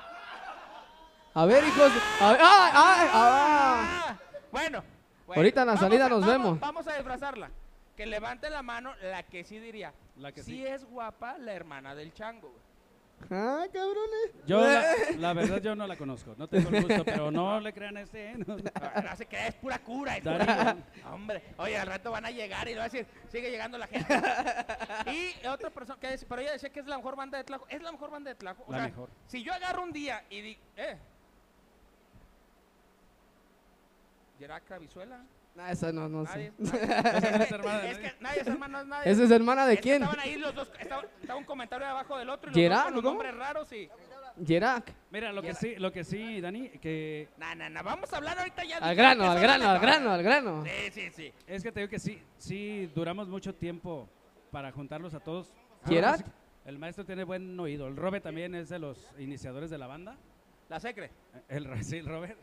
A 1.33 1.45
ver, 1.45 1.63
hijos. 1.65 1.91
A 2.21 2.31
ver, 2.31 2.41
¡ah, 2.41 2.71
ah, 2.73 3.09
ah! 3.13 4.05
Ah, 4.09 4.17
bueno, 4.51 4.83
bueno, 5.27 5.39
Ahorita 5.39 5.61
en 5.61 5.67
la 5.67 5.77
salida 5.77 6.05
a- 6.05 6.09
nos 6.09 6.21
vamos- 6.21 6.31
vemos. 6.43 6.59
Vamos 6.59 6.88
a 6.88 6.93
disfrazarla. 6.95 7.49
Que 7.97 8.05
levante 8.05 8.49
la 8.49 8.61
mano 8.61 8.93
la 9.01 9.23
que 9.23 9.43
sí 9.43 9.59
diría. 9.59 9.93
La 10.17 10.31
que 10.31 10.43
sí 10.43 10.51
sí. 10.51 10.65
es 10.67 10.83
guapa 10.86 11.38
la 11.38 11.53
hermana 11.53 11.95
del 11.95 12.13
chango, 12.13 12.49
güey. 12.49 12.64
Ah, 13.32 13.65
cabrones. 13.71 14.32
Yo, 14.45 14.61
la, 14.61 14.95
la 15.17 15.34
verdad, 15.34 15.61
yo 15.61 15.76
no 15.76 15.88
la 15.88 15.95
conozco. 15.95 16.36
No 16.38 16.47
tengo 16.47 16.69
el 16.69 16.84
gusto, 16.84 17.05
pero 17.05 17.32
no 17.32 17.59
le 17.59 17.73
crean 17.73 17.97
a 17.97 18.01
este. 18.01 18.32
¿eh? 18.32 18.38
No. 18.45 18.57
No 18.57 18.63
se 19.17 19.28
es 19.32 19.55
pura 19.55 19.80
cura. 19.80 20.17
es 20.17 20.23
pura. 20.23 20.78
Hombre, 21.11 21.43
oye, 21.57 21.78
al 21.78 21.88
rato 21.88 22.11
van 22.11 22.26
a 22.26 22.32
llegar 22.32 22.67
y 22.67 22.71
le 22.71 22.78
va 22.78 22.84
a 22.86 22.89
decir, 22.89 23.07
sigue 23.30 23.49
llegando 23.49 23.78
la 23.78 23.88
gente. 23.88 24.13
y 25.43 25.47
otra 25.47 25.69
persona, 25.69 25.99
que 25.99 26.11
dice, 26.11 26.26
pero 26.28 26.41
ella 26.41 26.53
decía 26.53 26.69
que 26.69 26.80
es 26.80 26.86
la 26.86 26.97
mejor 26.97 27.15
banda 27.15 27.38
de 27.38 27.43
Tlajo. 27.43 27.65
¿Es 27.69 27.82
la 27.82 27.91
mejor 27.91 28.11
banda 28.11 28.30
de 28.30 28.36
Tlajo? 28.36 28.63
O 28.67 28.71
La 28.71 28.78
sea, 28.78 28.88
mejor. 28.88 29.09
Si 29.28 29.43
yo 29.43 29.53
agarro 29.53 29.84
un 29.84 29.91
día 29.91 30.23
y 30.30 30.41
digo, 30.41 30.61
eh, 30.78 30.97
¿Yeraca 34.39 34.78
Vizuela? 34.78 35.23
Nah, 35.55 35.71
esa 35.71 35.91
no, 35.93 36.09
no 36.09 36.23
Nadie. 36.23 36.51
sé. 36.61 36.65
nadie. 36.67 37.91
Es 37.91 37.97
que 37.97 38.13
nadie 38.19 38.41
es 38.41 38.47
hermano, 38.47 38.79
es 38.81 38.85
nadie. 38.87 39.11
¿Esa 39.11 39.23
es 39.23 39.31
hermana 39.31 39.65
de 39.65 39.73
Es 39.75 39.79
quién? 39.81 40.03
Estaban 40.03 40.19
ahí 40.19 40.35
los 40.35 40.53
dos, 40.53 40.69
estaba, 40.77 41.03
estaba 41.21 41.39
un 41.39 41.45
comentario 41.45 41.87
abajo 41.87 42.17
del 42.17 42.29
otro 42.29 42.51
y 42.51 42.53
los 42.53 42.61
¿Gerard, 42.61 42.77
dos 42.77 42.85
con 42.87 42.93
los 42.95 43.03
no? 43.03 43.09
nombres 43.11 43.35
raros 43.35 43.71
y... 43.71 43.89
Yerak. 44.37 44.91
Mira, 45.11 45.31
lo 45.31 45.41
que 45.41 45.53
sí, 45.53 45.75
lo 45.77 45.93
que 45.93 46.03
sí, 46.03 46.41
Dani, 46.41 46.67
que 46.71 47.29
Nah, 47.37 47.55
nah, 47.55 47.69
nah, 47.69 47.83
vamos 47.83 48.11
a 48.11 48.17
hablar 48.17 48.37
ahorita 48.37 48.65
ya. 48.65 48.79
Al 48.79 48.93
grano, 48.93 49.31
al 49.31 49.39
grano, 49.39 49.69
al 49.69 49.79
grano, 49.79 50.11
al 50.11 50.23
grano. 50.23 50.65
Sí, 50.65 50.91
sí, 50.91 51.09
sí. 51.11 51.33
es 51.47 51.63
que 51.63 51.71
te 51.71 51.79
digo 51.79 51.89
que 51.89 51.99
sí, 51.99 52.21
sí 52.37 52.91
duramos 52.93 53.29
mucho 53.29 53.55
tiempo 53.55 54.09
para 54.51 54.73
juntarlos 54.73 55.13
a 55.13 55.21
todos. 55.21 55.53
Sí, 55.87 55.95
El 56.65 56.77
maestro 56.79 57.05
tiene 57.05 57.23
buen 57.23 57.57
oído. 57.57 57.87
El 57.87 57.95
Robert 57.95 58.23
también 58.25 58.55
es 58.55 58.67
de 58.67 58.79
los 58.79 59.09
iniciadores 59.17 59.69
de 59.69 59.77
la 59.77 59.87
banda. 59.87 60.17
La 60.67 60.81
secre. 60.81 61.11
El, 61.47 61.81
sí, 61.85 61.99
el 61.99 62.05
Robert. 62.07 62.37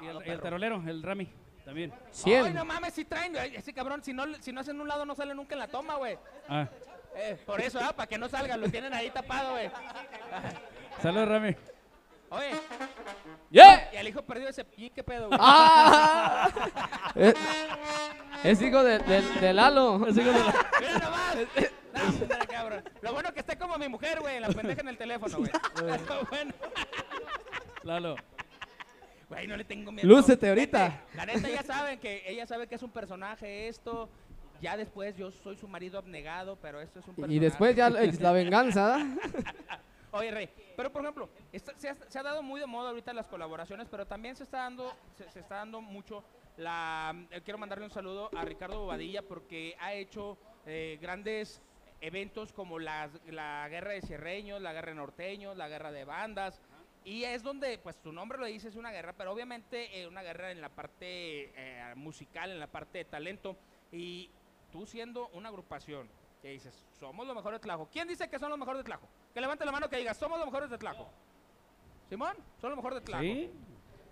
Y 0.00 0.06
el, 0.06 0.16
el 0.16 0.22
perro. 0.22 0.40
tarolero, 0.42 0.82
el 0.86 1.02
Rami, 1.02 1.28
también. 1.68 1.92
Ay, 1.92 2.08
100. 2.12 2.54
no 2.54 2.64
mames, 2.64 2.94
si 2.94 3.04
traen, 3.04 3.30
güey. 3.34 3.54
Ese 3.54 3.74
cabrón, 3.74 4.02
si 4.02 4.14
no, 4.14 4.24
si 4.40 4.52
no 4.52 4.62
hacen 4.62 4.80
un 4.80 4.88
lado, 4.88 5.04
no 5.04 5.14
sale 5.14 5.34
nunca 5.34 5.54
en 5.54 5.58
la 5.58 5.68
toma, 5.68 5.96
güey. 5.96 6.16
Ah, 6.48 6.66
Eh, 7.14 7.36
por 7.44 7.60
eso, 7.60 7.78
ah, 7.82 7.92
para 7.92 8.06
que 8.06 8.16
no 8.16 8.26
salga, 8.26 8.56
lo 8.56 8.70
tienen 8.70 8.94
ahí 8.94 9.10
tapado, 9.10 9.50
güey. 9.50 9.70
saludos, 11.02 11.28
Rami. 11.28 11.54
Oye, 12.30 12.52
¡Yeah! 13.50 13.90
y 13.92 13.96
el 13.96 14.08
hijo 14.08 14.22
perdido 14.22 14.48
ese 14.48 14.64
¿y 14.78 14.88
qué 14.88 15.02
pedo, 15.04 15.28
güey? 15.28 15.38
¡Ah! 15.42 16.48
es, 17.14 17.34
es 18.44 18.62
hijo 18.62 18.82
de, 18.82 18.98
de, 19.00 19.20
de 19.22 19.52
Lalo. 19.52 19.98
Mira 19.98 20.22
nomás. 21.02 21.36
No, 21.92 22.46
cabrón. 22.48 22.84
Lo 23.02 23.12
bueno 23.12 23.30
que 23.34 23.40
esté 23.40 23.58
como 23.58 23.76
mi 23.76 23.88
mujer, 23.88 24.20
güey, 24.20 24.40
la 24.40 24.48
pendeja 24.48 24.80
en 24.80 24.88
el 24.88 24.96
teléfono, 24.96 25.36
güey. 25.38 25.50
Pero 25.74 26.26
bueno, 26.30 26.52
Lalo. 27.82 28.16
Güey, 29.28 29.46
no 29.46 29.56
le 29.56 29.64
tengo 29.64 29.92
miedo. 29.92 30.08
Lúcete 30.08 30.48
ahorita. 30.48 30.90
Gente, 30.90 31.16
La 31.16 31.26
neta, 31.26 31.48
ya 31.48 31.62
saben 31.62 31.98
que 31.98 32.22
ella 32.26 32.46
sabe 32.46 32.66
que 32.66 32.74
es 32.76 32.82
un 32.82 32.90
personaje 32.90 33.68
esto. 33.68 34.08
Ya 34.60 34.76
después 34.76 35.16
yo 35.16 35.30
soy 35.30 35.56
su 35.56 35.68
marido 35.68 35.98
abnegado, 35.98 36.56
pero 36.56 36.80
esto 36.80 36.98
es 36.98 37.06
un 37.06 37.14
personaje. 37.14 37.34
Y 37.34 37.38
después 37.38 37.76
ya 37.76 37.88
es 37.88 38.20
la 38.20 38.32
venganza. 38.32 38.98
Oye, 40.10 40.30
Rey, 40.30 40.48
pero 40.76 40.90
por 40.90 41.02
ejemplo, 41.02 41.28
esta- 41.52 41.76
se, 41.76 41.90
ha, 41.90 41.94
se 42.08 42.18
ha 42.18 42.22
dado 42.22 42.42
muy 42.42 42.58
de 42.60 42.66
moda 42.66 42.88
ahorita 42.88 43.12
las 43.12 43.28
colaboraciones, 43.28 43.88
pero 43.90 44.06
también 44.06 44.34
se 44.36 44.42
está 44.44 44.58
dando, 44.58 44.92
se, 45.16 45.30
se 45.30 45.40
está 45.40 45.56
dando 45.56 45.80
mucho 45.82 46.24
la... 46.56 47.14
eh, 47.30 47.42
quiero 47.44 47.58
mandarle 47.58 47.84
un 47.84 47.90
saludo 47.90 48.30
a 48.34 48.42
Ricardo 48.44 48.80
Bobadilla 48.80 49.20
porque 49.22 49.76
ha 49.78 49.92
hecho 49.92 50.38
eh, 50.66 50.98
grandes 51.00 51.60
eventos 52.00 52.52
como 52.54 52.78
las, 52.78 53.10
la 53.26 53.68
guerra 53.68 53.92
de 53.92 54.00
cierreños, 54.02 54.62
la 54.62 54.72
guerra 54.72 54.88
de 54.92 54.94
norteños, 54.96 55.56
la 55.58 55.68
guerra 55.68 55.92
de 55.92 56.04
bandas. 56.04 56.60
Y 57.08 57.24
es 57.24 57.42
donde, 57.42 57.78
pues 57.78 57.96
su 58.02 58.12
nombre 58.12 58.36
lo 58.36 58.44
dice, 58.44 58.68
es 58.68 58.76
una 58.76 58.90
guerra, 58.90 59.14
pero 59.16 59.32
obviamente 59.32 59.98
eh, 59.98 60.06
una 60.06 60.22
guerra 60.22 60.50
en 60.50 60.60
la 60.60 60.68
parte 60.68 61.52
eh, 61.56 61.94
musical, 61.96 62.50
en 62.50 62.60
la 62.60 62.66
parte 62.66 62.98
de 62.98 63.04
talento. 63.06 63.56
Y 63.90 64.30
tú 64.70 64.84
siendo 64.84 65.28
una 65.28 65.48
agrupación 65.48 66.06
que 66.42 66.50
dices, 66.50 66.84
somos 67.00 67.26
los 67.26 67.34
mejores 67.34 67.60
de 67.60 67.62
Tlajo. 67.62 67.88
¿Quién 67.90 68.08
dice 68.08 68.28
que 68.28 68.38
son 68.38 68.50
los 68.50 68.58
mejores 68.58 68.80
de 68.80 68.84
Tlajo? 68.84 69.08
Que 69.32 69.40
levante 69.40 69.64
la 69.64 69.72
mano 69.72 69.88
que 69.88 69.96
diga, 69.96 70.12
somos 70.12 70.36
los 70.38 70.46
mejores 70.48 70.68
de 70.68 70.76
Tlajo. 70.76 71.08
Simón, 72.10 72.36
son 72.60 72.70
los 72.70 72.76
mejores 72.76 72.98
de 73.00 73.04
Tlajo. 73.06 73.22
¿Sí? 73.22 73.50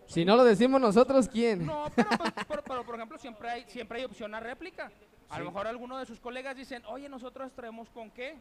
Si 0.07 0.25
no 0.25 0.35
lo 0.35 0.45
decimos 0.45 0.81
nosotros, 0.81 1.29
¿quién? 1.29 1.67
No, 1.67 1.91
pero, 1.95 2.09
pues, 2.17 2.33
pero- 2.49 2.65
pero, 2.65 2.87
por 2.87 2.95
ejemplo, 2.95 3.19
siempre 3.19 3.51
hay, 3.51 3.65
siempre 3.69 3.99
hay 3.99 4.05
opción 4.07 4.35
a 4.35 4.41
réplica. 4.41 4.91
A 5.29 5.39
lo 5.39 5.45
mejor 5.47 5.67
alguno 5.67 5.99
de 5.99 6.07
sus 6.07 6.19
colegas 6.19 6.57
dicen, 6.57 6.83
oye, 6.87 7.11
nosotros 7.11 7.53
traemos 7.53 7.91
con 7.91 8.11
qué. 8.11 8.39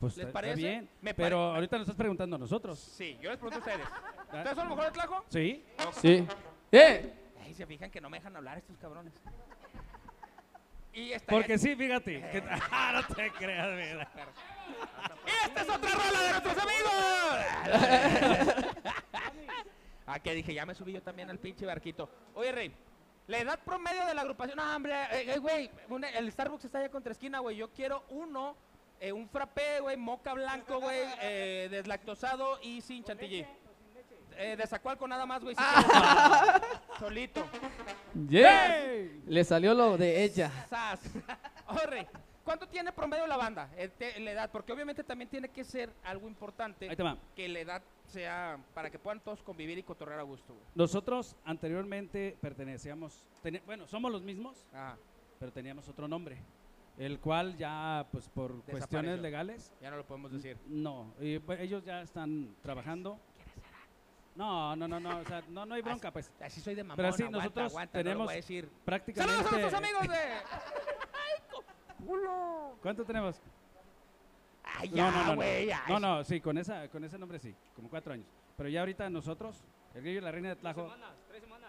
Pues 0.00 0.16
¿Les 0.16 0.26
está- 0.26 0.28
está 0.28 0.32
parece? 0.32 0.56
bien. 0.56 0.88
Me 1.00 1.12
pero 1.14 1.36
pare- 1.38 1.54
ahorita 1.56 1.76
nos 1.78 1.84
estás 1.86 1.96
preguntando 1.96 2.36
a 2.36 2.38
nosotros. 2.38 2.78
Sí, 2.78 3.18
yo 3.20 3.30
les 3.30 3.38
pregunto 3.38 3.56
a 3.56 3.58
ustedes. 3.58 3.88
¿Ustedes 4.32 4.54
son 4.56 4.68
los 4.68 4.76
mejores 4.76 4.86
de 4.86 4.92
Tlajo? 4.92 5.24
¿Sí? 5.28 5.64
Sí. 6.00 6.26
¡Eh! 6.70 7.14
Ay, 7.42 7.54
se 7.54 7.66
fijan 7.66 7.90
que 7.90 8.00
no 8.00 8.08
me 8.10 8.18
dejan 8.18 8.36
hablar 8.36 8.58
estos 8.58 8.76
cabrones. 8.78 9.12
Y 10.92 11.12
esta 11.12 11.30
Porque 11.32 11.58
sí, 11.58 11.74
fíjate. 11.76 12.20
que- 12.30 12.42
Ah, 12.70 13.02
no 13.08 13.14
te 13.14 13.30
creas, 13.32 13.68
mira. 13.76 14.08
Y 15.26 15.46
esta 15.46 15.62
es 15.62 15.68
otra 15.68 15.90
rola 15.90 16.20
de 16.20 16.30
nuestros 16.30 16.58
amigos. 16.58 16.92
ah, 20.06 20.18
que 20.20 20.34
dije, 20.34 20.54
ya 20.54 20.66
me 20.66 20.74
subí 20.74 20.92
yo 20.92 21.02
también 21.02 21.30
al 21.30 21.38
pinche 21.38 21.66
barquito. 21.66 22.08
Oye, 22.34 22.52
Rey, 22.52 22.74
la 23.26 23.38
edad 23.38 23.58
promedio 23.64 24.06
de 24.06 24.14
la 24.14 24.22
agrupación. 24.22 24.56
No, 24.56 24.74
hombre, 24.76 24.94
eh, 25.12 25.34
eh, 25.34 25.38
güey, 25.38 25.70
una- 25.88 26.08
el 26.10 26.30
Starbucks 26.32 26.64
está 26.64 26.78
allá 26.78 26.90
contra 26.90 27.12
esquina, 27.12 27.40
güey. 27.40 27.56
Yo 27.56 27.70
quiero 27.72 28.04
uno, 28.10 28.56
eh, 29.00 29.12
un 29.12 29.28
frappé, 29.28 29.80
güey, 29.80 29.96
moca 29.96 30.34
blanco, 30.34 30.80
güey, 30.80 31.00
eh, 31.22 31.68
deslactosado 31.70 32.58
y 32.62 32.80
sin 32.80 33.04
chantilly. 33.04 33.46
Eh, 34.36 34.54
de 34.56 34.66
Zacualco 34.66 35.06
nada 35.08 35.26
más, 35.26 35.42
güey. 35.42 35.56
si 35.56 35.62
quieres. 35.62 36.62
Solito. 36.98 37.44
¡Yeah! 38.28 38.76
Le 39.26 39.44
salió 39.44 39.74
lo 39.74 39.96
de 39.96 40.22
ella. 40.24 40.50
Sas. 40.68 41.00
Oye, 41.68 41.86
Rey, 41.86 42.06
¿cuánto 42.44 42.68
tiene 42.68 42.92
promedio 42.92 43.26
la 43.26 43.36
banda? 43.36 43.68
Eh, 43.76 43.88
te- 43.88 44.18
la 44.20 44.30
edad, 44.32 44.50
porque 44.50 44.72
obviamente 44.72 45.02
también 45.04 45.28
tiene 45.28 45.48
que 45.48 45.64
ser 45.64 45.90
algo 46.04 46.28
importante 46.28 46.88
Ahí 46.88 46.96
te 46.96 47.02
va. 47.02 47.16
que 47.34 47.48
la 47.48 47.58
edad 47.60 47.82
sea 48.06 48.58
para 48.74 48.90
que 48.90 48.98
puedan 48.98 49.20
todos 49.20 49.42
convivir 49.42 49.76
y 49.78 49.82
cotorrear 49.82 50.20
a 50.20 50.24
gusto. 50.24 50.54
güey. 50.54 50.66
Nosotros 50.74 51.36
anteriormente 51.44 52.36
pertenecíamos, 52.40 53.26
teni- 53.42 53.62
bueno, 53.66 53.86
somos 53.88 54.10
los 54.12 54.22
mismos, 54.22 54.64
Ajá, 54.72 54.96
pero 55.40 55.52
teníamos 55.52 55.88
otro 55.88 56.06
nombre, 56.08 56.38
el 56.98 57.18
cual 57.20 57.56
ya, 57.56 58.06
pues 58.12 58.28
por 58.28 58.62
cuestiones 58.64 59.20
legales, 59.20 59.72
ya 59.80 59.90
no 59.90 59.96
lo 59.98 60.06
podemos 60.06 60.32
decir. 60.32 60.56
no, 60.66 61.14
y, 61.20 61.38
pues, 61.38 61.60
ellos 61.60 61.84
ya 61.84 62.02
están 62.02 62.54
trabajando. 62.62 63.18
No, 64.34 64.76
no, 64.76 64.86
no, 64.86 65.00
no, 65.00 65.18
o 65.18 65.24
sea, 65.24 65.42
no, 65.48 65.66
no 65.66 65.74
hay 65.74 65.82
bronca, 65.82 66.12
pues. 66.12 66.30
Así 66.40 66.60
soy 66.60 66.76
de 66.76 66.84
mamón, 66.84 66.96
Pero 66.96 67.12
sí, 67.12 67.22
aguanta, 67.24 67.38
nosotros 67.38 67.72
aguanta, 67.72 67.98
no 67.98 68.00
lo 68.00 68.04
tenemos 68.04 68.24
voy 68.26 68.32
a 68.32 68.36
decir. 68.36 68.68
Prácticamente. 68.84 69.34
¡Saludos 69.42 69.52
a 69.52 69.58
nuestros 69.58 69.82
amigos 69.82 70.08
de...! 70.08 70.18
¿Cuánto 72.82 73.04
tenemos? 73.04 73.40
¡Ay, 74.62 74.90
no, 74.90 74.96
ya, 74.96 75.10
no, 75.10 75.24
no, 75.24 75.34
güey! 75.36 75.62
no. 75.64 75.68
ya, 75.68 75.84
No, 75.88 75.94
es- 75.96 76.00
no, 76.02 76.24
sí, 76.24 76.40
con, 76.40 76.58
esa, 76.58 76.88
con 76.88 77.02
ese 77.04 77.18
nombre 77.18 77.38
sí, 77.38 77.54
como 77.74 77.88
cuatro 77.88 78.12
años. 78.12 78.26
Pero 78.56 78.68
ya 78.68 78.80
ahorita 78.80 79.08
nosotros, 79.10 79.64
el 79.94 80.02
Grillo 80.02 80.18
y 80.18 80.22
la 80.22 80.30
Reina 80.30 80.50
de 80.50 80.56
Tlajo, 80.56 80.92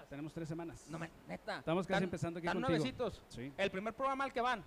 tenemos 0.09 0.33
tres 0.33 0.47
semanas. 0.47 0.85
No, 0.89 0.99
me- 0.99 1.09
neta. 1.27 1.59
Estamos 1.59 1.87
casi 1.87 1.95
Tan- 1.95 2.03
empezando 2.03 2.39
aquí 2.39 2.47
tan 2.47 2.57
contigo. 2.61 2.77
nuevecitos. 2.77 3.21
Sí. 3.29 3.51
El 3.57 3.71
primer 3.71 3.93
programa 3.93 4.25
al 4.25 4.33
que 4.33 4.41
van. 4.41 4.63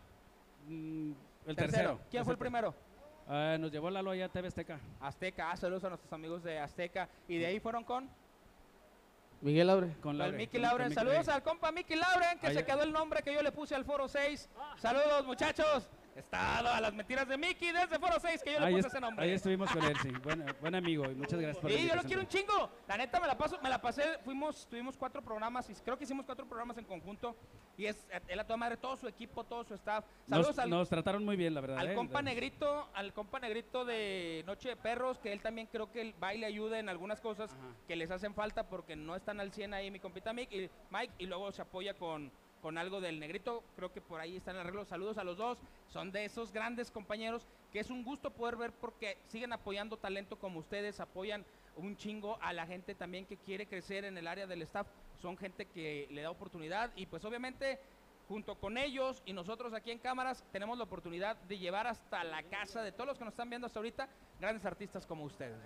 Mm, 0.67 1.13
el 1.47 1.57
tercero. 1.57 2.01
¿Quién 2.11 2.25
fue 2.25 2.35
el 2.35 2.39
primero? 2.39 2.75
Ah, 3.29 3.57
nos 3.59 3.71
llevó 3.71 3.91
Lalo 3.91 4.11
allá 4.11 4.27
a 4.27 4.29
TV 4.29 4.49
Azteca. 4.49 4.81
Azteca. 5.01 5.51
Ah, 5.51 5.57
saludos 5.57 5.85
a 5.85 5.89
nuestros 5.89 6.13
amigos 6.13 6.43
de 6.43 6.59
Azteca. 6.59 7.09
Y 7.29 7.39
de 7.39 7.47
ahí 7.47 7.61
fueron 7.61 7.85
con... 7.85 8.09
Miguel. 9.41 9.95
Con 10.01 10.19
Laure, 10.19 10.37
Miki 10.37 10.53
con- 10.53 10.63
Lauren. 10.63 10.79
con 10.79 10.89
Miki 10.89 10.95
Saludos 10.95 11.29
al 11.29 11.43
compa 11.43 11.73
Miki 11.73 11.97
Lauren, 11.97 12.39
que 12.39 12.47
Allá- 12.47 12.61
se 12.61 12.65
quedó 12.67 12.83
el 12.85 12.93
nombre 12.93 13.23
que 13.23 13.35
yo 13.35 13.43
le 13.43 13.51
puse 13.51 13.75
al 13.75 13.85
Foro 13.85 14.07
6. 14.07 14.49
Saludos, 14.79 15.27
muchachos. 15.27 15.89
Estado 16.15 16.69
a 16.69 16.81
las 16.81 16.93
mentiras 16.93 17.27
de 17.27 17.39
Mickey 17.39 17.73
desde 17.73 17.99
Foro 17.99 18.21
6, 18.21 18.43
que 18.43 18.53
yo 18.53 18.61
le 18.61 18.67
Ahí, 18.67 18.75
puse 18.75 18.89
ese 18.89 19.01
nombre. 19.01 19.25
ahí 19.25 19.33
estuvimos 19.33 19.71
con 19.71 19.83
él, 19.83 19.97
sí. 20.03 20.11
Buen, 20.23 20.45
buen 20.61 20.75
amigo 20.75 21.05
y 21.11 21.15
muchas 21.15 21.41
gracias 21.41 21.59
por 21.59 21.71
Sí, 21.71 21.89
yo 21.89 21.95
lo 21.97 22.03
quiero 22.03 22.21
un 22.21 22.29
chingo. 22.29 22.71
La 22.87 22.97
neta 22.97 23.19
me 23.21 23.27
la 23.27 23.37
paso, 23.39 23.59
me 23.63 23.71
la 23.71 23.81
pasé, 23.81 24.19
fuimos, 24.25 24.67
tuvimos 24.69 24.97
cuatro 24.97 25.23
programas 25.23 25.69
y 25.71 25.75
creo 25.75 25.97
que 25.97 26.05
hicimos 26.05 26.27
cuatro 26.27 26.47
programas 26.47 26.77
en 26.79 26.85
conjunto 26.85 27.35
y 27.79 27.87
es 27.87 28.07
él 28.29 28.39
a 28.39 28.45
toda 28.45 28.57
madre, 28.59 28.77
todo 28.77 28.97
su 28.97 29.09
equipo, 29.09 29.45
todo 29.45 29.65
su 29.65 29.75
staff. 29.75 30.05
Saludos 30.29 30.49
Nos, 30.57 30.59
al, 30.59 30.71
nos 30.71 30.89
trataron 30.89 31.25
muy 31.25 31.37
bien, 31.37 31.55
la 31.55 31.61
verdad. 31.63 31.79
al 31.79 31.91
¿eh? 31.91 31.95
compa 31.95 32.21
negrito, 32.21 32.89
al 32.95 33.13
compa 33.15 33.41
negrito 33.41 33.85
de 33.85 34.43
Noche 34.47 34.69
de 34.71 34.77
Perros, 34.77 35.19
que 35.19 35.33
él 35.33 35.41
también 35.41 35.67
creo 35.73 35.91
que 35.91 36.03
el 36.03 36.13
baile 36.15 36.47
ayuda 36.47 36.79
en 36.79 36.89
algunas 36.89 37.21
cosas 37.21 37.57
que 37.89 37.97
les 37.97 38.11
hacen 38.11 38.35
falta 38.35 38.69
porque 38.69 38.97
no 38.97 39.17
están 39.17 39.41
al 39.41 39.53
100 39.53 39.75
ahí 39.75 39.91
mi 39.91 39.99
compita 39.99 40.33
Mike 40.33 40.57
y, 40.57 40.71
Mike, 40.91 41.15
y 41.19 41.27
luego 41.27 41.51
se 41.53 41.63
apoya 41.63 41.95
con, 41.95 42.31
con 42.63 42.79
algo 42.79 43.01
del 43.01 43.19
negrito, 43.19 43.63
creo 43.77 43.93
que 43.93 44.01
por 44.01 44.21
ahí 44.21 44.37
están 44.37 44.57
arreglos. 44.57 44.89
Saludos 44.89 45.19
a 45.19 45.25
los 45.25 45.37
dos, 45.37 45.59
son 45.89 46.13
de 46.13 46.25
esos 46.25 46.53
grandes 46.53 46.91
compañeros 46.91 47.47
que 47.73 47.81
es 47.81 47.91
un 47.91 48.05
gusto 48.05 48.31
poder 48.31 48.57
ver 48.57 48.73
porque 48.73 49.19
siguen 49.27 49.53
apoyando 49.53 49.97
talento 49.97 50.37
como 50.37 50.61
ustedes, 50.61 51.01
apoyan 51.01 51.45
un 51.77 51.97
chingo 51.97 52.39
a 52.41 52.53
la 52.53 52.67
gente 52.67 52.95
también 52.95 53.27
que 53.27 53.37
quiere 53.37 53.67
crecer 53.67 54.05
en 54.05 54.17
el 54.17 54.29
área 54.29 54.47
del 54.47 54.63
staff, 54.63 54.87
son 55.21 55.37
gente 55.37 55.67
que 55.67 56.07
le 56.11 56.23
da 56.23 56.31
oportunidad 56.31 56.93
y 56.97 57.07
pues 57.07 57.25
obviamente 57.25 57.81
junto 58.29 58.55
con 58.55 58.79
ellos 58.79 59.23
y 59.27 59.33
nosotros 59.33 59.75
aquí 59.75 59.91
en 59.91 59.99
cámaras 59.99 60.45
tenemos 60.53 60.79
la 60.79 60.85
oportunidad 60.85 61.37
de 61.37 61.59
llevar 61.59 61.87
hasta 61.87 62.23
la 62.25 62.43
casa 62.45 62.83
de 62.83 62.93
todos 62.93 63.07
los 63.07 63.19
que 63.19 63.25
nos 63.25 63.33
están 63.33 63.51
viendo 63.51 63.67
hasta 63.67 63.79
ahorita 63.79 64.09
grandes 64.39 64.65
artistas 64.65 65.07
como 65.07 65.25
ustedes. 65.25 65.59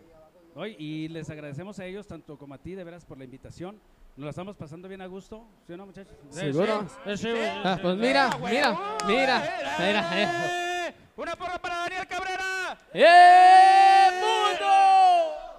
Hoy, 0.54 0.74
y 0.78 1.08
les 1.08 1.28
agradecemos 1.28 1.78
a 1.78 1.84
ellos, 1.84 2.06
tanto 2.06 2.38
como 2.38 2.54
a 2.54 2.58
ti, 2.58 2.74
de 2.74 2.82
veras, 2.82 3.04
por 3.04 3.18
la 3.18 3.24
invitación. 3.24 3.78
Nos 4.16 4.24
la 4.24 4.30
estamos 4.30 4.56
pasando 4.56 4.88
bien 4.88 5.02
a 5.02 5.06
gusto, 5.06 5.46
¿sí 5.66 5.74
o 5.74 5.76
no, 5.76 5.84
muchachos? 5.86 6.16
¿Seguro? 6.30 6.86
Sí, 7.04 7.16
sí, 7.18 7.22
sí. 7.32 7.38
Ah, 7.64 7.78
pues 7.80 7.96
mira, 7.98 8.30
¡Eh, 8.32 8.38
mira, 8.40 8.78
mira, 9.06 9.46
¡Eh, 9.46 9.86
mira, 9.86 10.22
eh. 10.88 10.94
Una 11.16 11.36
porra 11.36 11.58
para 11.58 11.76
Daniel 11.80 12.06
Cabrera. 12.06 12.78
¡Eh, 12.94 14.06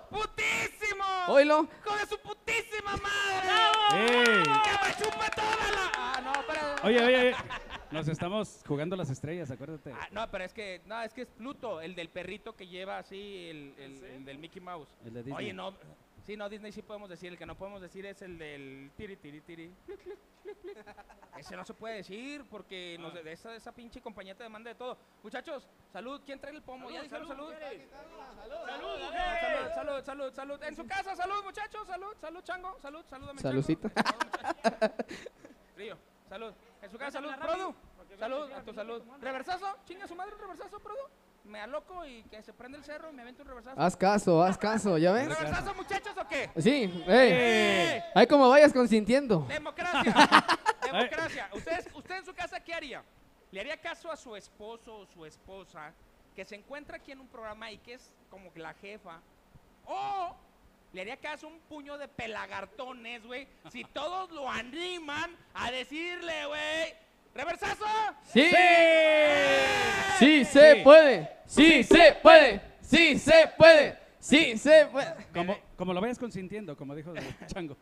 puto! 0.10 0.18
¡Putísimo! 0.20 1.03
Oílo. 1.28 1.68
¡Hijo 1.86 1.97
de 1.97 2.05
su 2.08 2.18
putísima 2.20 2.95
madre! 2.97 4.43
¡Que 4.43 4.88
me 4.88 4.95
chupe 4.95 5.30
toda 5.36 5.72
la... 5.72 5.91
Ah, 5.95 6.22
no, 6.24 6.34
espera. 6.34 6.76
Oye, 6.84 6.99
oye, 7.03 7.18
oye, 7.20 7.36
nos 7.91 8.08
estamos 8.08 8.64
jugando 8.68 8.95
las 8.95 9.12
estrellas, 9.12 9.51
acuérdate. 9.51 9.91
Ah, 9.93 10.08
no, 10.12 10.30
pero 10.32 10.43
es 10.45 10.53
que, 10.53 10.82
no, 10.86 10.99
es 11.03 11.14
que 11.14 11.22
es 11.22 11.28
Pluto, 11.28 11.80
el 11.80 11.93
del 11.93 12.10
perrito 12.10 12.55
que 12.55 12.66
lleva 12.68 12.97
así, 12.97 13.49
el, 13.49 13.76
el- 13.78 14.03
el 14.03 14.26
del 14.26 14.39
Mickey 14.39 14.62
Mouse. 14.62 14.89
El 15.05 15.14
de 15.14 15.24
Disney. 15.24 15.45
Oye, 15.45 15.53
no, 15.53 15.74
sí, 16.28 16.36
no, 16.36 16.49
Disney 16.49 16.73
sí 16.73 16.82
podemos 16.82 17.09
decir, 17.09 17.32
el 17.32 17.38
que 17.38 17.45
no 17.45 17.55
podemos 17.55 17.82
decir 17.82 18.05
es 18.05 18.21
el 18.21 18.38
del 18.38 18.91
tiri, 18.97 19.15
tiri, 19.15 19.41
tiri. 19.41 19.73
Ese 21.38 21.55
no 21.55 21.63
se 21.63 21.73
puede 21.73 21.95
decir 21.95 22.45
porque 22.49 22.97
nos, 22.99 23.13
de 23.13 23.32
esa, 23.32 23.55
esa 23.55 23.71
pinche 23.71 24.01
compañía 24.01 24.36
te 24.36 24.43
demanda 24.43 24.69
de 24.69 24.75
todo. 24.75 24.97
Muchachos, 25.23 25.67
salud, 25.91 26.21
¿quién 26.25 26.39
trae 26.39 26.53
el 26.53 26.61
pomo? 26.61 26.89
¿Ya 26.91 27.01
dijeron 27.01 27.28
salud? 27.28 27.53
Salud, 27.53 28.99
salud, 29.73 29.73
salud, 29.73 30.03
salud, 30.03 30.34
salud. 30.34 30.63
En 30.63 30.75
su 30.75 30.86
casa, 30.86 31.15
salud, 31.15 31.43
muchachos, 31.43 31.88
salud, 31.88 32.13
salud, 32.19 32.43
chango, 32.43 32.78
salud, 32.82 33.05
salud 33.05 33.30
a 33.30 33.34
mi 33.34 33.39
chango. 33.39 33.61
Saludcita. 33.61 33.89
Salud, 33.89 34.25
muchachos. 34.25 35.15
Río, 35.78 35.97
salud. 36.28 36.53
En 36.82 36.91
su 36.91 36.97
casa, 36.97 37.11
salud, 37.21 37.34
Produ. 37.36 37.75
Salud, 38.19 38.51
a 38.51 38.63
tu 38.63 38.73
salud. 38.73 39.01
¿Reversazo? 39.21 39.78
¿Chinga 39.86 40.07
su 40.07 40.15
madre 40.15 40.34
un 40.36 40.41
reversazo, 40.41 40.80
Produ? 40.80 41.07
Me 41.47 41.61
aloco 41.61 42.05
y 42.05 42.23
que 42.23 42.43
se 42.43 42.51
prende 42.51 42.77
el 42.77 42.83
cerro 42.83 43.09
y 43.09 43.13
me 43.13 43.21
avento 43.21 43.41
un 43.41 43.47
reversazo. 43.47 43.79
Haz 43.79 43.95
caso, 43.95 44.43
haz 44.43 44.57
caso, 44.57 44.97
¿ya 44.97 45.13
ves? 45.13 45.29
¿Reversazo, 45.29 45.73
muchachos, 45.75 46.13
o 46.17 46.27
qué? 46.27 46.49
Sí, 46.57 47.03
ey. 47.07 48.01
Ahí 48.13 48.27
como 48.27 48.49
vayas 48.49 48.73
consintiendo. 48.73 49.45
Democracia. 49.47 50.13
Democracia. 50.81 51.49
¿Usted, 51.53 51.87
¿Usted 51.93 52.17
en 52.17 52.25
su 52.25 52.33
casa 52.33 52.59
qué 52.59 52.73
haría? 52.73 53.03
¿Le 53.51 53.61
haría 53.61 53.77
caso 53.77 54.11
a 54.11 54.17
su 54.17 54.35
esposo 54.35 54.97
o 54.97 55.05
su 55.05 55.25
esposa 55.25 55.93
que 56.35 56.43
se 56.43 56.55
encuentra 56.55 56.97
aquí 56.97 57.13
en 57.13 57.21
un 57.21 57.27
programa 57.27 57.71
y 57.71 57.77
que 57.77 57.93
es 57.93 58.11
como 58.29 58.51
que 58.51 58.59
la 58.59 58.73
jefa? 58.73 59.21
¿O 59.85 60.35
le 60.91 61.01
haría 61.01 61.17
caso 61.17 61.47
a 61.47 61.49
un 61.49 61.59
puño 61.61 61.97
de 61.97 62.09
pelagartones, 62.09 63.25
güey? 63.25 63.47
Si 63.71 63.85
todos 63.85 64.31
lo 64.31 64.49
animan 64.49 65.35
a 65.53 65.71
decirle, 65.71 66.45
güey, 66.45 66.93
¿reversazo? 67.34 67.86
Sí. 68.25 68.49
Sí 70.19 70.45
se 70.45 70.78
puede. 70.84 71.30
Sí 71.45 71.84
se 71.84 72.17
puede. 72.21 72.61
Sí 72.82 73.19
se 73.19 73.47
puede. 73.57 73.97
Sí 74.19 74.57
se 74.57 74.88
puede. 74.88 75.15
Como, 75.34 75.57
como 75.78 75.93
lo 75.93 76.01
vayas 76.01 76.19
consintiendo, 76.19 76.75
como 76.75 76.95
dijo 76.95 77.13
Chango. 77.47 77.78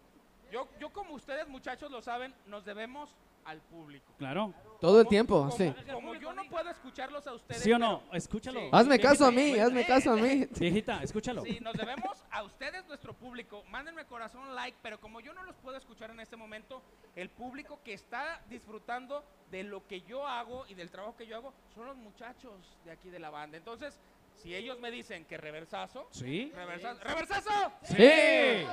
Yo, 0.52 0.68
yo 0.80 0.92
como 0.92 1.14
ustedes, 1.14 1.48
muchachos, 1.48 1.92
lo 1.92 2.02
saben, 2.02 2.34
nos 2.46 2.66
debemos 2.66 3.16
al 3.46 3.62
público. 3.62 4.12
Claro. 4.18 4.54
Todo 4.82 5.02
el 5.02 5.08
tiempo, 5.08 5.36
como- 5.40 5.52
sí. 5.52 5.74
Como 5.94 6.16
yo 6.16 6.34
no 6.34 6.44
puedo 6.50 6.70
escucharlos 6.70 7.26
a 7.28 7.34
ustedes. 7.34 7.62
¿Sí 7.64 7.72
o 7.72 7.80
no? 7.80 8.02
pero- 8.06 8.18
Escúchalo. 8.18 8.60
Sí. 8.60 8.70
Hazme 8.72 9.00
caso 9.00 9.26
a 9.26 9.32
mí, 9.32 9.58
hazme 9.58 9.86
caso 9.86 10.12
a 10.12 10.16
mí. 10.18 10.46
Viejita, 10.60 11.02
escúchalo. 11.02 11.44
Sí, 11.44 11.60
nos 11.62 11.74
debemos 11.76 12.24
a 12.32 12.44
ustedes, 12.44 12.86
nuestro 12.88 13.14
público. 13.14 13.64
Mándenme 13.70 14.06
corazón, 14.06 14.54
like, 14.54 14.78
pero 14.82 15.00
como 15.00 15.22
yo 15.22 15.34
no 15.34 15.44
los 15.44 15.56
puedo 15.58 15.78
escuchar 15.78 16.10
en 16.12 16.20
este 16.20 16.36
momento, 16.36 16.82
el 17.16 17.30
público 17.30 17.80
que 17.84 17.94
está 17.94 18.42
disfrutando 18.50 19.24
de 19.50 19.64
lo 19.64 19.88
que 19.88 20.02
yo 20.02 20.28
hago 20.28 20.66
y 20.68 20.74
del 20.74 20.92
trabajo 20.92 21.16
que 21.16 21.26
yo 21.28 21.38
hago 21.38 21.54
son 21.74 21.86
los 21.86 21.96
muchachos 21.96 22.54
de 22.84 22.92
aquí 22.92 23.10
de 23.10 23.20
la 23.20 23.30
banda. 23.30 23.58
Entonces, 23.58 23.98
si 24.36 24.54
ellos 24.56 24.80
me 24.80 24.92
dicen 24.92 25.26
que 25.26 25.38
reversazo, 25.38 26.08
¿Sí? 26.12 26.52
reversazo, 26.56 27.02
reversazo, 27.04 27.72
Sí. 27.84 28.66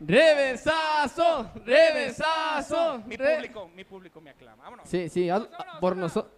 Reversazo, 0.00 1.50
reversazo. 1.64 2.98
mi 3.06 3.16
re- 3.16 3.34
público, 3.36 3.68
mi 3.74 3.84
público 3.84 4.20
me 4.20 4.30
aclama. 4.30 4.64
Vámonos. 4.64 4.88
Sí, 4.88 5.08
sí, 5.08 5.28
haz- 5.28 5.48
por 5.80 5.96
nosotros. 5.96 6.32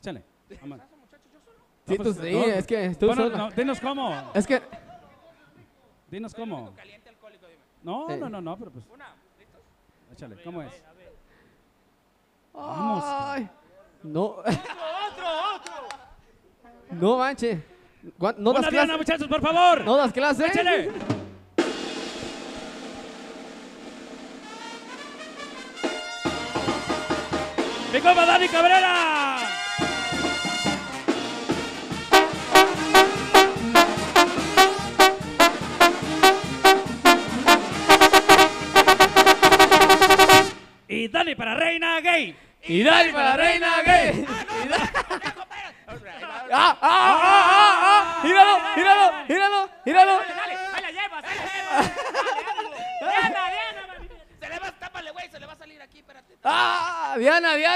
Échale. 0.00 0.22
Vamos. 0.60 0.78
Reversazo, 0.78 0.96
muchachos, 0.96 1.26
yo 1.32 1.40
solo. 1.40 1.58
Sí, 1.86 1.96
tú 1.98 2.14
sí, 2.14 2.50
es 2.50 2.66
que 2.66 2.94
tú 2.96 3.06
Bueno, 3.06 3.22
solo. 3.24 3.36
no, 3.36 3.50
dinos 3.50 3.80
cómo. 3.80 4.30
Es 4.34 4.46
que. 4.46 4.62
Dinos 6.10 6.34
cómo. 6.34 6.74
caliente 6.74 7.08
alcohólico, 7.08 7.46
dime. 7.46 7.60
No, 7.82 8.10
Eh. 8.10 8.16
no, 8.16 8.28
no, 8.28 8.40
no, 8.40 8.56
pero 8.58 8.70
pues, 8.70 8.84
Una, 8.92 9.14
¿listos? 9.38 9.60
échale. 10.12 10.42
¿Cómo 10.42 10.62
es? 10.62 10.72
Vamos. 12.52 13.04
Ay, 13.06 13.48
no. 14.02 14.36
No 16.90 17.18
manches. 17.18 17.58
¿Cuán- 18.18 18.36
No 18.38 18.52
das 18.52 18.66
clase. 18.68 18.96
muchachos, 18.96 19.28
por 19.28 19.40
favor. 19.40 19.84
No 19.84 19.96
das 19.96 20.12
clase. 20.12 20.46
Échale. 20.46 20.90
¡Mi 27.92 28.00
compa 28.00 28.26
Dani 28.26 28.48
Cabrera! 28.48 29.38
Y 40.88 41.08
Dani 41.08 41.34
para 41.34 41.54
Reina 41.54 42.00
Gay. 42.00 42.36
Y 42.66 42.82
Dani 42.82 43.12
para 43.12 43.36
reina 43.36 43.82
gay. 43.84 44.24
Ah, 46.50 46.50
¡Ah, 46.50 46.78
ah, 46.80 46.80
ah, 46.80 47.20
ah, 47.20 47.80
ah! 47.82 48.20
¡Míralo, 48.24 48.58
míralo, 48.74 49.12
míralo, 49.28 49.70
míralo! 49.84 50.12
ahí 50.74 50.82
la 50.82 50.90
llevas, 50.90 51.24
ahí 51.24 51.36
la 51.36 51.44
llevas. 51.52 51.92
Diana, 53.00 53.50
Diana. 53.50 54.08
Se 54.40 54.48
le 54.48 54.58
va, 54.58 54.70
tápale, 54.72 55.10
güey, 55.10 55.28
se 55.30 55.40
le 55.40 55.46
va 55.46 55.52
a 55.52 55.56
salir 55.56 55.82
aquí, 55.82 55.98
espérate. 55.98 56.38
¡Ah! 56.42 57.14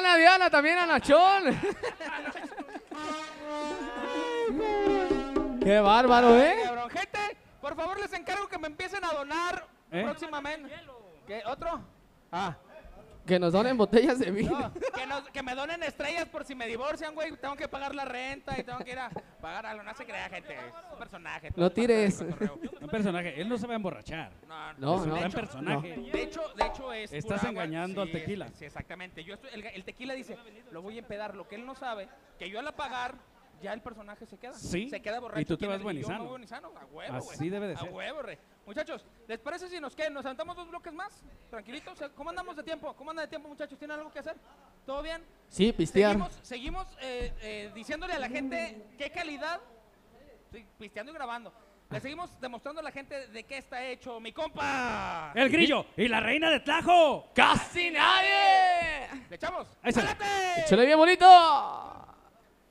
Diana, 0.01 0.17
Diana, 0.17 0.49
también 0.51 0.79
a 0.79 0.87
Nachón. 0.87 1.43
¡Qué 5.61 5.81
bárbaro, 5.81 6.39
eh! 6.39 6.55
Gente, 6.93 7.37
por 7.61 7.75
favor 7.75 7.99
les 7.99 8.13
encargo 8.13 8.47
que 8.47 8.59
me 8.59 8.69
empiecen 8.69 9.05
a 9.05 9.09
donar 9.09 9.67
¿Eh? 9.91 10.05
próximamente. 10.05 10.73
¿Qué? 11.27 11.43
¿Otro? 11.47 11.81
Ah. 12.31 12.55
Que 13.29 13.39
nos 13.39 13.53
donen 13.53 13.76
botellas 13.76 14.18
de 14.18 14.31
vino. 14.31 14.59
No, 14.59 14.72
que, 14.72 15.07
nos- 15.07 15.29
que 15.31 15.43
me 15.43 15.55
donen 15.55 15.83
estrellas 15.83 16.26
por 16.26 16.45
si 16.45 16.55
me 16.55 16.66
divorcian, 16.66 17.14
güey. 17.14 17.37
Tengo 17.37 17.55
que 17.57 17.68
pagar 17.68 17.95
la 17.95 18.05
renta 18.07 18.59
y 18.59 18.62
tengo 18.64 18.79
que 18.79 18.93
ir 18.93 18.99
a 18.99 19.11
pagar 19.41 19.66
algo. 19.66 19.83
No 19.85 19.95
se 19.95 20.05
crea, 20.07 20.29
gente. 20.31 20.55
Es 20.55 20.61
un 20.93 20.99
personaje. 20.99 21.51
No 21.55 21.70
tires. 21.70 22.24
Un 22.81 22.89
personaje. 22.89 23.41
Él 23.41 23.49
no 23.49 23.59
se 23.59 23.66
va 23.66 23.74
a 23.74 23.76
emborrachar. 23.76 24.33
No, 24.49 24.72
No, 24.79 24.95
es 24.97 25.03
un 25.03 25.09
no. 25.11 25.16
hecho, 25.18 25.37
personaje. 25.37 25.89
De 26.11 26.22
hecho, 26.22 26.41
de 26.57 26.66
hecho 26.66 26.93
es. 26.93 27.12
Estás 27.12 27.41
pura 27.41 27.51
engañando 27.51 28.01
al 28.03 28.09
es- 28.09 28.14
tequila. 28.14 28.49
sí, 28.55 28.64
exactamente. 28.64 29.22
Yo 29.22 29.35
estoy- 29.35 29.51
el, 29.53 29.64
el 29.66 29.85
tequila 29.85 30.14
dice, 30.14 30.37
lo 30.70 30.81
voy 30.83 30.97
a 30.97 31.01
empedar. 31.01 31.35
Lo 31.35 31.47
que 31.47 31.57
él 31.57 31.66
no 31.66 31.74
sabe, 31.74 32.09
que 32.39 32.49
yo 32.49 32.59
al 32.59 32.66
apagar, 32.68 33.14
ya 33.61 33.73
el 33.73 33.81
personaje 33.83 34.27
se 34.27 34.39
queda. 34.39 34.53
Sí, 34.55 34.89
Se 34.89 35.01
queda 35.03 35.21
borracho. 35.21 35.41
y 35.41 35.45
tú 35.45 35.57
te 35.57 35.61
¿Quién 35.61 35.71
vas 35.71 35.79
es? 35.79 35.83
buen 35.85 35.97
Y 35.97 36.01
y 36.01 36.03
yo 36.03 36.09
me 36.09 36.15
sano. 36.15 36.25
voy 36.25 36.31
buen 36.31 36.43
y 36.45 36.47
sano. 36.47 36.73
A 36.77 36.85
huevo, 36.87 37.17
Así 37.31 37.49
debe 37.49 37.69
de 37.69 37.75
A 37.75 37.79
ser. 37.79 37.91
huevo, 37.91 38.23
re. 38.23 38.39
Muchachos, 38.67 39.05
¿les 39.27 39.39
parece 39.39 39.69
si 39.69 39.81
nos 39.81 39.95
quedan? 39.97 40.13
¿Nos 40.15 40.25
aventamos 40.27 40.57
dos 40.57 40.69
bloques 40.69 40.93
más? 40.93 41.23
Tranquilitos. 41.51 41.93
O 41.95 41.97
sea, 41.97 42.09
¿Cómo 42.11 42.31
andamos 42.31 42.57
de 42.57 42.63
tiempo? 42.63 42.95
¿Cómo 42.95 43.11
andan 43.11 43.25
de 43.25 43.29
tiempo, 43.31 43.49
muchachos? 43.49 43.79
¿Tienen 43.79 43.97
algo 43.99 44.13
que 44.13 44.19
hacer? 44.19 44.37
¿Todo 44.85 45.03
bien? 45.03 45.23
Sí, 45.49 45.73
pistear. 45.73 46.13
Seguimos, 46.13 46.39
seguimos 46.43 46.87
eh, 47.01 47.33
eh, 47.41 47.71
diciéndole 47.75 48.13
a 48.15 48.19
la 48.19 48.29
gente 48.29 48.87
qué 48.99 49.11
calidad. 49.11 49.61
Estoy 50.45 50.67
pisteando 50.79 51.13
y 51.13 51.15
grabando. 51.15 51.53
Le 51.91 52.01
seguimos 52.01 52.39
demostrando 52.39 52.81
a 52.81 52.85
la 52.85 52.91
gente 52.93 53.29
de 53.29 53.45
qué 53.45 53.57
está 53.57 53.83
hecho 53.83 54.21
mi 54.21 54.31
compa. 54.33 55.33
El 55.35 55.49
grillo 55.49 55.87
y 55.97 56.07
la 56.07 56.21
reina 56.21 56.51
de 56.51 56.61
Tajo. 56.61 57.31
¡Casi 57.35 57.91
nadie! 57.91 59.09
¿Le 59.31 59.37
echamos? 59.37 59.67
¡Jálate! 59.83 60.25
¡Échale 60.61 60.85
bien 60.85 60.99
bonito! 60.99 61.25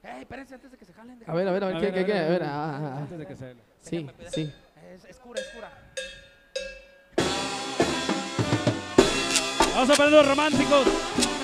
Ey, 0.08 0.22
espérense 0.22 0.56
antes 0.56 0.72
de 0.72 0.78
que 0.78 0.86
se 0.86 0.94
jalen. 0.94 1.20
A 1.28 1.34
ver, 1.34 1.48
a 1.48 1.52
ver, 1.52 1.64
a 1.64 1.68
ver, 1.68 1.80
¿qué, 1.82 1.92
qué, 1.92 2.06
qué? 2.06 2.18
A 2.18 2.30
ver, 2.30 2.44
ah, 2.44 2.50
ah, 2.50 2.80
ah. 2.82 2.98
Antes 3.00 3.20
de 3.20 3.26
que 3.28 3.36
se... 3.36 3.56
Sí, 3.82 4.08
sí. 4.32 4.54
Es, 4.94 5.06
es 5.06 5.18
cura, 5.18 5.42
es 5.42 5.48
cura. 5.48 5.70
Vamos 9.76 9.90
a 9.90 9.94
poner 9.94 10.12
los 10.12 10.28
románticos. 10.28 11.37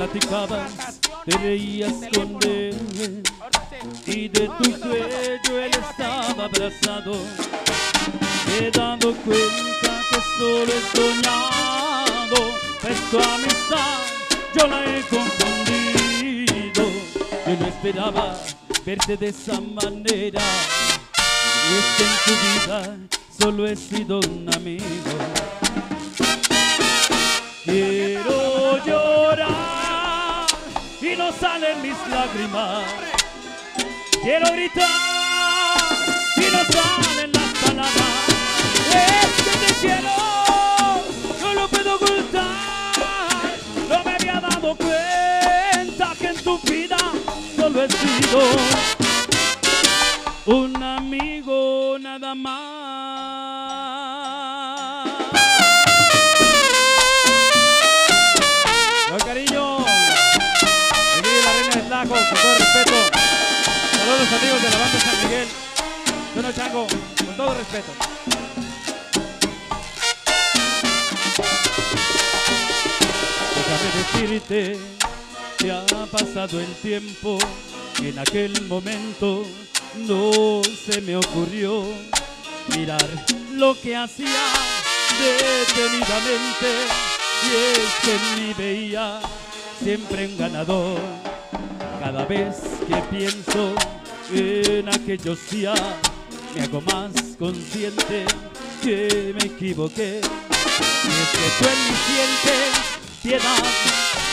Platicabas, 0.00 0.98
te 1.26 1.36
reías 1.36 1.92
con 2.14 2.38
él 2.42 3.22
y 4.06 4.28
de 4.28 4.48
tu 4.48 4.80
cuello 4.80 5.60
él 5.60 5.70
estaba 5.72 6.44
abrazado. 6.44 7.12
Me 8.46 8.66
he 8.66 8.70
dado 8.70 9.12
cuenta 9.16 10.02
que 10.08 10.18
solo 10.38 10.72
he 10.72 10.80
soñado, 10.96 12.40
pues 12.80 13.10
tu 13.10 13.18
amistad 13.18 13.98
yo 14.54 14.66
la 14.68 14.84
he 14.86 15.02
confundido. 15.02 16.82
Yo 17.46 17.56
no 17.60 17.66
esperaba 17.66 18.40
verte 18.86 19.18
de 19.18 19.28
esa 19.28 19.60
manera. 19.60 20.40
Y 21.68 21.74
es 21.78 21.86
que 21.96 22.04
en 22.04 22.14
tu 22.24 22.32
vida 22.46 22.96
solo 23.38 23.66
he 23.66 23.76
sido 23.76 24.20
un 24.20 24.48
amigo. 24.54 24.86
Quiero 27.64 28.39
salen 31.40 31.80
mis 31.82 31.96
lágrimas. 32.08 32.84
Quiero 34.22 34.46
gritar 34.52 34.86
y 36.36 36.40
no 36.54 36.64
salen 36.74 37.32
las 37.32 37.52
palabras. 37.64 38.28
Es 38.94 39.30
que 39.44 39.54
te 39.66 39.72
quiero, 39.80 40.10
no 41.40 41.54
lo 41.54 41.68
puedo 41.68 41.94
ocultar. 41.96 43.56
No 43.88 44.04
me 44.04 44.12
había 44.12 44.40
dado 44.40 44.76
cuenta 44.76 46.12
que 46.18 46.26
en 46.26 46.36
tu 46.44 46.58
vida 46.60 46.98
solo 47.56 47.84
he 47.84 47.88
sido 47.88 48.40
un 50.46 50.82
amigo 50.82 51.96
nada 51.98 52.34
más. 52.34 52.89
Con 62.28 62.38
todo 62.40 62.54
respeto. 62.54 62.92
Saludos 63.92 64.32
amigos 64.40 64.62
de 64.62 64.70
la 64.70 64.78
banda 64.78 65.00
San 65.00 65.24
Miguel. 65.24 65.48
Yo 66.34 66.42
no 66.42 66.52
chango, 66.52 66.86
con 67.24 67.36
todo 67.36 67.54
respeto. 67.54 67.92
Déjame 73.56 74.28
decirte 74.28 74.78
que 75.58 75.72
ha 75.72 76.06
pasado 76.06 76.60
el 76.60 76.74
tiempo. 76.76 77.38
En 78.02 78.18
aquel 78.18 78.62
momento 78.62 79.44
no 79.96 80.62
se 80.64 81.00
me 81.02 81.16
ocurrió 81.16 81.84
mirar 82.74 83.06
lo 83.52 83.78
que 83.80 83.96
hacía 83.96 84.42
detenidamente. 85.18 86.68
Y 87.42 87.78
es 87.78 87.94
que 88.02 88.14
en 88.14 88.56
veía 88.56 89.20
siempre 89.82 90.26
un 90.26 90.36
ganador. 90.36 91.29
Cada 92.00 92.24
vez 92.24 92.56
que 92.88 92.96
pienso 93.14 93.74
en 94.32 94.88
aquellos 94.88 95.38
días, 95.50 95.78
me 96.54 96.62
hago 96.62 96.80
más 96.80 97.12
consciente 97.38 98.24
que 98.82 99.34
me 99.38 99.46
equivoqué. 99.46 100.22
Y 100.22 101.08
es 101.08 101.28
que 101.30 101.46
tú 101.58 101.68
en 101.68 101.78
mí 101.84 101.94
sientes 102.08 102.70
piedad 103.22 103.64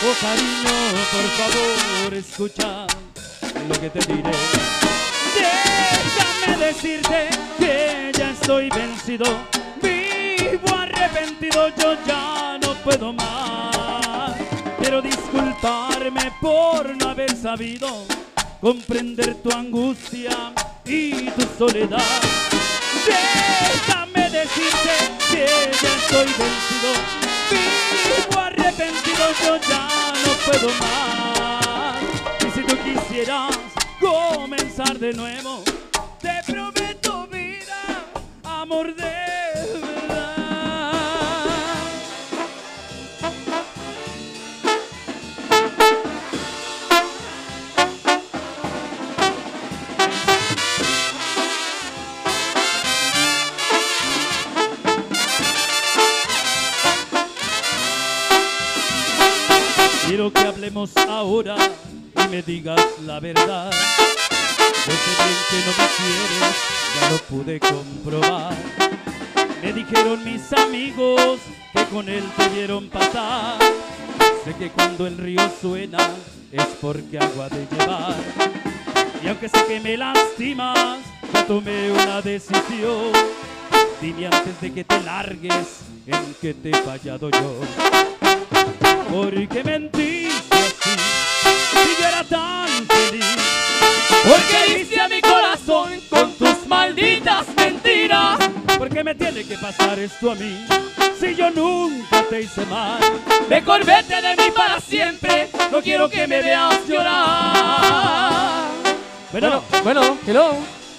o 0.01 0.11
cariño, 0.21 0.75
por 1.11 1.27
favor, 1.37 2.13
escucha 2.13 2.87
lo 3.67 3.75
que 3.81 3.89
te 3.89 4.13
diré. 4.13 4.31
Déjame 5.35 6.65
decirte 6.65 7.29
que 7.59 8.11
ya 8.17 8.31
estoy 8.31 8.69
vencido, 8.69 9.25
vivo 9.81 10.73
arrepentido, 10.73 11.67
yo 11.77 11.97
ya 12.07 12.57
no 12.61 12.73
puedo 12.75 13.11
más. 13.11 14.06
Quiero 14.87 15.01
disculparme 15.01 16.31
por 16.39 16.95
no 16.95 17.09
haber 17.09 17.35
sabido 17.35 18.05
comprender 18.61 19.35
tu 19.35 19.51
angustia 19.51 20.53
y 20.85 21.29
tu 21.31 21.41
soledad. 21.57 22.21
Déjame 23.05 24.29
decirte 24.29 24.93
que 25.29 25.45
ya 25.45 25.93
estoy 25.93 26.27
vencido, 26.39 26.93
vivo 28.05 28.39
arrepentido, 28.39 29.25
yo 29.43 29.57
ya 29.57 30.13
no 30.25 30.31
puedo 30.45 30.69
más. 30.79 32.01
Y 32.47 32.51
si 32.51 32.63
tú 32.63 32.77
quisieras 32.77 33.57
comenzar 33.99 34.97
de 34.97 35.11
nuevo, 35.11 35.63
te 36.21 36.31
prometo 36.49 36.76
Quiero 60.17 60.33
que 60.33 60.39
hablemos 60.39 60.97
ahora 60.97 61.55
y 62.15 62.27
me 62.29 62.41
digas 62.41 62.83
la 63.05 63.19
verdad. 63.19 63.69
Yo 63.71 64.91
sé 64.91 65.11
bien 65.23 65.37
que 65.47 65.57
no 65.63 65.71
me 65.77 65.87
quieres, 65.95 66.55
ya 66.95 67.11
lo 67.11 67.17
pude 67.29 67.59
comprobar. 67.59 68.55
Me 69.61 69.73
dijeron 69.73 70.23
mis 70.23 70.51
amigos 70.53 71.39
que 71.71 71.85
con 71.85 72.09
él 72.09 72.23
te 72.35 72.49
vieron 72.49 72.89
pasar. 72.89 73.59
Sé 74.43 74.55
que 74.55 74.71
cuando 74.71 75.05
el 75.05 75.19
río 75.19 75.51
suena 75.61 76.09
es 76.51 76.65
porque 76.81 77.19
agua 77.19 77.47
de 77.49 77.67
llevar. 77.77 78.15
Y 79.23 79.27
aunque 79.27 79.49
sé 79.49 79.65
que 79.67 79.79
me 79.79 79.97
lastimas, 79.97 80.97
yo 81.31 81.45
tomé 81.45 81.91
una 81.91 82.23
decisión. 82.23 83.11
Dime 84.01 84.25
antes 84.25 84.61
de 84.61 84.73
que 84.73 84.83
te 84.83 84.99
largues 84.99 85.81
en 86.07 86.33
que 86.41 86.55
te 86.55 86.71
he 86.71 86.73
fallado 86.73 87.29
yo. 87.29 88.26
Porque 89.11 89.63
mentiste 89.63 90.55
así, 90.55 90.95
si 91.71 92.01
yo 92.01 92.07
era 92.07 92.23
tan 92.23 92.67
feliz. 92.87 93.25
Porque 94.27 94.75
diste 94.79 94.99
a 94.99 95.07
mi 95.07 95.21
corazón 95.21 95.89
con 96.09 96.33
tus 96.33 96.67
malditas 96.67 97.45
mentiras. 97.55 98.37
Porque 98.77 99.03
me 99.03 99.15
tiene 99.15 99.43
que 99.43 99.57
pasar 99.57 99.97
esto 99.99 100.31
a 100.31 100.35
mí, 100.35 100.65
si 101.19 101.35
yo 101.35 101.49
nunca 101.51 102.21
te 102.29 102.41
hice 102.41 102.65
mal. 102.67 102.99
Mejor 103.49 103.83
vete 103.85 104.21
de 104.21 104.35
mí 104.35 104.51
para 104.55 104.79
siempre. 104.79 105.49
No 105.71 105.81
quiero 105.81 106.09
que 106.09 106.27
me 106.27 106.41
veas 106.41 106.75
llorar. 106.87 108.67
Bueno, 109.31 109.63
Bueno, 109.81 109.83
bueno, 109.83 110.17
hello. 110.27 110.55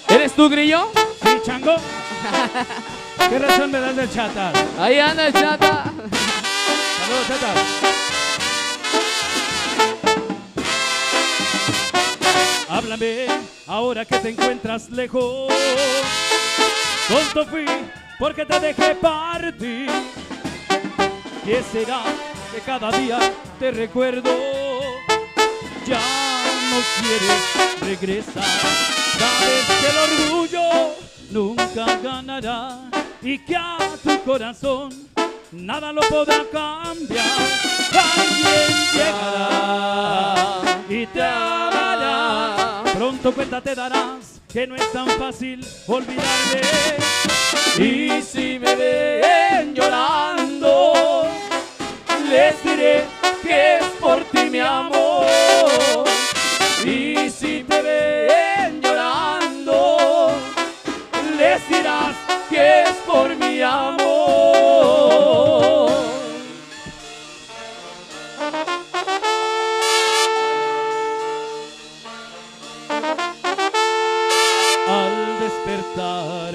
¿Eres 0.09 0.33
tú, 0.33 0.49
Grillo? 0.49 0.91
sí, 1.23 1.29
chango. 1.45 1.75
¿Qué 3.29 3.39
razón 3.39 3.71
me 3.71 3.79
das 3.79 3.95
del 3.95 4.11
chata? 4.11 4.51
Ahí 4.79 4.97
anda 4.99 5.27
el 5.27 5.33
chata. 5.33 5.83
Saludos, 5.85 7.27
chata. 7.27 7.88
Ahora 13.67 14.03
que 14.03 14.17
te 14.17 14.29
encuentras 14.29 14.89
lejos. 14.89 15.53
Tonto 17.07 17.45
fui 17.45 17.65
porque 18.17 18.43
te 18.45 18.59
dejé 18.59 18.95
partir. 18.95 19.87
¿Qué 21.45 21.61
será 21.71 22.01
que 22.51 22.59
cada 22.61 22.91
día 22.91 23.19
te 23.59 23.69
recuerdo? 23.69 24.31
Ya 25.85 26.01
no 26.71 26.81
quieres 26.99 27.79
regresar. 27.79 28.43
Sabes 29.19 29.65
que 29.79 29.87
el 29.87 29.97
orgullo 30.31 30.95
nunca 31.29 31.85
ganará 32.01 32.89
y 33.21 33.37
que 33.37 33.55
a 33.55 33.77
tu 34.01 34.23
corazón 34.23 34.89
nada 35.51 35.93
lo 35.93 36.01
podrá 36.01 36.43
cambiar. 36.51 37.39
Alguien 38.17 38.71
llegará 38.93 40.59
y 40.89 41.05
te 41.05 41.21
amará. 41.21 42.58
Pronto 43.09 43.33
cuenta 43.33 43.59
te 43.59 43.73
darás 43.73 44.39
que 44.53 44.67
no 44.67 44.75
es 44.75 44.91
tan 44.91 45.07
fácil 45.09 45.65
olvidarme. 45.87 46.61
Y 47.79 48.21
si 48.21 48.59
me 48.59 48.75
ven 48.75 49.73
llorando, 49.73 51.25
les 52.29 52.63
diré 52.63 53.05
que 53.41 53.77
es 53.77 53.83
por 53.99 54.23
ti 54.25 54.51
mi 54.51 54.59
amor. 54.59 55.25
Y 56.85 57.31
si 57.31 57.63
te 57.63 57.81
ven 57.81 58.79
llorando, 58.79 60.31
les 61.35 61.67
dirás 61.67 62.15
que 62.47 62.83
es 62.83 62.91
por 63.07 63.35
mi 63.37 63.59
amor. 63.63 64.19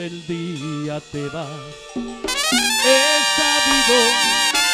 El 0.04 0.26
día 0.26 1.00
te 1.00 1.26
vas. 1.28 1.48
He 1.94 3.20
sabido 3.36 3.98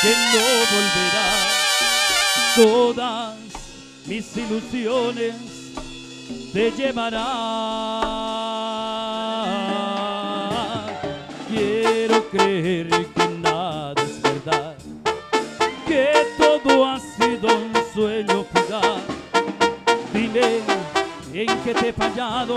que 0.02 0.12
no 0.32 0.46
volverás. 0.72 1.50
Todas 2.56 3.36
mis 4.06 4.36
ilusiones 4.36 5.36
te 6.52 6.72
llevarán. 6.72 7.20
Quiero 11.48 12.28
creer 12.30 12.88
que 12.88 13.28
nada 13.40 13.94
es 14.02 14.20
verdad, 14.22 14.74
que 15.86 16.26
todo 16.38 16.86
ha 16.88 16.98
sido 16.98 17.56
un 17.56 17.72
sueño 17.94 18.44
fugaz. 18.52 19.02
Dime 20.12 20.60
en 21.32 21.62
qué 21.62 21.72
te 21.72 21.88
he 21.90 21.92
fallado, 21.92 22.56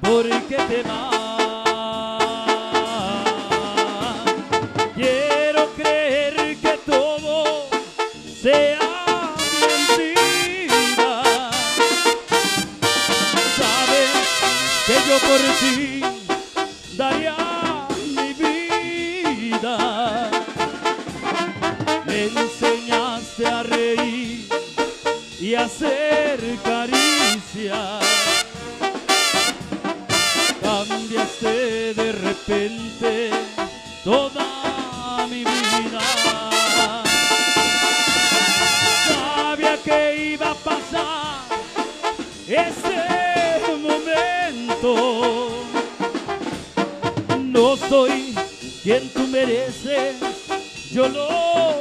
por 0.00 0.28
qué 0.48 0.56
te 0.56 0.82
vas. 0.82 1.40
Quiero 4.94 5.72
creer 5.74 6.56
que 6.58 6.78
todo 6.84 7.68
sea 8.42 9.34
mentira. 9.60 11.22
Sabes 13.58 14.10
que 14.86 14.96
yo 15.08 15.16
por 15.28 15.40
ti 15.60 15.78
daría 16.96 17.36
mi 18.16 18.32
vida. 18.34 19.76
Me 22.06 22.24
enseñaste 22.24 23.46
a 23.46 23.62
reír 23.62 24.48
y 25.40 25.54
a 25.54 25.64
hacer 25.64 26.38
caricias. 26.62 27.99
Cambiaste 31.10 31.94
de 31.94 32.12
repente 32.12 33.30
toda 34.04 35.26
mi 35.28 35.38
vida. 35.38 36.00
Sabía 39.08 39.76
que 39.82 40.34
iba 40.34 40.52
a 40.52 40.54
pasar 40.54 41.40
ese 42.46 43.76
momento. 43.82 45.64
No 47.40 47.76
soy 47.76 48.32
quien 48.84 49.08
tú 49.12 49.26
mereces, 49.26 50.14
yo 50.92 51.08
lo 51.08 51.79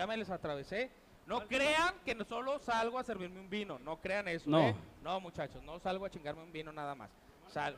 ya 0.00 0.06
me 0.06 0.16
les 0.16 0.30
atravesé. 0.30 0.90
No 1.26 1.46
crean 1.46 1.94
que 2.06 2.14
no 2.14 2.24
solo 2.24 2.58
salgo 2.58 2.98
a 2.98 3.04
servirme 3.04 3.38
un 3.38 3.50
vino, 3.50 3.78
no 3.80 4.00
crean 4.00 4.26
eso. 4.28 4.48
No. 4.48 4.60
¿eh? 4.68 4.74
No, 5.02 5.20
muchachos, 5.20 5.62
no 5.62 5.78
salgo 5.78 6.06
a 6.06 6.10
chingarme 6.10 6.42
un 6.42 6.50
vino 6.50 6.72
nada 6.72 6.94
más. 6.94 7.10
Sal. 7.48 7.76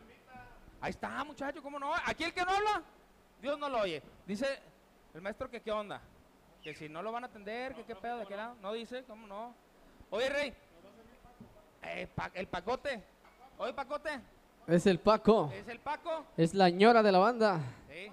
Ahí 0.81 0.91
está, 0.91 1.25
muchacho, 1.25 1.61
¿cómo 1.61 1.81
no? 1.81 1.93
Aquí 2.07 2.23
el 2.23 2.33
que 2.33 2.45
no 2.45 2.53
habla, 2.53 2.81
Dios 3.41 3.59
no 3.59 3.69
lo 3.69 3.81
oye. 3.81 4.01
Dice 4.25 4.47
el 5.15 5.21
maestro 5.21 5.51
que 5.51 5.61
qué 5.61 5.73
onda, 5.73 6.01
que 6.63 6.77
si 6.77 6.89
no 6.89 7.03
lo 7.03 7.11
van 7.11 7.25
a 7.25 7.27
atender, 7.27 7.75
que 7.75 7.83
qué 7.85 7.97
pedo, 7.97 8.19
de 8.19 8.27
qué 8.27 8.37
lado. 8.37 8.55
No 8.63 8.73
dice, 8.73 9.03
¿cómo 9.09 9.27
no? 9.27 9.53
Oye, 10.11 10.29
Rey, 10.29 10.55
eh, 11.83 12.07
pa- 12.15 12.31
el 12.35 12.47
pacote. 12.47 13.03
Oye, 13.59 13.73
pacote, 13.75 14.21
Es 14.69 14.87
el 14.87 15.01
Paco. 15.01 15.51
¿es 15.53 15.67
el 15.67 15.81
Paco? 15.81 16.25
Es 16.37 16.55
la 16.55 16.71
ñora 16.71 17.03
de 17.03 17.11
la 17.11 17.19
banda. 17.19 17.61
Sí. 17.91 18.13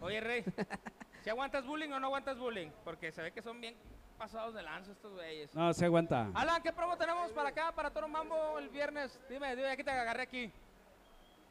Oye, 0.00 0.20
Rey, 0.20 0.44
¿si 1.30 1.32
aguantas 1.32 1.64
bullying 1.64 1.92
o 1.92 2.00
no 2.00 2.08
aguantas 2.08 2.36
bullying? 2.40 2.70
Porque 2.82 3.12
se 3.12 3.22
ve 3.22 3.30
que 3.30 3.40
son 3.40 3.60
bien 3.60 3.76
pasados 4.18 4.52
de 4.52 4.64
lanza 4.64 4.90
estos 4.90 5.12
güeyes. 5.12 5.54
No, 5.54 5.72
se 5.72 5.84
aguanta. 5.84 6.28
Alan, 6.34 6.60
¿qué 6.60 6.72
promo 6.72 6.96
tenemos 6.96 7.30
para 7.30 7.50
acá, 7.50 7.70
para 7.70 7.92
Toro 7.92 8.08
Mambo 8.08 8.58
el 8.58 8.68
viernes? 8.68 9.16
Dime, 9.28 9.54
dime, 9.54 9.70
aquí 9.70 9.84
te 9.84 9.92
agarré 9.92 10.22
aquí. 10.22 10.52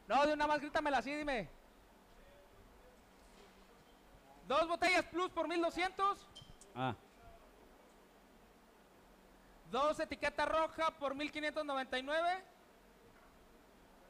No, 0.06 0.28
de 0.28 0.34
una 0.34 0.48
más, 0.48 0.60
grítamela 0.60 0.98
así, 0.98 1.16
dime. 1.16 1.48
Dos 4.50 4.68
botellas 4.68 5.06
plus 5.06 5.32
por 5.32 5.48
1200. 5.48 6.28
Ah, 6.76 6.94
Dos 9.72 9.98
etiquetas 10.02 10.50
roja 10.50 10.92
por 10.92 11.16
1599. 11.16 12.44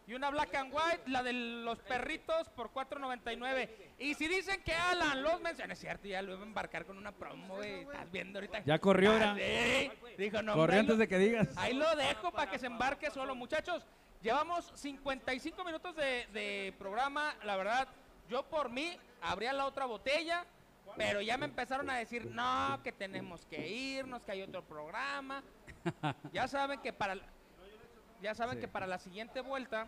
Y 0.09 0.15
una 0.15 0.31
black 0.31 0.55
and 0.55 0.73
white, 0.73 1.03
la 1.05 1.21
de 1.21 1.33
los 1.33 1.77
perritos 1.83 2.49
por 2.55 2.71
499. 2.71 3.93
Y 3.99 4.15
si 4.15 4.27
dicen 4.27 4.63
que 4.63 4.73
Alan 4.73 5.21
los 5.21 5.39
menciona, 5.39 5.73
es 5.73 5.79
cierto, 5.79 6.07
ya 6.07 6.23
lo 6.23 6.31
iba 6.31 6.41
a 6.41 6.47
embarcar 6.47 6.83
con 6.87 6.97
una 6.97 7.11
promo, 7.11 7.57
güey. 7.57 7.81
Estás 7.81 8.09
viendo 8.09 8.39
ahorita. 8.39 8.63
ya 8.65 8.79
corrió, 8.79 9.15
era. 9.15 9.35
Sí. 9.35 9.91
Dijo, 10.17 10.41
no, 10.41 10.55
Corrió 10.55 10.79
antes 10.79 10.97
de 10.97 11.07
que 11.07 11.19
digas. 11.19 11.49
Ahí 11.57 11.75
lo 11.75 11.95
dejo 11.95 12.31
para 12.31 12.49
que 12.49 12.57
se 12.57 12.65
embarque 12.65 13.11
solo. 13.11 13.35
Muchachos, 13.35 13.85
llevamos 14.23 14.71
55 14.73 15.63
minutos 15.63 15.95
de, 15.95 16.25
de 16.33 16.73
programa. 16.79 17.35
La 17.43 17.55
verdad, 17.55 17.87
yo 18.27 18.41
por 18.41 18.71
mí 18.71 18.97
abría 19.21 19.53
la 19.53 19.67
otra 19.67 19.85
botella. 19.85 20.43
Pero 20.97 21.21
ya 21.21 21.37
me 21.37 21.45
empezaron 21.45 21.87
a 21.87 21.97
decir, 21.97 22.25
no, 22.25 22.81
que 22.83 22.91
tenemos 22.91 23.45
que 23.45 23.67
irnos, 23.69 24.23
que 24.23 24.31
hay 24.31 24.41
otro 24.41 24.63
programa. 24.63 25.43
Ya 26.33 26.47
saben 26.47 26.81
que 26.81 26.91
para, 26.91 27.15
ya 28.21 28.35
saben 28.35 28.55
Sí. 28.55 28.61
que 28.61 28.67
para 28.67 28.87
la 28.87 28.97
siguiente 28.99 29.41
vuelta, 29.41 29.87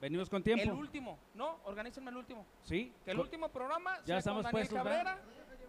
Venimos 0.00 0.28
con 0.30 0.36
el 0.38 0.44
tiempo. 0.44 0.74
último, 0.74 1.18
¿no? 1.34 1.58
Organícenme 1.64 2.10
el 2.10 2.16
último. 2.18 2.46
Sí. 2.62 2.92
Que 3.04 3.10
el 3.10 3.18
último 3.18 3.48
programa 3.48 3.96
Ya 4.04 4.04
sea 4.04 4.14
con 4.14 4.18
estamos 4.18 4.42
Daniel 4.44 4.68
puestos, 4.68 4.84
¿verdad? 4.84 5.04
Cabrera 5.16 5.18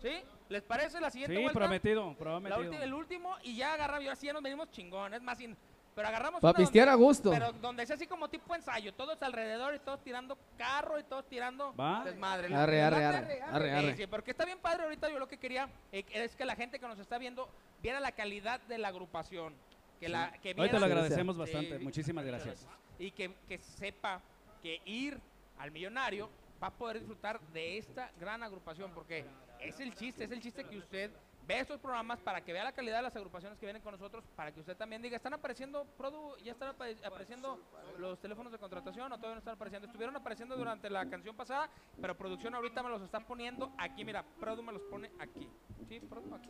¿Sí? 0.01 0.23
¿Les 0.47 0.61
parece 0.63 1.01
la 1.01 1.09
siguiente 1.09 1.36
Sí, 1.36 1.41
vuelta? 1.41 1.59
prometido, 1.59 2.09
La 2.11 2.15
prometido. 2.17 2.61
ulti- 2.71 2.82
el 2.82 2.93
último 2.93 3.36
y 3.43 3.57
ya 3.57 3.73
agarramos, 3.73 4.07
así 4.09 4.27
ya 4.27 4.34
nos 4.34 4.41
venimos 4.41 4.69
chingones, 4.71 5.21
más 5.21 5.38
sin- 5.38 5.57
pero 5.93 6.07
agarramos 6.07 6.39
Pa' 6.39 6.47
una 6.47 6.53
donde- 6.53 6.63
pistear 6.63 6.88
a 6.88 6.93
gusto. 6.95 7.32
Pero 7.32 7.51
donde 7.53 7.86
sea 7.86 7.95
así 7.97 8.07
como 8.07 8.30
tipo 8.30 8.55
ensayo, 8.55 8.93
todos 8.93 9.21
alrededor 9.21 9.75
y 9.75 9.80
todos 9.80 10.01
tirando 10.01 10.38
carro 10.57 10.97
y 10.99 11.03
todos 11.03 11.27
tirando 11.27 11.75
Va. 11.75 12.03
desmadre. 12.05 12.47
Arre, 12.55 12.71
¿Les 12.77 12.82
arre, 12.84 13.05
arre, 13.05 13.41
arre, 13.41 13.69
Sí, 13.69 13.75
arre. 13.88 13.97
sí, 13.97 14.07
porque 14.07 14.32
está 14.32 14.45
bien 14.45 14.59
padre 14.59 14.84
ahorita 14.84 15.09
yo 15.09 15.19
lo 15.19 15.27
que 15.27 15.38
quería 15.38 15.67
eh, 15.91 16.05
es 16.13 16.34
que 16.36 16.45
la 16.45 16.55
gente 16.55 16.80
que 16.80 16.88
nos 16.88 16.99
está 16.99 17.17
viendo 17.17 17.49
viera 17.82 17.99
la 17.99 18.13
calidad 18.13 18.61
de 18.61 18.77
la 18.77 18.88
agrupación. 18.88 19.53
Que 20.00 20.08
la, 20.10 20.32
que 20.41 20.54
Ahorita 20.58 20.80
lo 20.80 20.86
agradecemos 20.86 21.38
bastante. 21.38 21.80
Muchísimas 21.80 22.26
gracias. 22.26 22.66
Y 22.97 23.12
que, 23.12 23.34
que 23.47 23.58
sepa 23.58 24.22
que 24.62 24.82
ir 24.86 25.20
al 25.58 25.72
millonario 25.72 26.30
va 26.62 26.68
a 26.68 26.72
poder 26.72 27.00
disfrutar 27.00 27.39
de 27.54 27.78
esta 27.78 28.12
gran 28.20 28.43
agrupación, 28.43 28.91
porque 28.93 29.26
es 29.60 29.80
el 29.80 29.93
chiste, 29.95 30.24
es 30.26 30.32
el 30.32 30.41
chiste 30.41 30.64
que 30.66 30.78
usted 30.78 31.12
ve 31.47 31.60
estos 31.60 31.80
programas 31.80 32.20
para 32.20 32.41
que 32.41 32.54
vea 32.54 32.64
la 32.64 32.72
calidad 32.74 32.97
de 32.97 33.04
las 33.04 33.16
agrupaciones 33.16 33.58
que 33.58 33.66
vienen 33.66 33.82
con 33.82 33.91
nosotros, 33.93 34.24
para 34.36 34.52
que 34.52 34.60
usted 34.60 34.78
también 34.78 35.02
diga, 35.02 35.16
¿están 35.18 35.34
apareciendo 35.34 35.84
Produ, 35.97 36.38
ya 36.43 36.52
están 36.52 36.70
apa- 36.70 36.86
apareciendo 37.04 37.60
los 37.97 38.20
teléfonos 38.20 38.52
de 38.52 38.60
contratación 38.60 39.12
o 39.12 39.16
todavía 39.18 39.36
no 39.36 39.39
están 39.39 39.56
apareciendo? 39.56 39.88
Estuvieron 39.88 40.16
apareciendo 40.16 40.56
durante 40.56 40.89
la 40.89 41.10
canción 41.10 41.36
pasada, 41.36 41.70
pero 42.00 42.16
producción 42.16 42.54
ahorita 42.54 42.84
me 42.84 42.89
los 42.89 43.02
está 43.02 43.20
poniendo 43.22 43.74
aquí, 43.78 44.06
mira, 44.06 44.24
Produ 44.39 44.62
me 44.62 44.74
los 44.74 44.82
pone 44.84 45.10
aquí. 45.20 45.50
¿Sí, 45.88 46.00
Produ? 46.02 46.36
¿Aquí? 46.36 46.50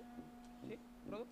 ¿Sí, 0.67 0.77
Produ? 1.07 1.27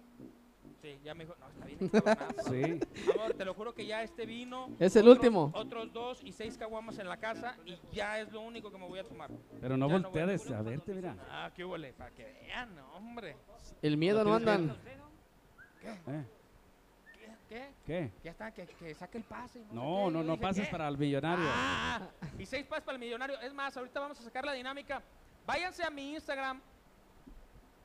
Ya 1.03 1.13
me 1.13 1.25
dijo, 1.25 1.35
no, 1.39 1.47
está 1.49 1.65
bien. 1.65 1.79
Sí. 3.03 3.11
Amor, 3.13 3.33
te 3.33 3.45
lo 3.45 3.53
juro 3.53 3.73
que 3.73 3.85
ya 3.85 4.03
este 4.03 4.25
vino. 4.25 4.69
Es 4.79 4.95
el 4.95 5.03
otros- 5.07 5.17
último. 5.17 5.51
Otros 5.53 5.91
dos 5.93 6.21
y 6.23 6.31
seis 6.31 6.57
caguamas 6.57 6.97
en 6.99 7.07
la 7.09 7.17
casa 7.17 7.55
y 7.65 7.77
ya 7.91 8.19
es 8.19 8.31
lo 8.31 8.41
único 8.41 8.71
que 8.71 8.77
me 8.77 8.87
voy 8.87 8.99
a 8.99 9.03
tomar. 9.03 9.29
Pero 9.61 9.75
no 9.77 9.87
Ya 9.89 9.97
voltees 9.99 10.45
voy 10.47 10.53
a 10.57 10.61
verte, 10.61 10.93
mira. 10.93 11.15
Ah, 11.29 11.51
qué 11.55 11.63
huele, 11.65 11.93
para 11.93 12.11
que 12.11 12.23
vean, 12.23 12.75
no, 12.75 12.95
hombre. 12.95 13.35
El 13.81 13.97
miedo 13.97 14.23
no 14.23 14.33
andan. 14.35 14.75
Eh, 15.83 16.25
¿Qué? 17.13 17.29
¿Qué? 17.49 17.71
¿Qué? 17.85 18.11
Ya 18.23 18.31
está, 18.31 18.51
que, 18.51 18.65
que 18.65 18.93
saque 18.95 19.17
el 19.19 19.23
pase. 19.23 19.59
No, 19.59 19.65
sé 19.65 19.71
qué. 19.71 19.75
no, 19.75 20.11
no 20.11 20.21
dije, 20.23 20.37
pases 20.37 20.65
¿qué? 20.65 20.71
para 20.71 20.87
el 20.87 20.97
millonario. 20.97 21.45
Ah, 21.49 22.07
y 22.37 22.45
seis 22.45 22.65
pases 22.65 22.83
para 22.83 22.95
el 22.97 22.99
millonario. 22.99 23.39
Es 23.39 23.53
más, 23.53 23.75
ahorita 23.77 23.99
vamos 23.99 24.19
a 24.19 24.23
sacar 24.23 24.43
la 24.45 24.53
dinámica. 24.53 25.01
Váyanse 25.45 25.83
a 25.83 25.89
mi 25.89 26.13
Instagram. 26.15 26.61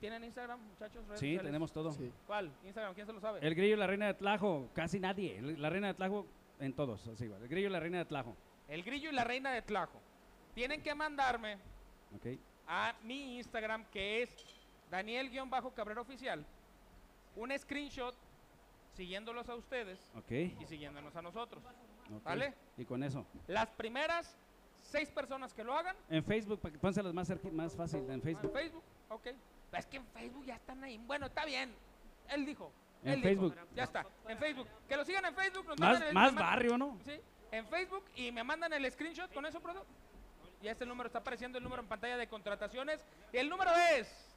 ¿Tienen 0.03 0.25
Instagram, 0.25 0.59
muchachos? 0.61 1.07
redes 1.07 1.21
Sí, 1.21 1.27
sociales? 1.27 1.43
tenemos 1.45 1.73
todo. 1.73 1.93
Sí. 1.93 2.11
¿Cuál? 2.27 2.51
Instagram, 2.65 2.93
¿quién 2.93 3.07
se 3.07 3.13
lo 3.13 3.21
sabe? 3.21 3.39
El 3.47 3.55
grillo 3.55 3.75
y 3.77 3.79
la 3.79 3.87
reina 3.87 4.07
de 4.09 4.15
Tlajo, 4.15 4.69
casi 4.75 4.99
nadie. 4.99 5.41
La 5.41 5.71
reina 5.71 5.87
de 5.87 5.95
Tlajo 5.95 6.27
en 6.59 6.73
todos, 6.75 7.07
así 7.07 7.23
igual. 7.27 7.41
El 7.41 7.49
grillo 7.49 7.69
y 7.69 7.71
la 7.71 7.79
reina 7.79 7.99
de 7.99 8.05
Tlajo. 8.05 8.37
El 8.67 8.83
grillo 8.83 9.11
y 9.11 9.13
la 9.15 9.23
reina 9.23 9.53
de 9.53 9.63
Tlajo. 9.63 10.01
Tienen 10.57 10.83
que 10.83 10.93
mandarme 10.93 11.55
Ok. 12.17 12.37
a 12.67 12.97
mi 13.05 13.37
Instagram 13.39 13.85
que 13.93 14.23
es 14.23 14.37
Daniel-Cabrera 14.91 16.01
Oficial 16.01 16.45
un 17.37 17.57
screenshot 17.57 18.15
siguiéndolos 18.95 19.49
a 19.49 19.55
ustedes 19.55 20.11
Ok. 20.17 20.33
y 20.33 20.67
siguiéndonos 20.67 21.15
a 21.15 21.23
nosotros. 21.23 21.63
ok. 22.13 22.25
¿Vale? 22.25 22.55
Y 22.77 22.85
con 22.85 23.05
eso. 23.05 23.25
Las 23.47 23.69
primeras 23.71 24.37
seis 24.81 25.09
personas 25.13 25.55
que 25.55 25.63
lo 25.63 25.75
hagan 25.75 25.95
En 26.11 26.25
Facebook, 26.25 26.59
para 26.61 26.73
que 26.73 26.79
pónselas 26.81 27.15
más, 27.15 27.33
más 27.53 27.77
fácil. 27.77 28.01
En 28.01 28.11
en 28.15 28.23
Facebook. 28.23 28.53
Facebook, 28.53 28.83
ok. 29.09 29.29
Es 29.73 29.87
que 29.87 29.97
en 29.97 30.07
Facebook 30.09 30.45
ya 30.45 30.57
están 30.57 30.83
ahí. 30.85 30.99
Bueno, 30.99 31.27
está 31.27 31.45
bien. 31.45 31.75
Él 32.29 32.45
dijo. 32.47 32.73
En 33.05 33.15
él 33.15 33.17
dijo. 33.17 33.29
Facebook. 33.51 33.57
Ya 33.75 33.85
está. 33.85 34.07
En 34.29 34.39
Facebook. 34.39 34.69
Que 34.89 34.97
lo 34.97 35.05
sigan 35.05 35.25
en 35.25 35.35
Facebook. 35.35 35.67
nos 35.69 35.79
Más, 35.79 36.01
el- 36.01 36.15
más 36.15 36.35
barrio, 36.35 36.77
¿no? 36.79 36.99
Sí, 37.05 37.21
en 37.51 37.67
Facebook 37.67 38.05
y 38.15 38.31
me 38.33 38.45
mandan 38.45 38.73
el 38.73 38.91
screenshot 38.91 39.33
con 39.33 39.45
eso, 39.47 39.61
perdón. 39.61 39.85
Y 40.63 40.69
este 40.69 40.87
número 40.87 41.09
está 41.09 41.19
apareciendo 41.19 41.59
el 41.59 41.65
número 41.65 41.83
en 41.83 41.89
pantalla 41.89 42.17
de 42.17 42.29
contrataciones. 42.29 43.05
Y 43.33 43.39
el 43.39 43.49
número 43.49 43.71
es 43.97 44.29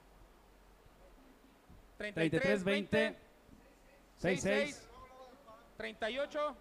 33 1.98 2.64
20 2.64 3.16
66 4.18 4.88
38 5.78 6.56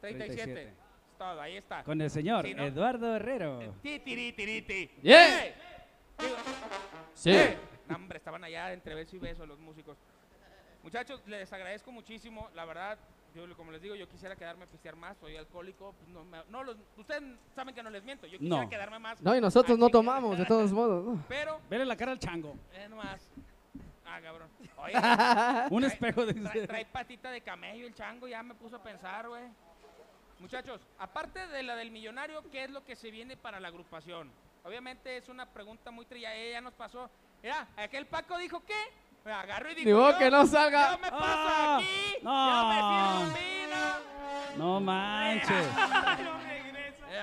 37. 0.00 0.44
37. 0.44 0.62
Es 0.68 1.18
todo, 1.18 1.40
ahí 1.40 1.56
está. 1.56 1.82
con 1.84 2.00
el 2.00 2.10
señor. 2.10 2.46
Eduardo 2.46 3.14
Herrero. 3.16 3.74
Ti, 3.82 3.98
tiri, 4.00 4.32
tiri, 4.32 4.62
ti. 4.62 4.90
Yeah. 5.02 5.46
¡Eh! 5.46 5.54
Sí. 7.14 7.30
¡eh! 7.30 7.58
No, 7.88 7.96
hombre, 7.96 8.18
estaban 8.18 8.42
allá 8.44 8.72
entre 8.72 8.94
beso 8.94 9.16
y 9.16 9.18
beso 9.18 9.46
los 9.46 9.58
músicos. 9.58 9.96
Muchachos, 10.82 11.22
les 11.26 11.52
agradezco 11.52 11.90
muchísimo. 11.92 12.48
La 12.54 12.64
verdad, 12.64 12.98
yo 13.34 13.44
como 13.56 13.72
les 13.72 13.80
digo, 13.82 13.94
yo 13.94 14.08
quisiera 14.08 14.36
quedarme 14.36 14.64
a 14.64 14.66
pistear 14.66 14.96
más. 14.96 15.16
Soy 15.18 15.36
alcohólico. 15.36 15.94
pues 15.98 16.08
no, 16.08 16.24
me- 16.24 16.42
no 16.50 16.62
los- 16.64 16.76
ustedes 16.96 17.22
saben 17.54 17.74
que 17.74 17.82
no 17.82 17.90
les 17.90 18.02
miento. 18.04 18.26
Yo 18.26 18.38
quisiera 18.38 18.62
No. 18.64 18.68
quedarme 18.68 18.98
más. 18.98 19.20
No, 19.22 19.34
y 19.36 19.40
nosotros 19.40 19.78
no 19.78 19.88
tomamos, 19.88 20.38
de 20.38 20.44
todos 20.46 20.72
modos. 20.72 21.04
¿no? 21.04 21.24
Pero, 21.28 21.60
Vele 21.70 21.84
la 21.84 21.96
cara 21.96 22.12
al 22.12 22.18
chango. 22.18 22.54
eh, 22.72 22.86
nomás. 22.88 23.20
Ah, 24.06 24.20
cabrón. 24.22 24.48
Oye, 24.76 24.92
Un 25.74 25.82
Trae- 25.82 25.86
espejo 25.86 26.26
de 26.26 26.34
trae, 26.34 26.66
trae 26.66 26.84
patita 26.86 27.30
de 27.30 27.40
camello 27.40 27.86
el 27.86 27.94
chango, 27.94 28.28
ya 28.28 28.42
me 28.42 28.54
puso 28.54 28.76
a 28.76 28.82
pensar, 28.82 29.26
güey. 29.28 29.44
Muchachos, 30.38 30.80
aparte 30.98 31.46
de 31.46 31.62
la 31.62 31.74
del 31.76 31.90
millonario, 31.90 32.42
¿qué 32.50 32.64
es 32.64 32.70
lo 32.70 32.84
que 32.84 32.96
se 32.96 33.10
viene 33.10 33.36
para 33.36 33.58
la 33.60 33.68
agrupación? 33.68 34.30
Obviamente 34.64 35.16
es 35.18 35.28
una 35.28 35.46
pregunta 35.46 35.90
muy 35.90 36.06
trillada, 36.06 36.34
ya 36.36 36.60
nos 36.60 36.72
pasó. 36.74 37.10
Mira, 37.42 37.66
aquel 37.76 38.06
Paco 38.06 38.38
dijo 38.38 38.62
¿qué? 38.66 38.74
Me 39.24 39.32
agarro 39.32 39.70
y 39.70 39.74
digo, 39.74 40.10
yo, 40.10 40.18
que 40.18 40.30
no 40.30 40.42
yo 40.42 40.46
salga. 40.46 40.96
me 40.96 41.10
paso 41.10 41.22
Ah, 41.22 41.76
aquí, 41.78 42.18
no. 42.22 43.26
yo 43.26 43.32
me 43.32 43.40
vino. 43.40 43.84
No 44.56 44.80
manches. 44.80 45.66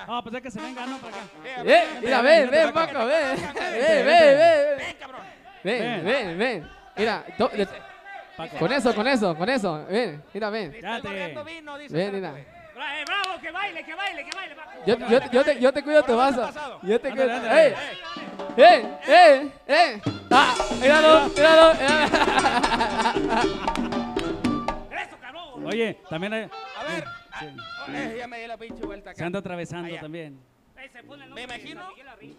Ah, 0.07 0.19
pues 0.23 0.33
ya 0.33 0.41
que 0.41 0.49
se 0.49 0.59
venga, 0.59 0.85
¿no? 0.87 0.97
Para 0.97 1.15
acá. 1.17 1.25
Eh, 1.45 1.63
Eh, 1.65 1.87
mira, 2.01 2.21
ven, 2.21 2.49
ven, 2.49 2.73
Paco, 2.73 3.05
ven. 3.05 3.35
Ven, 3.53 3.53
ven, 3.53 4.05
ven. 4.05 4.77
Ven, 4.77 4.95
cabrón. 4.99 5.21
Ven, 5.63 6.05
ven, 6.05 6.37
ven. 6.39 6.69
Mira, 6.97 7.23
to- 7.37 7.49
de- 7.49 7.67
Paco. 8.37 8.57
con 8.57 8.71
eso, 8.71 8.95
con 8.95 9.07
eso, 9.07 9.35
con 9.37 9.49
eso. 9.49 9.85
Ven, 9.87 10.23
mira, 10.33 10.49
ven. 10.49 10.71
Ven, 10.71 10.81
mira. 12.13 12.35
Eh, 12.83 13.03
bravo, 13.05 13.39
que 13.41 13.51
baile, 13.51 13.83
que 13.83 13.95
baile, 13.95 14.23
que 14.25 14.31
baile. 14.35 14.55
Yo, 14.85 14.97
yo, 14.97 15.19
yo, 15.31 15.43
te, 15.43 15.59
yo 15.59 15.73
te 15.73 15.83
cuido 15.83 16.03
tu 16.03 16.15
vaso. 16.17 16.49
Yo 16.83 16.99
te 16.99 17.09
Ándale, 17.09 17.39
cuido. 17.39 17.57
¡Eh! 18.57 18.97
¡Eh! 19.07 19.51
¡Eh! 19.67 20.01
¡Ah! 20.29 20.55
¡Míralo! 20.79 21.29
¡Míralo! 21.29 21.71
Eso, 24.91 25.17
cabrón. 25.21 25.65
Oye, 25.65 25.99
también 26.09 26.33
hay- 26.33 26.49
A 26.77 26.83
ver, 26.83 27.03
Sí. 27.39 27.47
ah, 27.57 27.85
eh, 27.89 28.15
ya 28.19 28.27
me 28.27 28.39
di 28.39 28.47
la 28.47 28.57
pinche 28.57 28.85
vuelta 28.85 29.11
acá. 29.11 29.17
se 29.17 29.23
anda 29.25 29.39
atravesando 29.39 29.87
Allá. 29.87 30.01
también. 30.01 30.39
Eh, 30.77 30.89
Me 31.33 31.43
imagino 31.43 31.89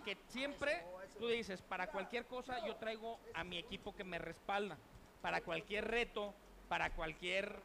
que 0.05 0.17
siempre 0.29 0.83
tú 1.19 1.29
dices, 1.29 1.63
para 1.63 1.87
cualquier 1.87 2.25
cosa 2.27 2.65
yo 2.67 2.75
traigo 2.77 3.19
a 3.35 3.45
mi 3.45 3.59
equipo 3.59 3.95
que 3.95 4.05
me 4.05 4.19
respalda. 4.19 4.77
Para 5.21 5.41
cualquier 5.41 5.87
reto, 5.89 6.35
para 6.69 6.91
cualquier... 6.91 7.61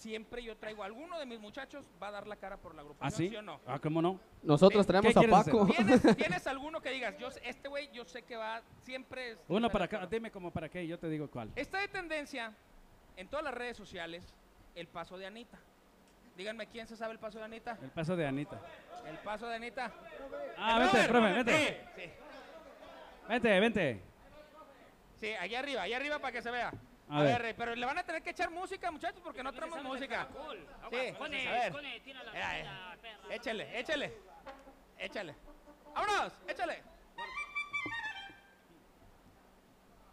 Siempre 0.00 0.42
yo 0.42 0.56
traigo 0.56 0.82
a 0.82 0.86
alguno 0.86 1.18
de 1.18 1.26
mis 1.26 1.38
muchachos 1.38 1.84
va 2.02 2.08
a 2.08 2.10
dar 2.12 2.26
la 2.26 2.36
cara 2.36 2.56
por 2.56 2.74
la 2.74 2.80
agrupación, 2.80 3.12
¿Ah, 3.12 3.16
sí? 3.18 3.28
¿sí 3.28 3.36
o 3.36 3.42
no? 3.42 3.60
Ah, 3.66 3.78
¿cómo 3.78 4.00
no? 4.00 4.18
Nosotros 4.42 4.86
¿Qué 4.86 4.92
traemos 4.92 5.14
a 5.14 5.20
Paco. 5.44 5.66
¿Tienes, 5.66 6.00
tienes 6.16 6.46
alguno 6.46 6.80
que 6.80 6.88
digas, 6.88 7.18
yo, 7.18 7.28
este 7.42 7.68
güey 7.68 7.90
yo 7.92 8.06
sé 8.06 8.22
que 8.22 8.34
va, 8.34 8.62
siempre... 8.80 9.32
es- 9.32 9.38
Uno 9.46 9.68
para 9.68 9.84
acá, 9.84 10.06
dime 10.06 10.30
como 10.30 10.50
para 10.50 10.70
qué, 10.70 10.86
yo 10.86 10.98
te 10.98 11.06
digo 11.10 11.28
cuál. 11.28 11.50
Está 11.54 11.80
de 11.80 11.88
tendencia 11.88 12.54
en 13.14 13.28
todas 13.28 13.44
las 13.44 13.52
redes 13.52 13.76
sociales 13.76 14.24
el 14.74 14.86
paso 14.88 15.18
de 15.18 15.26
Anita. 15.26 15.58
Díganme, 16.34 16.66
¿quién 16.68 16.86
se 16.86 16.96
sabe 16.96 17.12
el 17.12 17.18
paso 17.18 17.36
de 17.38 17.44
Anita? 17.44 17.76
El 17.82 17.90
paso 17.90 18.16
de 18.16 18.26
Anita. 18.26 18.58
El 19.06 19.18
paso 19.18 19.46
de 19.48 19.56
Anita. 19.56 19.92
Ah, 20.56 20.78
vente, 20.78 21.08
profe, 21.08 21.32
vente. 21.34 21.52
Sí, 21.94 22.02
sí. 22.02 22.10
Vente, 23.28 23.60
vente. 23.60 24.00
Sí, 25.16 25.34
allá 25.34 25.58
arriba, 25.58 25.82
allá 25.82 25.96
arriba 25.98 26.18
para 26.18 26.32
que 26.32 26.40
se 26.40 26.50
vea. 26.50 26.72
A 27.10 27.18
A, 27.18 27.22
ver. 27.24 27.42
ver, 27.42 27.56
pero 27.56 27.74
le 27.74 27.84
van 27.86 27.98
a 27.98 28.04
tener 28.04 28.22
que 28.22 28.30
echar 28.30 28.50
música, 28.50 28.88
muchachos, 28.90 29.20
porque 29.22 29.42
no 29.42 29.52
tenemos 29.52 29.82
música. 29.82 30.28
Cool. 30.28 30.58
Sí, 30.90 30.96
a 30.96 31.52
ver. 31.52 31.72
Tira 32.04 32.22
la 32.22 32.30
eh. 32.58 32.64
perra. 33.02 33.34
Échale, 33.34 33.80
échale. 33.80 34.12
Échale. 34.98 35.34
¡Vámonos! 35.94 36.32
¡Échale! 36.46 36.82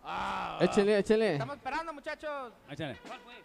Ah, 0.04 0.58
Échele, 0.62 0.98
échele. 1.00 1.34
Estamos 1.34 1.58
esperando, 1.58 1.94
muchachos. 1.94 2.54
Échale. 2.70 2.98
¿Cuál 3.06 3.20
fue? 3.20 3.44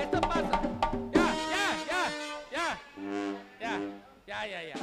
Esto 0.00 0.20
pasa. 0.20 0.60
Ya, 1.12 1.26
ya, 1.52 2.02
ya, 2.50 2.78
ya. 3.60 3.80
Ya, 4.26 4.46
ya, 4.46 4.62
ya, 4.62 4.74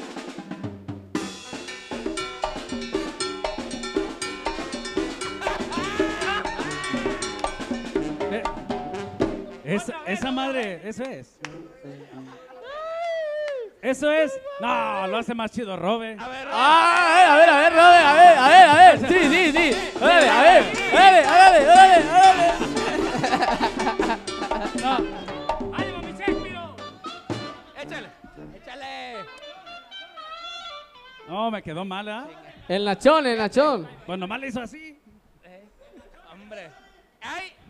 Esa 10.05 10.31
madre, 10.31 10.81
eso 10.87 11.03
es. 11.03 11.39
Eso 13.81 14.11
es. 14.11 14.31
No, 14.61 15.07
lo 15.07 15.17
hace 15.17 15.33
más 15.33 15.51
chido 15.51 15.75
Robert. 15.75 16.17
Ah, 16.21 16.27
a 17.09 17.09
ver, 17.09 17.27
a 17.27 17.35
ver, 17.35 17.49
a 17.49 17.57
ver, 17.57 17.73
Robert, 17.73 18.05
a 18.05 18.13
ver, 18.13 18.37
a 18.37 18.47
ver, 18.47 18.69
a 18.69 18.75
ver. 18.75 18.99
Sí, 19.09 19.19
sí, 19.29 19.51
sí. 19.51 19.71
A 20.01 20.05
ver, 20.05 20.29
a 20.29 20.41
ver, 20.41 20.63
a 20.93 21.11
ver, 21.11 21.25
a 21.25 21.51
ver, 21.51 21.69
a 21.69 22.33
ver. 22.33 22.53
No. 24.81 24.93
¡Ánimo, 25.73 25.97
mi 25.99 26.11
Shakespeare! 26.13 26.69
¡Échale! 27.81 28.09
¡Échale! 28.55 29.25
No, 31.27 31.51
me 31.51 31.61
quedó 31.61 31.83
mala. 31.83 32.19
¿ah? 32.19 32.27
El 32.69 32.85
Nachón, 32.85 33.27
el 33.27 33.37
Nachón. 33.37 33.87
Pues 34.05 34.17
nomás 34.17 34.39
le 34.39 34.47
hizo 34.47 34.61
así. 34.61 34.97
Eh, 35.43 35.65
hombre 36.31 36.69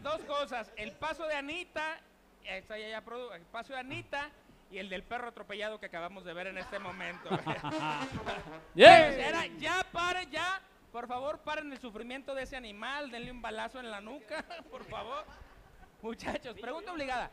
dos 0.03 0.21
cosas. 0.25 0.71
El 0.75 0.91
paso 0.91 1.25
de 1.25 1.35
Anita, 1.35 1.99
está 2.43 2.77
ya, 2.77 2.89
ya 2.89 3.03
produ- 3.03 3.33
el 3.35 3.43
paso 3.43 3.73
de 3.73 3.79
Anita 3.79 4.29
y 4.71 4.77
el 4.79 4.89
del 4.89 5.03
perro 5.03 5.29
atropellado 5.29 5.79
que 5.79 5.85
acabamos 5.87 6.23
de 6.25 6.33
ver 6.33 6.47
en 6.47 6.57
este 6.57 6.79
momento. 6.79 7.29
Yeah. 8.75 9.09
Era, 9.29 9.45
ya 9.59 9.85
paren, 9.91 10.29
ya. 10.31 10.61
Por 10.91 11.07
favor, 11.07 11.39
paren 11.39 11.71
el 11.71 11.79
sufrimiento 11.79 12.35
de 12.35 12.43
ese 12.43 12.55
animal. 12.55 13.09
Denle 13.11 13.31
un 13.31 13.41
balazo 13.41 13.79
en 13.79 13.89
la 13.89 14.01
nuca, 14.01 14.43
por 14.71 14.83
favor. 14.85 15.25
Muchachos, 16.03 16.53
pregunta 16.59 16.91
obligada. 16.91 17.31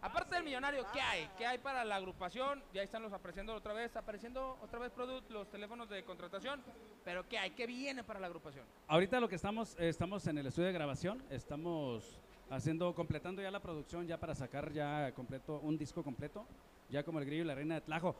Aparte 0.00 0.36
del 0.36 0.44
millonario, 0.44 0.86
¿qué 0.92 1.00
hay? 1.00 1.28
¿Qué 1.36 1.44
hay 1.44 1.58
para 1.58 1.84
la 1.84 1.96
agrupación? 1.96 2.62
Ya 2.72 2.80
están 2.80 3.02
los 3.02 3.12
apareciendo 3.12 3.52
otra 3.52 3.72
vez, 3.72 3.96
apareciendo 3.96 4.56
otra 4.62 4.78
vez 4.78 4.92
Product, 4.92 5.28
los 5.32 5.50
teléfonos 5.50 5.88
de 5.88 6.04
contratación. 6.04 6.62
Pero 7.04 7.28
¿qué 7.28 7.38
hay? 7.38 7.50
¿Qué 7.50 7.66
viene 7.66 8.04
para 8.04 8.20
la 8.20 8.28
agrupación? 8.28 8.64
Ahorita 8.86 9.18
lo 9.18 9.28
que 9.28 9.34
estamos, 9.34 9.74
eh, 9.80 9.88
estamos 9.88 10.24
en 10.28 10.38
el 10.38 10.46
estudio 10.46 10.68
de 10.68 10.72
grabación, 10.72 11.24
estamos 11.28 12.20
haciendo, 12.50 12.94
completando 12.94 13.42
ya 13.42 13.50
la 13.50 13.58
producción 13.58 14.06
ya 14.06 14.16
para 14.16 14.36
sacar 14.36 14.72
ya 14.72 15.10
completo, 15.10 15.58
un 15.64 15.76
disco 15.76 16.04
completo, 16.04 16.46
ya 16.90 17.02
como 17.02 17.18
el 17.18 17.24
grillo 17.24 17.42
y 17.42 17.46
la 17.46 17.56
reina 17.56 17.74
de 17.74 17.80
Tlajo. 17.80 18.14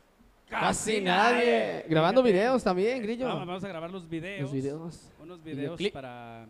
Casi 0.49 1.01
nadie. 1.01 1.84
Grabando 1.88 2.20
videos 2.20 2.64
también, 2.64 3.01
Grillo. 3.01 3.28
Vamos, 3.28 3.47
vamos 3.47 3.64
a 3.64 3.68
grabar 3.68 3.90
los 3.90 4.09
videos. 4.09 4.42
Los 4.42 4.53
videos. 4.53 5.12
Unos 5.20 5.42
videos 5.42 5.78
Videoclip. 5.78 5.92
para, 5.95 6.47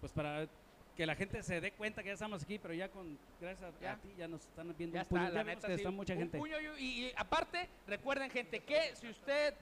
pues 0.00 0.12
para 0.12 0.46
que 0.98 1.06
la 1.06 1.14
gente 1.14 1.44
se 1.44 1.60
dé 1.60 1.70
cuenta 1.70 2.02
que 2.02 2.08
ya 2.08 2.14
estamos 2.14 2.42
aquí, 2.42 2.58
pero 2.58 2.74
ya 2.74 2.88
con, 2.90 3.16
gracias 3.40 3.72
a, 3.72 3.80
Ya. 3.80 3.92
a 3.92 3.96
ti 3.98 4.12
ya 4.18 4.26
nos 4.26 4.40
están 4.44 4.74
viendo 4.76 4.96
Ya 4.96 5.02
un 5.02 5.08
puño. 5.08 5.22
está, 5.28 5.34
la 5.38 5.44
neta, 5.44 5.68
que 5.68 5.74
sí, 5.74 5.80
está 5.80 5.90
mucha 5.92 6.12
un 6.14 6.18
gente. 6.18 6.38
puño 6.38 6.56
y- 6.76 6.82
y 7.06 7.12
aparte, 7.16 7.68
recuerden, 7.86 8.28
gente, 8.32 8.58
que 8.64 8.96
si 8.96 9.08
usted, 9.08 9.54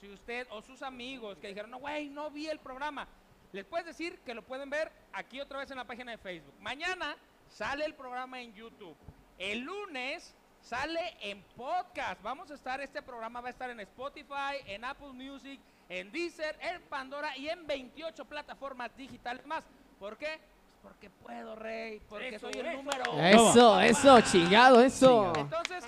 si 0.00 0.08
usted 0.08 0.46
o 0.50 0.62
sus 0.62 0.80
amigos 0.80 1.36
que 1.36 1.48
dijeron, 1.48 1.70
no, 1.70 1.78
güey, 1.78 2.08
no 2.08 2.30
vi 2.30 2.46
el 2.48 2.58
programa, 2.58 3.06
les 3.52 3.66
puedes 3.66 3.84
decir 3.84 4.18
que 4.20 4.32
lo 4.32 4.40
pueden 4.40 4.70
ver 4.70 4.90
aquí 5.12 5.38
otra 5.42 5.58
vez 5.58 5.70
en 5.70 5.76
la 5.76 5.84
página 5.84 6.12
de 6.12 6.16
Facebook. 6.16 6.54
Mañana 6.58 7.18
sale 7.50 7.84
el 7.84 7.92
programa 7.92 8.40
en 8.40 8.54
YouTube. 8.54 8.96
El 9.36 9.60
lunes 9.60 10.34
sale 10.62 11.18
en 11.20 11.42
podcast. 11.54 12.22
Vamos 12.22 12.50
a 12.50 12.54
estar, 12.54 12.80
este 12.80 13.02
programa 13.02 13.42
va 13.42 13.48
a 13.48 13.50
estar 13.50 13.68
en 13.68 13.80
Spotify, 13.80 14.56
en 14.64 14.86
Apple 14.86 15.12
Music, 15.12 15.60
en 15.90 16.10
Deezer, 16.10 16.56
en 16.62 16.80
Pandora 16.84 17.36
y 17.36 17.50
en 17.50 17.66
28 17.66 18.24
plataformas 18.24 18.96
digitales 18.96 19.44
más. 19.44 19.64
¿Por 19.98 20.16
qué? 20.16 20.38
Porque 20.82 21.10
puedo, 21.10 21.54
Rey, 21.56 22.00
porque 22.08 22.38
soy 22.38 22.52
el 22.54 22.76
número 22.76 23.04
Eso, 23.18 23.80
eso, 23.80 24.20
chingado, 24.22 24.80
eso. 24.80 25.32
entonces, 25.36 25.84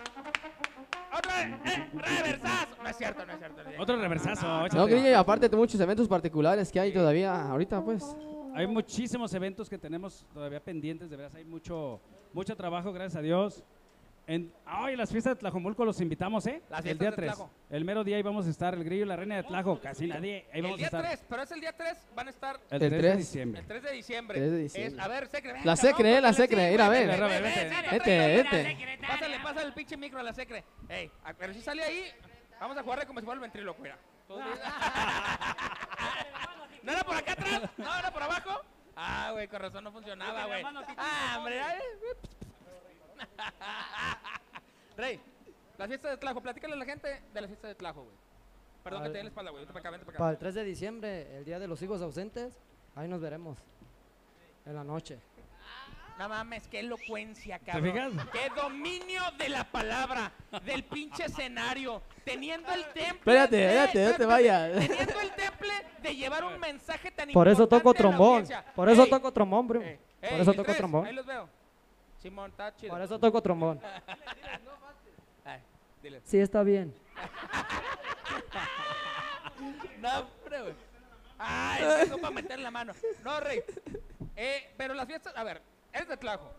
vez, 1.20 1.76
eh, 1.76 1.88
reversazo. 1.93 2.76
No 2.82 2.88
es 2.88 2.97
cierto, 2.97 3.26
no 3.26 3.32
es 3.32 3.38
cierto. 3.38 3.62
Otro 3.78 3.97
reversazo. 3.97 4.47
No, 4.47 4.66
échate. 4.66 4.93
Grillo, 4.93 5.11
y 5.11 5.12
aparte 5.12 5.49
de 5.49 5.57
muchos 5.57 5.80
eventos 5.80 6.09
particulares 6.09 6.70
que 6.70 6.80
hay 6.80 6.93
todavía 6.93 7.51
ahorita, 7.51 7.82
pues. 7.82 8.16
Hay 8.55 8.66
muchísimos 8.66 9.32
eventos 9.32 9.68
que 9.68 9.78
tenemos 9.78 10.26
todavía 10.34 10.62
pendientes, 10.62 11.09
de 11.09 11.16
veras 11.16 11.34
hay 11.34 11.45
mucho, 11.45 12.01
mucho 12.32 12.57
trabajo, 12.57 12.93
gracias 12.93 13.16
a 13.16 13.22
Dios. 13.22 13.62
En, 14.30 14.54
ay, 14.64 14.94
las 14.94 15.10
fiestas 15.10 15.34
de 15.34 15.40
Tlajomulco 15.40 15.84
los 15.84 16.00
invitamos, 16.00 16.46
¿eh? 16.46 16.62
Las 16.70 16.86
el 16.86 16.96
día 16.96 17.10
de 17.10 17.16
3. 17.16 17.32
Tlajo. 17.34 17.50
El 17.68 17.84
mero 17.84 18.04
día 18.04 18.14
ahí 18.16 18.22
vamos 18.22 18.46
a 18.46 18.50
estar, 18.50 18.74
el 18.74 18.84
grillo 18.84 19.04
y 19.04 19.08
la 19.08 19.16
reina 19.16 19.34
de 19.38 19.42
Tlajo, 19.42 19.80
casi 19.80 20.06
nadie. 20.06 20.46
Ahí 20.52 20.60
El 20.60 20.62
vamos 20.62 20.76
a 20.76 20.78
día 20.78 20.86
estar. 20.86 21.02
3, 21.04 21.24
pero 21.28 21.42
es 21.42 21.50
el 21.50 21.60
día 21.60 21.72
3, 21.76 21.98
van 22.14 22.28
a 22.28 22.30
estar 22.30 22.60
El, 22.70 22.80
El 22.80 22.90
3 22.90 23.02
de 23.02 23.16
diciembre. 23.16 23.60
el 23.60 23.66
3 23.66 23.82
de 23.82 23.90
diciembre. 23.92 24.38
3 24.38 24.50
de 24.52 24.58
diciembre. 24.58 24.96
Es- 24.96 25.04
a 25.04 25.08
ver, 25.08 25.26
Secre, 25.26 25.52
ven, 25.54 25.66
La 25.66 25.74
Secre, 25.74 26.16
eh, 26.16 26.20
la 26.20 26.32
Secre, 26.32 26.76
ven, 26.76 26.90
ven. 26.90 27.08
ven, 27.08 27.20
Vete, 27.90 28.18
vete. 28.44 28.76
Pásale, 29.04 29.40
pásale 29.40 29.66
el 29.66 29.72
pinche 29.74 29.96
micro 29.96 30.20
a 30.20 30.22
la 30.22 30.32
Secre. 30.32 30.62
Ey, 30.88 31.10
a- 31.24 31.34
pero 31.34 31.52
si 31.52 31.60
sale 31.60 31.82
ahí, 31.82 32.04
vamos 32.60 32.76
a 32.78 32.84
jugarle 32.84 33.06
como 33.06 33.18
si 33.18 33.24
fuera 33.24 33.34
el 33.34 33.40
ventríloco, 33.40 33.82
mira. 33.82 33.98
¿No 34.28 34.38
era 36.92 37.02
por 37.04 37.16
acá 37.16 37.32
atrás? 37.32 37.62
¿No 37.76 37.98
era 37.98 38.12
por 38.12 38.22
abajo? 38.22 38.60
Ah, 38.94 39.30
güey, 39.32 39.48
con 39.48 39.60
razón 39.60 39.82
no 39.82 39.90
funcionaba, 39.90 40.46
güey. 40.46 40.62
Ah, 40.96 41.34
hombre. 41.38 41.60
Rey, 44.96 45.20
las 45.78 45.88
fiestas 45.88 46.10
de 46.12 46.16
Tlajo, 46.18 46.40
platícale 46.40 46.74
a 46.74 46.76
la 46.76 46.84
gente 46.84 47.22
de 47.32 47.40
las 47.40 47.48
fiestas 47.48 47.68
de 47.70 47.74
Tlajo, 47.74 48.02
güey. 48.04 48.16
Perdón 48.84 49.02
que 49.04 49.08
te 49.10 49.18
dé 49.18 49.22
la 49.24 49.28
espalda, 49.28 49.50
güey. 49.50 49.60
Vente 49.64 49.72
para 49.72 49.80
acá, 49.80 49.90
vente 49.90 50.06
para 50.06 50.16
acá. 50.16 50.18
Para 50.18 50.30
el 50.32 50.38
3 50.38 50.54
de 50.54 50.64
diciembre, 50.64 51.36
el 51.36 51.44
día 51.44 51.58
de 51.58 51.68
los 51.68 51.80
hijos 51.82 52.00
ausentes, 52.02 52.58
ahí 52.96 53.08
nos 53.08 53.20
veremos. 53.20 53.58
En 54.66 54.74
la 54.74 54.84
noche. 54.84 55.18
No 56.18 56.28
mames, 56.28 56.68
qué 56.68 56.80
elocuencia, 56.80 57.58
¿Te 57.58 57.64
cabrón. 57.72 57.92
fijas? 58.12 58.26
Qué 58.30 58.50
dominio 58.60 59.22
de 59.38 59.48
la 59.48 59.64
palabra, 59.64 60.30
del 60.66 60.84
pinche 60.84 61.24
escenario, 61.24 62.02
teniendo 62.26 62.70
el 62.72 62.84
temple. 62.92 63.12
Espérate, 63.16 63.56
de- 63.56 63.84
espérate, 63.84 64.04
no 64.12 64.16
te 64.18 64.26
vayas. 64.26 64.72
Teniendo 64.86 65.20
el 65.20 65.30
temple 65.32 65.72
de 66.02 66.16
llevar 66.16 66.44
un 66.44 66.58
mensaje 66.60 67.10
tan 67.10 67.30
Por 67.30 67.48
eso 67.48 67.66
toco 67.66 67.76
importante 67.76 68.02
a 68.02 68.10
la 68.10 68.16
trombón. 68.16 68.28
audiencia. 68.32 68.64
Por 68.74 68.90
eso 68.90 69.04
Ey, 69.04 69.10
toco 69.10 69.32
trombón, 69.32 69.82
ey, 69.82 69.98
Por 70.20 70.40
eso 70.40 70.52
toco 70.52 70.64
tres, 70.64 70.76
trombón. 70.76 71.06
Ahí 71.06 71.14
los 71.14 71.24
veo. 71.24 71.48
Simón, 72.20 72.50
está 72.50 72.74
chido. 72.76 72.92
Por 72.92 73.00
eso 73.02 73.18
toco 73.18 73.40
trombón. 73.42 73.80
Ay, 75.44 75.60
dile. 76.02 76.20
Sí, 76.24 76.38
está 76.38 76.62
bien. 76.62 76.94
No, 80.00 80.08
hombre, 80.20 80.62
güey. 80.62 80.74
Ay, 81.38 81.82
tengo 82.04 82.18
para 82.18 82.34
meter 82.34 82.58
la 82.58 82.70
mano. 82.70 82.92
No, 83.22 83.38
Rey. 83.40 83.62
Eh, 84.34 84.72
pero 84.78 84.94
las 84.94 85.06
fiestas, 85.06 85.36
a 85.36 85.44
ver, 85.44 85.60
eres 85.92 86.08
de 86.08 86.16
Tlajo. 86.16 86.50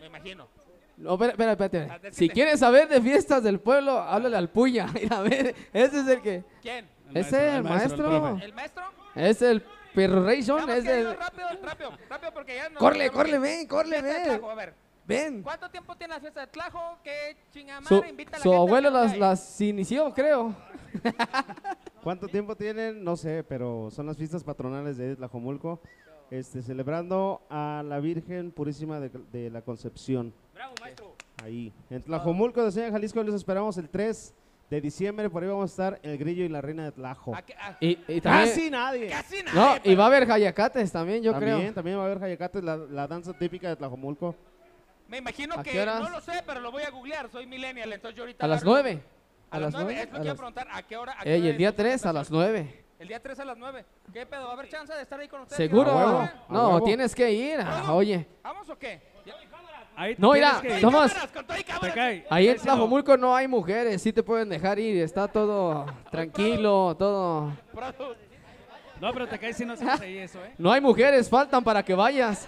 Me 0.00 0.06
imagino. 0.06 0.48
No, 0.96 1.12
espera, 1.14 1.30
espera, 1.30 1.50
Ah, 1.50 1.52
espérate. 1.52 1.78
decite. 2.08 2.12
Si 2.16 2.28
quieres 2.28 2.58
saber 2.60 2.88
de 2.88 3.00
fiestas 3.00 3.42
del 3.44 3.60
pueblo, 3.60 3.98
háblale 4.00 4.36
al 4.36 4.48
Puya. 4.48 4.86
Mira, 4.94 5.18
a 5.18 5.22
ver, 5.22 5.54
ese 5.72 6.00
es 6.00 6.08
el 6.08 6.20
que. 6.22 6.44
¿Quién? 6.60 6.88
Ese, 7.14 7.56
el 7.56 7.62
maestro. 7.62 8.08
profe. 8.08 8.44
¿El 8.44 8.52
maestro? 8.54 8.82
Es 9.14 9.42
el 9.42 9.64
Nada 9.94 10.66
más 10.66 10.76
es 10.78 10.84
que 10.84 11.00
el. 11.00 11.16
rápido, 11.16 11.48
rápido, 11.62 11.90
rápido, 12.08 12.32
porque 12.32 12.54
ya 12.56 12.68
no. 12.68 12.78
Corre, 12.78 12.98
ya 12.98 13.06
no- 13.06 13.12
corre, 13.12 13.38
ven, 13.38 13.68
de 13.68 14.02
ven. 14.02 14.24
Tlajo, 14.24 14.50
a 14.50 14.54
ver, 14.54 14.74
Ven. 15.06 15.42
¿cuánto 15.42 15.68
tiempo 15.70 15.96
tiene 15.96 16.14
la 16.14 16.20
fiesta 16.20 16.40
de 16.42 16.46
Tlajo? 16.46 16.98
¿Qué 17.02 17.36
chingada 17.52 17.82
Su, 17.82 17.94
madre 17.94 18.10
invita 18.10 18.36
a 18.36 18.38
la 18.38 18.42
su 18.42 18.50
gente 18.50 18.56
abuelo 18.62 18.88
que 18.90 18.94
las, 18.94 19.18
las 19.18 19.60
inició, 19.60 20.12
creo. 20.14 20.54
¿Cuánto 22.02 22.28
tiempo 22.28 22.56
tienen? 22.56 23.02
No 23.02 23.16
sé, 23.16 23.44
pero 23.44 23.90
son 23.90 24.06
las 24.06 24.16
fiestas 24.16 24.44
patronales 24.44 24.96
de 24.96 25.16
Tlajomulco, 25.16 25.80
este, 26.30 26.62
celebrando 26.62 27.42
a 27.50 27.82
la 27.84 27.98
Virgen 28.00 28.52
Purísima 28.52 29.00
de, 29.00 29.10
de 29.32 29.50
la 29.50 29.62
Concepción. 29.62 30.32
Bravo, 30.54 30.74
maestro. 30.80 31.14
Ahí. 31.42 31.72
En 31.90 32.02
Tlajomulco 32.02 32.64
de 32.64 32.70
Ciudad 32.72 32.90
Jalisco 32.92 33.22
los 33.22 33.34
esperamos 33.34 33.76
el 33.78 33.88
3 33.88 34.34
de 34.70 34.80
diciembre, 34.80 35.28
por 35.28 35.42
ahí 35.42 35.48
vamos 35.48 35.64
a 35.64 35.72
estar 35.72 36.00
el 36.04 36.16
grillo 36.16 36.44
y 36.44 36.48
la 36.48 36.60
reina 36.60 36.84
de 36.84 36.92
Tlajo. 36.92 37.34
¿A 37.34 37.42
qué- 37.42 37.54
a- 37.54 37.76
Y, 37.80 37.98
y 38.06 38.20
también. 38.20 38.48
Casi 38.48 38.70
nadie. 38.70 39.08
Casi 39.08 39.42
nada. 39.42 39.74
No, 39.74 39.80
y 39.90 39.94
va 39.96 40.04
a 40.04 40.06
haber 40.06 40.30
hayacates 40.30 40.92
también, 40.92 41.22
yo 41.24 41.32
también, 41.32 41.58
creo. 41.58 41.74
también 41.74 41.98
va 41.98 42.02
a 42.02 42.06
haber 42.06 42.20
jayacates, 42.20 42.62
la, 42.62 42.76
la 42.76 43.06
danza 43.08 43.32
típica 43.32 43.68
de 43.68 43.76
Tlajomulco. 43.76 44.36
Me 45.08 45.18
imagino 45.18 45.56
¿A 45.58 45.62
que 45.64 45.80
horas? 45.82 46.00
no 46.00 46.08
lo 46.08 46.20
sé, 46.20 46.42
pero 46.46 46.60
lo 46.60 46.70
voy 46.70 46.84
a 46.84 46.90
googlear. 46.90 47.28
Soy 47.30 47.46
millennial, 47.46 47.92
entonces 47.92 48.16
yo 48.16 48.22
ahorita. 48.22 48.44
A 48.44 48.48
las 48.48 48.62
agarro- 48.62 48.70
nueve. 48.70 49.02
A, 49.50 49.58
las 49.58 49.74
nueve. 49.74 50.02
Es 50.02 50.08
lo 50.12 50.18
a 50.18 50.20
que 50.20 50.22
iba 50.22 50.22
a 50.22 50.24
las- 50.26 50.36
preguntar. 50.36 50.68
¿A 50.70 50.82
qué 50.86 50.96
hora? 50.96 51.16
a 51.18 51.24
qué 51.24 51.34
Ey, 51.34 51.40
hora 51.40 51.50
el 51.50 51.58
día 51.58 51.70
su 51.70 51.76
3 51.76 52.06
a 52.06 52.12
las 52.12 52.28
presentación? 52.28 52.64
9. 52.66 52.84
El 53.00 53.08
día 53.08 53.20
3 53.20 53.40
a 53.40 53.44
las 53.44 53.58
9. 53.58 53.84
¿Qué 54.12 54.26
pedo? 54.26 54.44
¿Va 54.44 54.50
a 54.50 54.52
haber 54.52 54.68
chance 54.68 54.94
de 54.94 55.02
estar 55.02 55.18
ahí 55.18 55.26
con 55.26 55.40
ustedes? 55.40 55.56
¿Seguro? 55.56 55.90
A 55.90 55.96
huevo, 55.96 56.12
¿Vamos 56.12 56.30
a 56.48 56.52
No, 56.52 56.68
huevo. 56.74 56.84
tienes 56.84 57.12
que 57.14 57.32
ir. 57.32 57.58
ah, 57.60 57.92
oye, 57.92 58.24
o 58.44 58.76
qué? 58.78 59.00
Ahí 60.00 60.14
No, 60.16 60.32
mira, 60.32 60.62
que 60.62 61.90
cae. 61.92 62.26
ahí 62.30 62.48
en. 62.48 62.56
Tlajomulco 62.58 63.18
no 63.18 63.36
hay 63.36 63.46
mujeres, 63.46 64.00
sí 64.00 64.14
te 64.14 64.22
pueden 64.22 64.48
dejar 64.48 64.78
ir, 64.78 65.02
está 65.02 65.28
todo 65.28 65.84
tranquilo, 66.10 66.96
todo. 66.98 67.52
No, 68.98 69.12
pero 69.12 69.28
te 69.28 69.38
caes 69.38 69.58
si 69.58 69.66
no 69.66 69.74
hacemos 69.74 70.00
ahí 70.00 70.16
eso, 70.16 70.42
¿eh? 70.42 70.54
No 70.56 70.72
hay 70.72 70.80
mujeres, 70.80 71.28
faltan 71.28 71.62
para 71.62 71.82
que 71.82 71.94
vayas. 71.94 72.46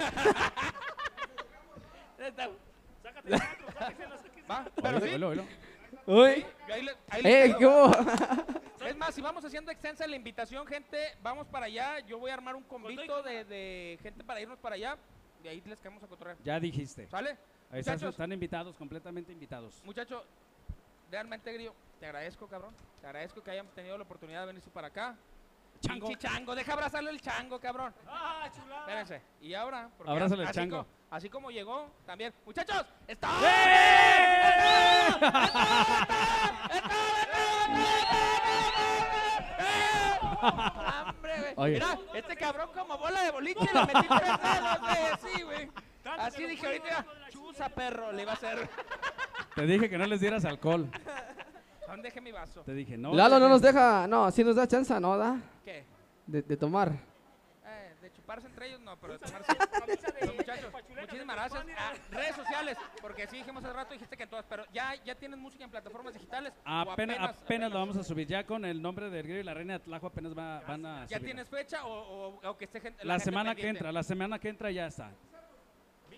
Uy, 6.06 6.44
yo 6.68 6.74
ahí 6.74 6.82
le- 6.82 6.96
ahí 7.10 7.22
les 7.22 7.56
quedo. 7.56 7.90
¿cómo? 7.92 8.86
Es 8.86 8.96
más, 8.96 9.14
si 9.14 9.20
vamos 9.20 9.44
haciendo 9.44 9.70
extensa 9.70 10.06
la 10.06 10.16
invitación, 10.16 10.66
gente, 10.66 10.98
vamos 11.22 11.46
para 11.46 11.66
allá. 11.66 12.00
Yo 12.00 12.18
voy 12.18 12.30
a 12.30 12.34
armar 12.34 12.56
un 12.56 12.62
convito 12.64 13.22
de, 13.22 13.44
de 13.44 13.98
gente 14.02 14.24
para 14.24 14.40
irnos 14.40 14.58
para 14.58 14.74
allá. 14.74 14.96
Y 15.44 15.48
ahí 15.48 15.62
les 15.66 15.78
quedamos 15.80 16.02
a 16.02 16.06
cotorrear. 16.06 16.36
Ya 16.44 16.58
dijiste. 16.60 17.06
¿Sale? 17.08 17.30
Ahí 17.70 17.80
están, 17.80 17.94
Muchachos, 17.94 18.10
están 18.14 18.32
invitados, 18.32 18.76
completamente 18.76 19.32
invitados. 19.32 19.82
muchacho, 19.84 20.22
realmente, 21.10 21.52
Grillo, 21.52 21.74
te 21.98 22.06
agradezco, 22.06 22.46
cabrón. 22.46 22.74
Te 23.00 23.06
agradezco 23.06 23.42
que 23.42 23.50
hayan 23.50 23.66
tenido 23.68 23.96
la 23.96 24.04
oportunidad 24.04 24.40
de 24.42 24.46
venirse 24.48 24.70
para 24.70 24.88
acá. 24.88 25.16
Chango. 25.80 26.06
Pinche 26.06 26.28
chango, 26.28 26.54
deja 26.54 26.74
abrazarle 26.74 27.10
el 27.10 27.20
chango, 27.20 27.58
cabrón. 27.58 27.92
Ah, 28.06 28.48
chulada. 28.54 28.80
Espérense. 28.82 29.22
Y 29.40 29.54
ahora, 29.54 29.90
porque 29.96 30.12
Abrázale 30.12 30.42
al 30.42 30.48
así 30.50 30.58
chango. 30.60 30.84
co- 30.84 30.86
así 31.10 31.28
como 31.28 31.50
llegó, 31.50 31.90
también. 32.06 32.32
Muchachos, 32.46 32.86
está. 33.08 33.28
¡Hombre, 33.32 33.50
güey! 40.42 41.01
Oye. 41.56 41.74
Mira, 41.74 41.98
este 42.14 42.36
cabrón 42.36 42.70
como 42.74 42.98
bola 42.98 43.22
de 43.22 43.30
boliche 43.30 43.60
le 43.72 43.80
metí 43.80 44.08
tres 44.08 44.40
dedos, 44.42 44.80
güey. 44.80 45.34
Sí, 45.34 45.42
güey. 45.42 45.70
Así 46.18 46.46
dije 46.46 46.66
ahorita, 46.66 47.06
chuza 47.30 47.68
perro, 47.68 48.12
le 48.12 48.22
iba 48.22 48.32
a 48.32 48.34
hacer. 48.34 48.68
Te 49.54 49.66
dije 49.66 49.88
que 49.88 49.98
no 49.98 50.06
les 50.06 50.20
dieras 50.20 50.44
alcohol. 50.44 50.88
¿Dónde 51.86 52.08
dejé 52.08 52.20
mi 52.20 52.32
vaso? 52.32 52.62
Te 52.62 52.72
dije, 52.72 52.96
no. 52.96 53.12
Lalo 53.12 53.38
no 53.38 53.48
nos 53.48 53.60
deja, 53.60 54.06
no, 54.06 54.30
sí 54.30 54.42
nos 54.42 54.56
da 54.56 54.66
chance, 54.66 54.98
¿no? 54.98 55.16
Da? 55.18 55.36
¿Qué? 55.64 55.84
De, 56.26 56.42
de 56.42 56.56
tomar. 56.56 57.11
De 58.40 58.48
entre 58.48 58.66
ellos 58.68 58.80
no, 58.80 58.96
pero 58.96 59.14
de 59.14 59.18
tomarse. 59.18 59.52
Los 60.24 60.34
muchachos, 60.36 60.72
muchísimas 60.88 61.36
gracias. 61.36 61.64
Ah, 61.76 61.92
redes 62.10 62.36
sociales, 62.36 62.78
porque 63.00 63.26
sí 63.26 63.36
dijimos 63.38 63.62
hace 63.64 63.72
rato, 63.74 63.92
dijiste 63.92 64.16
que 64.16 64.22
en 64.22 64.30
todas, 64.30 64.46
pero 64.48 64.64
ya, 64.72 64.94
ya 65.04 65.14
tienes 65.14 65.38
música 65.38 65.64
en 65.64 65.70
plataformas 65.70 66.14
digitales. 66.14 66.52
o 66.64 66.70
Apenas, 66.92 67.18
apenas, 67.20 67.70
lo 67.70 67.78
vamos 67.78 67.96
a 67.96 68.04
subir. 68.04 68.26
Ya 68.26 68.44
con 68.46 68.64
el 68.64 68.80
nombre 68.80 69.10
del 69.10 69.24
Grillo 69.24 69.40
y 69.40 69.44
la 69.44 69.52
Reina 69.54 69.74
de 69.74 69.80
Tlajo 69.80 70.06
apenas 70.06 70.36
va- 70.36 70.60
van 70.60 70.86
a 70.86 71.06
¿Ya 71.06 71.18
subir. 71.18 71.26
tienes 71.32 71.48
fecha 71.48 71.84
o, 71.84 71.92
o- 72.38 72.48
o 72.50 72.56
que 72.56 72.64
esté 72.64 72.80
gente, 72.80 73.04
La 73.04 73.14
gente 73.14 73.24
semana 73.24 73.54
que 73.54 73.68
entra, 73.68 73.92
la 73.92 74.02
semana 74.02 74.38
que 74.38 74.48
entra 74.48 74.70
ya 74.70 74.86
está. 74.86 75.10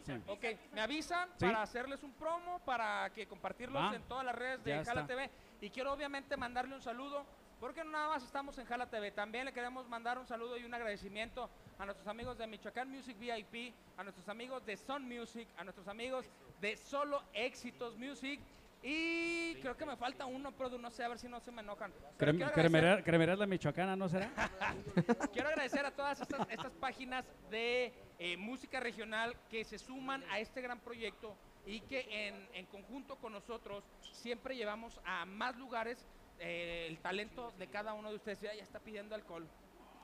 Sí. 0.05 0.12
Ok, 0.27 0.45
me 0.74 0.82
avisan 0.82 1.28
Sí. 1.39 1.47
para 1.47 1.62
hacerles 1.62 2.03
un 2.03 2.12
promo, 2.12 2.59
para 2.61 3.09
que 3.15 3.27
compartirlos 3.27 3.82
Va. 3.82 3.95
en 3.97 4.03
todas 4.03 4.23
las 4.24 4.35
redes 4.35 4.62
de 4.62 4.85
Jala 4.85 5.01
está. 5.01 5.07
TV. 5.15 5.31
Y 5.62 5.70
quiero 5.70 5.93
obviamente 5.95 6.36
mandarle 6.36 6.74
un 6.74 6.82
saludo, 6.82 7.24
porque 7.59 7.82
no 7.85 7.91
nada 7.93 8.09
más 8.09 8.23
estamos 8.23 8.59
en 8.59 8.66
Jala 8.66 8.85
TV, 8.91 9.12
también 9.12 9.47
le 9.47 9.53
queremos 9.55 9.89
mandar 9.89 10.19
un 10.19 10.27
saludo 10.27 10.59
y 10.59 10.65
un 10.65 10.74
agradecimiento 10.74 11.49
a 11.79 11.85
nuestros 11.85 12.07
amigos 12.09 12.39
de 12.39 12.47
Michoacán 12.47 12.91
Music 12.91 13.17
VIP, 13.19 13.75
a 13.97 14.03
nuestros 14.05 14.29
amigos 14.29 14.65
de 14.65 14.77
Sun 14.77 15.09
Music, 15.09 15.49
a 15.57 15.65
nuestros 15.65 15.89
amigos 15.89 16.27
de 16.61 16.77
Solo 16.77 17.23
Éxitos 17.33 17.97
Music. 17.97 18.41
Y 18.87 19.55
creo 19.63 19.77
que 19.79 19.87
me 19.87 19.97
falta 19.97 20.27
uno, 20.27 20.53
pero 20.53 20.77
no 20.77 20.91
sé, 20.91 21.05
a 21.05 21.09
ver 21.09 21.19
si 21.19 21.27
no 21.27 21.41
se 21.41 21.51
me 21.51 21.63
enojan. 21.63 21.91
Crem- 22.19 22.53
cremería- 22.53 23.37
la 23.39 23.47
Michoacana, 23.47 23.97
¿no 23.97 24.09
será? 24.11 24.31
Quiero 25.33 25.49
agradecer 25.49 25.87
a 25.87 25.91
todas 25.91 26.21
estas, 26.21 26.47
estas 26.51 26.73
páginas 26.73 27.25
de 27.51 27.93
eh, 28.19 28.37
música 28.37 28.81
regional 28.81 29.35
que 29.51 29.65
se 29.65 29.79
suman 29.79 30.23
a 30.31 30.39
este 30.39 30.61
gran 30.61 30.81
proyecto 30.81 31.35
y 31.67 31.81
que 31.81 32.29
en, 32.29 32.47
en 32.53 32.67
conjunto 32.67 33.17
con 33.17 33.33
nosotros 33.33 33.85
siempre 34.13 34.55
llevamos 34.55 35.01
a 35.07 35.25
más 35.25 35.57
lugares 35.57 36.05
eh, 36.39 36.87
el 36.91 36.99
talento 36.99 37.53
de 37.59 37.69
cada 37.69 37.95
uno 37.95 38.11
de 38.11 38.17
ustedes. 38.17 38.43
Ya, 38.43 38.55
ya 38.55 38.63
está 38.63 38.81
pidiendo 38.81 39.15
alcohol. 39.15 39.47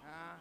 Ah, 0.05 0.39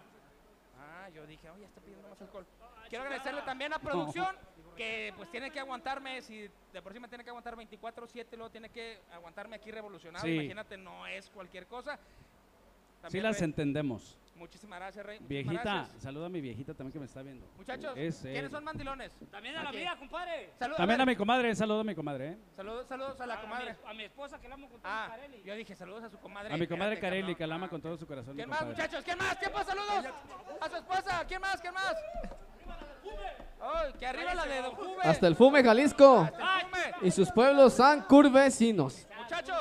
ah, 0.80 1.10
yo 1.10 1.26
dije, 1.26 1.48
ya 1.60 1.68
está 1.68 1.82
pidiendo 1.82 2.08
más 2.08 2.22
alcohol. 2.22 2.46
Quiero 2.90 3.04
agradecerle 3.04 3.42
también 3.44 3.74
a 3.74 3.80
producción 3.80 4.36
que 4.76 5.14
pues 5.18 5.30
tiene 5.30 5.52
que 5.52 5.60
aguantarme, 5.60 6.22
si 6.22 6.50
de 6.72 6.82
por 6.82 6.94
sí 6.94 7.00
me 7.00 7.08
tiene 7.08 7.24
que 7.24 7.30
aguantar 7.30 7.56
24/7, 7.56 8.38
luego 8.38 8.50
tiene 8.50 8.70
que 8.70 9.00
aguantarme 9.12 9.58
aquí 9.58 9.72
revolucionado. 9.72 10.26
Sí. 10.26 10.34
Imagínate, 10.34 10.78
no 10.78 11.06
es 11.06 11.30
cualquier 11.30 11.68
cosa. 11.68 11.98
Sí 11.98 13.02
También, 13.02 13.24
las 13.24 13.42
entendemos. 13.42 14.18
Muchísimas 14.40 14.80
gracias, 14.80 15.06
Rey. 15.06 15.20
muchísimas 15.20 15.46
Viejita, 15.52 15.74
gracias. 15.76 16.02
saluda 16.02 16.26
a 16.26 16.30
mi 16.30 16.40
viejita 16.42 16.74
también 16.74 16.94
que 16.94 17.00
me 17.00 17.06
está 17.06 17.22
viendo. 17.22 17.46
Muchachos, 17.58 17.94
Es 17.98 18.20
¿quiénes 18.22 18.50
son 18.52 18.64
mandilones? 18.64 19.12
También 19.30 19.56
a 19.58 19.64
la 19.64 19.70
Aquí. 19.70 19.80
mía, 19.80 19.96
compadre. 20.00 20.54
Saludos, 20.58 20.78
También 20.78 21.02
a 21.02 21.06
mi 21.06 21.16
comadre, 21.16 21.54
saludo 21.56 21.82
a 21.82 21.84
mi 21.84 21.94
comadre, 21.94 22.28
¿eh? 22.30 22.38
saludos, 22.56 22.88
saludos 22.88 23.20
a 23.22 23.26
la 23.28 23.42
comadre. 23.42 23.72
A 23.72 23.74
mi, 23.74 23.90
a 23.90 23.94
mi 23.96 24.04
esposa 24.06 24.40
que 24.40 24.48
la 24.48 24.56
amo 24.56 24.70
con 24.70 24.82
todo 24.82 24.92
Ah, 24.92 25.08
Carelli. 25.10 25.44
yo 25.44 25.54
dije 25.56 25.76
saludos 25.76 26.04
a 26.06 26.10
su 26.10 26.18
comadre. 26.20 26.54
A 26.54 26.58
mi 26.58 26.66
comadre 26.68 26.94
Espérate, 26.96 27.18
Carelli, 27.20 27.36
que 27.36 27.46
la 27.46 27.56
ama 27.56 27.66
Ah. 27.66 27.70
con 27.70 27.82
todo 27.82 27.98
su 27.98 28.08
corazón. 28.08 28.34
mi 28.36 28.38
¿Quién 28.38 28.50
más, 28.50 28.60
compadre. 28.60 28.82
muchachos? 28.84 29.04
¿Quién 29.06 29.18
más? 29.18 29.36
¿Quién 29.38 29.54
más? 29.54 29.66
Saludos. 29.68 30.06
A 30.62 30.70
su 30.70 30.76
esposa. 30.78 31.26
¿Quién 31.28 31.42
más? 31.42 31.62
¿Quién 31.62 31.74
más? 31.74 31.96
Ay, 33.62 33.94
que 34.00 34.06
arriba 34.08 34.34
la 34.36 34.46
de 34.46 34.62
Don 34.62 34.72
Juve. 34.76 35.02
Hasta 35.04 35.28
el 35.28 35.36
Fume 35.36 35.62
Jalisco 35.64 36.20
Hasta 36.22 36.60
el 36.62 36.66
Juve. 36.66 37.08
y 37.08 37.12
sus 37.12 37.30
pueblos 37.32 37.74
san 37.74 38.04
curvecinos. 38.04 39.06
Muchachos, 39.18 39.58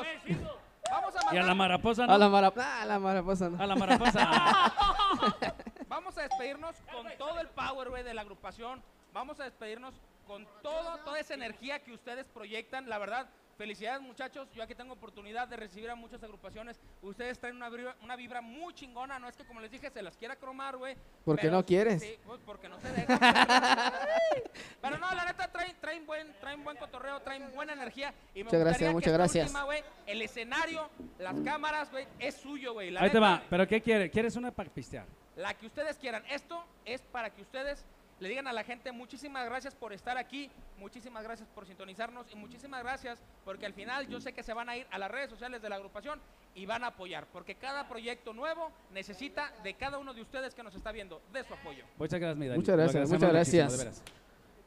vamos 1.15 1.33
a 1.33 1.35
Y 1.35 1.39
a 1.39 1.43
la 1.43 1.55
mandar, 1.55 1.71
mariposa, 1.71 2.07
¿no? 2.07 2.13
A 2.15 2.19
la 2.19 2.29
mara... 2.29 2.53
ah, 2.57 2.83
a 2.83 2.87
la 2.87 2.99
mariposa. 2.99 3.49
no. 3.49 3.63
A 3.63 3.67
la 3.67 3.77
mariposa. 3.77 4.29
vamos 5.89 6.19
a 6.19 6.23
despedirnos 6.23 6.77
con 6.93 7.07
todo 7.17 7.41
el 7.41 7.49
power, 7.49 7.89
güey, 7.91 8.03
de 8.03 8.15
la 8.15 8.23
agrupación. 8.23 8.83
Vamos 9.13 9.41
a 9.41 9.45
despedirnos 9.45 9.95
con 10.27 10.47
todo, 10.63 10.99
toda 11.05 11.19
esa 11.19 11.35
energía 11.35 11.83
que 11.83 11.93
ustedes 11.93 12.27
proyectan. 12.27 12.89
La 12.89 12.99
verdad, 12.99 13.29
felicidades, 13.59 14.01
muchachos. 14.01 14.49
Yo 14.55 14.63
aquí 14.63 14.75
tengo 14.75 14.95
oportunidad 14.95 15.49
de 15.49 15.57
recibir 15.57 15.91
a 15.91 15.95
muchas 15.95 16.23
agrupaciones. 16.23 16.81
Ustedes 17.03 17.39
traen 17.39 17.57
una 17.57 17.69
vibra, 17.69 17.97
una 18.03 18.17
vibra 18.17 18.41
muy 18.41 18.73
chingona. 18.73 19.19
No 19.19 19.29
es 19.29 19.37
que, 19.37 19.45
como 19.45 19.61
les 19.61 19.71
dije, 19.71 19.91
se 19.91 20.01
las 20.01 20.17
quiera 20.17 20.37
cromar, 20.37 20.77
güey. 20.77 20.97
Porque 21.25 21.43
pero 21.43 21.57
no 21.57 21.67
quieres. 21.67 22.01
Sí, 22.01 22.17
pues 22.25 22.41
porque 22.47 22.69
no 22.69 22.81
se 22.81 22.91
dejan. 22.93 23.19
pero 24.81 24.99
no, 24.99 25.15
la 25.15 25.25
neta, 25.27 25.51
traen, 25.53 25.77
traen, 25.81 26.07
buen, 26.07 26.33
traen 26.41 26.65
buen 26.65 26.77
cotorreo, 26.77 27.21
traen 27.21 27.53
buena 27.53 27.73
energía. 27.75 28.15
Y 28.35 28.39
me 28.39 28.45
Muchas 28.45 28.61
gracias, 28.61 28.93
muchas 28.93 29.13
gracias. 29.13 29.47
última, 29.53 29.67
el 30.07 30.23
escenario, 30.23 30.89
las 31.19 31.39
cámaras, 31.41 31.91
güey, 31.91 32.07
es 32.19 32.37
suyo, 32.37 32.73
güey. 32.73 32.97
Ahí 32.97 33.11
te 33.11 33.19
va. 33.19 33.43
¿Pero 33.51 33.67
qué 33.67 33.83
quiere? 33.83 34.09
¿Quieres 34.11 34.37
una 34.37 34.53
para 34.53 34.71
pistear? 34.71 35.05
la 35.39 35.55
que 35.55 35.67
ustedes 35.67 35.97
quieran. 35.97 36.23
Esto 36.29 36.63
es 36.85 37.01
para 37.01 37.31
que 37.31 37.43
ustedes 37.43 37.85
le 38.21 38.29
digan 38.29 38.47
a 38.49 38.53
la 38.53 38.65
gente 38.65 38.91
muchísimas 38.93 39.45
gracias 39.47 39.75
por 39.75 39.93
estar 39.93 40.17
aquí, 40.19 40.51
muchísimas 40.79 41.23
gracias 41.25 41.49
por 41.55 41.67
sintonizarnos 41.67 42.27
y 42.33 42.37
muchísimas 42.37 42.83
gracias 42.83 43.19
porque 43.45 43.67
al 43.67 43.75
final 43.75 44.09
yo 44.09 44.21
sé 44.21 44.33
que 44.33 44.43
se 44.43 44.53
van 44.53 44.69
a 44.69 44.77
ir 44.77 44.87
a 44.91 44.99
las 44.99 45.11
redes 45.11 45.31
sociales 45.31 45.63
de 45.63 45.69
la 45.69 45.77
agrupación 45.77 46.21
y 46.55 46.67
van 46.67 46.83
a 46.83 46.89
apoyar, 46.89 47.27
porque 47.33 47.55
cada 47.55 47.89
proyecto 47.89 48.33
nuevo 48.33 48.73
necesita 48.93 49.53
de 49.63 49.75
cada 49.75 49.99
uno 49.99 50.13
de 50.15 50.23
ustedes 50.23 50.55
que 50.55 50.63
nos 50.63 50.75
está 50.75 50.91
viendo, 50.91 51.21
de 51.33 51.45
su 51.45 51.55
apoyo. 51.55 51.85
Muchas 51.99 52.19
gracias, 52.19 52.37
mi 52.39 52.47
Dani. 52.49 52.59
Muchas 52.59 52.77
gracias, 52.77 53.11
muchas 53.11 53.31
gracias. 53.31 54.03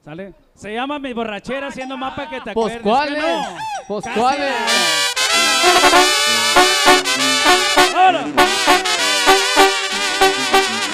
¿Sale? 0.04 0.34
Se 0.56 0.74
llama 0.74 0.98
Mi 0.98 1.14
Borrachera 1.14 1.68
haciendo 1.68 1.96
mapa 1.98 2.28
que 2.30 2.42
te 2.42 2.54
Pues 2.54 2.76
acuerdes. 2.78 2.82
cuáles, 2.82 3.24
¿que 3.24 3.32
no? 3.32 3.58
pues 3.88 4.06
Casi. 4.06 4.20
cuáles. 4.20 4.54
Ahora. 7.96 9.11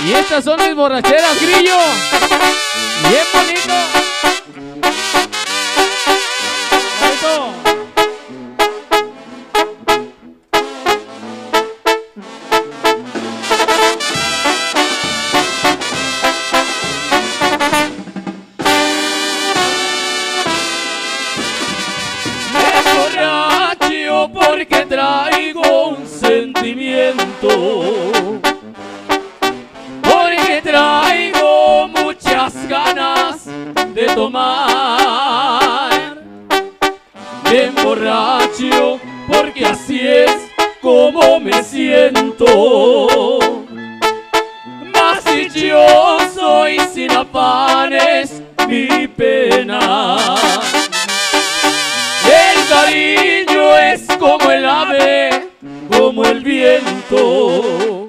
Y 0.05 0.13
estas 0.13 0.43
son 0.43 0.57
mis 0.61 0.75
borracheras, 0.75 1.41
grillo. 1.41 1.77
Bien 3.09 3.25
bonito. 3.33 3.73
Bonito. 7.01 7.53
Porque 24.33 24.85
traigo 24.85 25.89
un 25.89 26.07
sentimiento. 26.07 27.47
Tomar. 34.17 36.17
Me 37.43 37.65
emborracho 37.65 38.99
porque 39.27 39.63
así 39.63 39.99
es 40.01 40.31
como 40.81 41.39
me 41.39 41.63
siento. 41.63 43.37
Mas 44.91 45.23
si 45.23 45.67
yo 45.67 46.17
sin 46.91 47.11
afanes 47.11 48.41
mi 48.67 49.07
pena. 49.07 50.17
El 52.25 52.67
cariño 52.67 53.77
es 53.77 54.07
como 54.17 54.51
el 54.51 54.65
ave, 54.65 55.49
como 55.95 56.25
el 56.25 56.43
viento. 56.43 58.07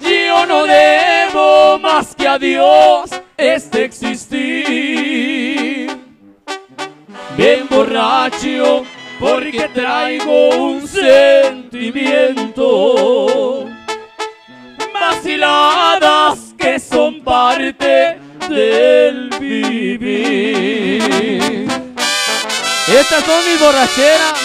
Yo 0.00 0.46
no 0.46 0.64
debo 0.64 1.78
más 1.78 2.14
que 2.14 2.28
a 2.28 2.38
Dios 2.38 3.21
este 3.42 3.84
existir. 3.84 4.40
Bien 7.36 7.66
borracho 7.68 8.84
porque 9.18 9.68
traigo 9.74 10.50
un 10.50 10.86
sentimiento. 10.86 12.56
Vaciladas 14.94 16.54
que 16.56 16.78
son 16.78 17.24
parte 17.24 18.20
del 18.48 19.28
vivir. 19.40 21.02
Estas 22.86 23.24
son 23.24 23.44
mis 23.50 23.58
borracheras. 23.60 24.38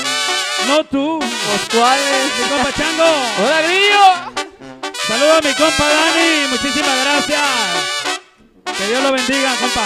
No 0.68 0.84
tú. 0.84 1.20
Pues 1.20 1.70
cuáles. 1.72 2.32
Mi 2.40 2.44
compa 2.50 2.72
Chango. 2.74 3.06
Hola, 3.46 3.62
grillo. 3.62 4.06
Saludos 5.08 5.38
a 5.38 5.42
mi 5.48 5.54
compa 5.54 5.88
Dani. 5.88 6.48
Muchísimas 6.50 6.98
gracias. 7.04 7.97
Que 8.76 8.88
Dios 8.88 9.04
lo 9.04 9.12
bendiga, 9.12 9.56
compa. 9.60 9.84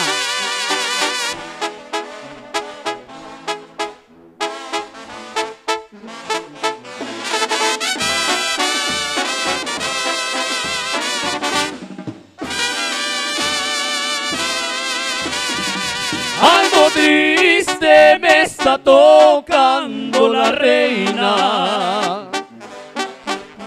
Algo 16.42 16.90
triste 16.92 18.20
me 18.20 18.42
está 18.42 18.78
tocando 18.78 20.28
la 20.34 20.52
reina. 20.52 22.30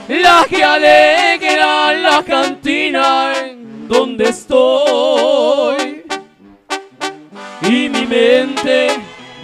La 0.09 0.45
que 0.49 0.63
alegra 0.63 1.95
la 1.95 2.23
cantina 2.23 3.33
donde 3.95 4.29
estoy. 4.31 6.05
Y 7.63 7.89
mi 7.89 8.07
mente 8.07 8.89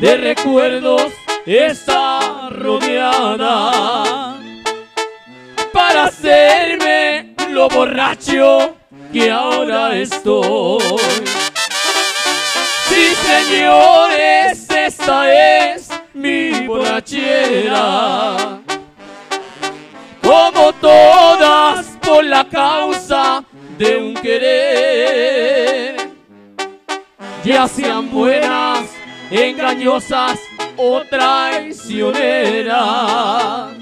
de 0.00 0.16
recuerdos 0.16 1.12
está 1.46 2.48
rodeada 2.50 4.36
para 5.72 6.04
hacerme 6.04 7.36
lo 7.50 7.68
borracho 7.68 8.74
que 9.12 9.30
ahora 9.30 9.96
estoy. 9.96 10.82
Sí, 12.88 13.14
señores, 13.24 14.68
esta 14.68 15.72
es 15.72 15.90
mi 16.12 16.66
borrachera. 16.66 18.58
Como 20.20 20.72
todas 20.74 21.89
la 22.30 22.48
causa 22.48 23.44
de 23.76 23.96
un 23.96 24.14
querer. 24.14 25.96
Ya 27.44 27.68
sean 27.68 28.10
buenas, 28.10 28.86
engañosas 29.30 30.38
o 30.76 31.02
traicioneras. 31.10 33.72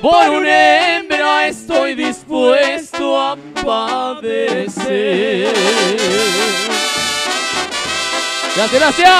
Por 0.00 0.30
una 0.30 0.96
hembra 0.98 1.48
estoy 1.48 1.94
dispuesto 1.94 3.20
a 3.20 3.36
padecer. 3.64 5.52
Gracias, 8.54 8.80
gracias. 8.80 9.12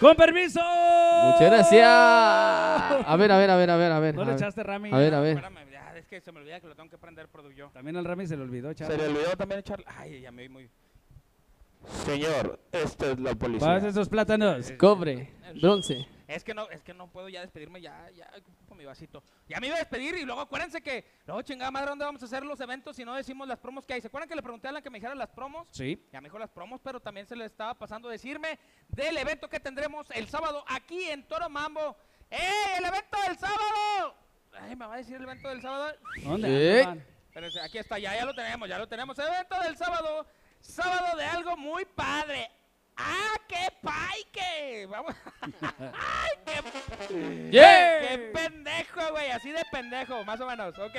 ¡Con 0.00 0.14
permiso! 0.16 0.60
Muchas 1.24 1.50
gracias. 1.50 1.86
A 1.86 3.16
ver, 3.18 3.32
a 3.32 3.38
ver, 3.38 3.50
a 3.50 3.56
ver, 3.56 3.70
a 3.70 3.76
ver, 3.76 3.92
a 3.92 4.00
ver. 4.00 4.14
¿No 4.14 4.22
a 4.22 4.24
le 4.24 4.30
ver. 4.32 4.40
echaste 4.40 4.62
Rami? 4.62 4.90
A 4.92 4.96
ver, 4.96 5.14
a 5.14 5.20
ver. 5.20 5.42
Que 6.10 6.20
se 6.20 6.32
me 6.32 6.40
olvida 6.40 6.60
que 6.60 6.66
lo 6.66 6.74
tengo 6.74 6.90
que 6.90 6.98
prender 6.98 7.28
por 7.28 7.48
yo. 7.54 7.70
También 7.70 7.96
al 7.96 8.04
Rami 8.04 8.26
se 8.26 8.36
le 8.36 8.42
olvidó 8.42 8.68
echar. 8.72 8.90
Se 8.90 8.96
le 8.96 9.06
olvidó 9.06 9.36
también 9.36 9.60
echar. 9.60 9.84
Ay, 9.86 10.20
ya 10.20 10.32
me 10.32 10.42
vi 10.42 10.48
muy. 10.48 10.68
Señor, 12.04 12.58
esta 12.72 13.12
es 13.12 13.20
la 13.20 13.36
policía. 13.36 13.68
Pasa 13.68 13.86
esos 13.86 14.08
plátanos. 14.08 14.72
Cobre, 14.72 15.32
bronce. 15.60 16.08
Es 16.26 16.42
que 16.42 16.52
no, 16.52 16.68
es 16.68 16.82
que 16.82 16.94
no 16.94 17.06
puedo 17.06 17.28
ya 17.28 17.42
despedirme, 17.42 17.80
ya, 17.80 18.10
ya, 18.10 18.28
ocupo 18.36 18.74
mi 18.74 18.84
vasito. 18.84 19.22
Ya 19.48 19.60
me 19.60 19.68
iba 19.68 19.76
a 19.76 19.78
despedir 19.78 20.16
y 20.16 20.24
luego 20.24 20.40
acuérdense 20.40 20.80
que, 20.80 21.04
luego 21.26 21.42
chingada 21.42 21.70
madre, 21.70 21.90
¿dónde 21.90 22.04
vamos 22.04 22.22
a 22.22 22.24
hacer 22.24 22.44
los 22.44 22.60
eventos 22.60 22.96
si 22.96 23.04
no 23.04 23.14
decimos 23.14 23.46
las 23.46 23.58
promos 23.58 23.86
que 23.86 23.94
hay? 23.94 24.00
¿Se 24.00 24.08
acuerdan 24.08 24.28
que 24.28 24.34
le 24.34 24.42
pregunté 24.42 24.66
a 24.66 24.70
Alan 24.70 24.82
que 24.82 24.90
me 24.90 24.98
dijera 24.98 25.14
las 25.14 25.30
promos? 25.30 25.68
Sí. 25.70 26.06
Ya 26.12 26.20
me 26.20 26.26
dijo 26.26 26.40
las 26.40 26.50
promos, 26.50 26.80
pero 26.82 26.98
también 26.98 27.26
se 27.26 27.36
le 27.36 27.44
estaba 27.44 27.74
pasando 27.74 28.08
a 28.08 28.12
decirme 28.12 28.58
del 28.88 29.16
evento 29.16 29.48
que 29.48 29.60
tendremos 29.60 30.10
el 30.10 30.28
sábado 30.28 30.64
aquí 30.66 31.04
en 31.04 31.22
Toro 31.28 31.48
Mambo. 31.48 31.96
¡Eh, 32.30 32.78
el 32.78 32.84
evento 32.84 33.16
del 33.26 33.38
sábado! 33.38 34.16
Ay, 34.52 34.76
me 34.76 34.86
va 34.86 34.94
a 34.94 34.98
decir 34.98 35.16
el 35.16 35.22
evento 35.22 35.48
del 35.48 35.62
sábado. 35.62 35.92
¿Dónde? 36.24 36.48
Sí. 36.82 36.88
andan? 36.88 37.06
Espérense, 37.28 37.60
aquí 37.60 37.78
está, 37.78 37.98
ya, 37.98 38.14
ya 38.14 38.24
lo 38.24 38.34
tenemos, 38.34 38.68
ya 38.68 38.78
lo 38.78 38.88
tenemos. 38.88 39.18
Evento 39.18 39.60
del 39.60 39.76
sábado, 39.76 40.26
sábado 40.60 41.16
de 41.16 41.24
algo 41.24 41.56
muy 41.56 41.84
padre. 41.84 42.50
¡Ah, 42.96 43.34
qué 43.48 43.68
paique! 43.82 44.86
Vamos. 44.90 45.14
¡Ay, 45.62 46.30
qué, 46.44 47.50
Yeah. 47.50 48.00
qué 48.00 48.30
pendejo, 48.34 49.10
güey! 49.12 49.30
Así 49.30 49.50
de 49.52 49.64
pendejo, 49.70 50.24
más 50.24 50.40
o 50.40 50.46
menos. 50.46 50.76
Ok. 50.78 50.96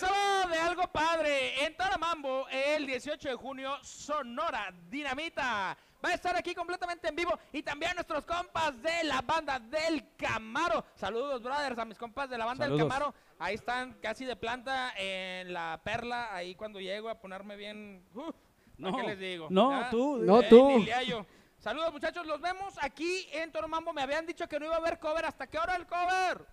Sábado 0.00 0.48
de 0.48 0.58
algo 0.58 0.86
padre. 0.90 1.64
En 1.64 1.76
Taramambo, 1.76 2.46
el 2.48 2.86
18 2.86 3.28
de 3.28 3.34
junio, 3.34 3.76
Sonora 3.82 4.72
Dinamita. 4.88 5.76
Va 6.02 6.08
a 6.08 6.14
estar 6.14 6.34
aquí 6.34 6.54
completamente 6.54 7.06
en 7.08 7.14
vivo. 7.16 7.38
Y 7.52 7.62
también 7.62 7.92
nuestros 7.94 8.24
compas 8.24 8.80
de 8.82 9.04
la 9.04 9.20
banda 9.20 9.58
del 9.58 10.14
Camaro. 10.16 10.84
Saludos, 10.94 11.42
brothers, 11.42 11.78
a 11.78 11.84
mis 11.84 11.98
compas 11.98 12.30
de 12.30 12.38
la 12.38 12.46
banda 12.46 12.64
Saludos. 12.64 12.80
del 12.80 12.88
Camaro. 12.88 13.14
Ahí 13.38 13.56
están 13.56 13.92
casi 14.00 14.24
de 14.24 14.36
planta 14.36 14.94
en 14.96 15.52
la 15.52 15.78
perla. 15.84 16.34
Ahí 16.34 16.54
cuando 16.54 16.80
llego 16.80 17.10
a 17.10 17.20
ponerme 17.20 17.56
bien. 17.56 18.02
¿para 18.14 18.32
No, 18.78 18.96
¿Qué 18.96 19.02
les 19.02 19.18
digo? 19.18 19.48
no, 19.50 19.70
¿Ya? 19.82 19.90
tú. 19.90 20.16
No, 20.22 20.40
Eh, 20.40 20.46
tú. 20.48 21.26
Saludos 21.58 21.92
muchachos, 21.92 22.26
los 22.26 22.40
vemos 22.40 22.72
aquí 22.80 23.28
en 23.32 23.52
Toro 23.52 23.68
Mambo. 23.68 23.92
Me 23.92 24.00
habían 24.00 24.24
dicho 24.24 24.48
que 24.48 24.58
no 24.58 24.64
iba 24.64 24.76
a 24.76 24.78
haber 24.78 24.98
cover. 24.98 25.26
¿Hasta 25.26 25.46
qué 25.46 25.58
hora 25.58 25.76
el 25.76 25.86
cover? 25.86 26.46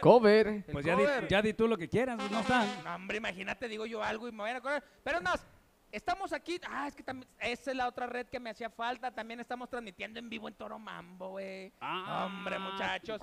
¡Cover! 0.00 0.64
Pues 0.70 0.84
ya 0.84 0.96
di, 0.96 1.04
ya 1.28 1.42
di 1.42 1.52
tú 1.52 1.68
lo 1.68 1.76
que 1.76 1.88
quieras, 1.88 2.16
pues 2.16 2.30
no 2.30 2.40
están. 2.40 2.68
No, 2.84 2.94
hombre, 2.94 3.18
imagínate, 3.18 3.68
digo 3.68 3.86
yo 3.86 4.02
algo 4.02 4.28
y 4.28 4.32
me 4.32 4.42
vayan 4.42 4.58
a 4.58 4.60
correr. 4.60 4.82
Pero 5.02 5.18
es 5.18 5.22
más, 5.24 5.44
estamos 5.90 6.32
aquí. 6.32 6.60
Ah, 6.68 6.88
es 6.88 6.94
que 6.94 7.02
también. 7.02 7.28
Esa 7.38 7.70
es 7.70 7.76
la 7.76 7.88
otra 7.88 8.06
red 8.06 8.26
que 8.26 8.40
me 8.40 8.50
hacía 8.50 8.70
falta. 8.70 9.10
También 9.10 9.40
estamos 9.40 9.68
transmitiendo 9.68 10.18
en 10.18 10.28
vivo 10.28 10.48
en 10.48 10.54
Toro 10.54 10.78
Mambo, 10.78 11.30
güey. 11.30 11.72
Ah. 11.80 12.26
Hombre, 12.26 12.58
muchachos. 12.58 13.20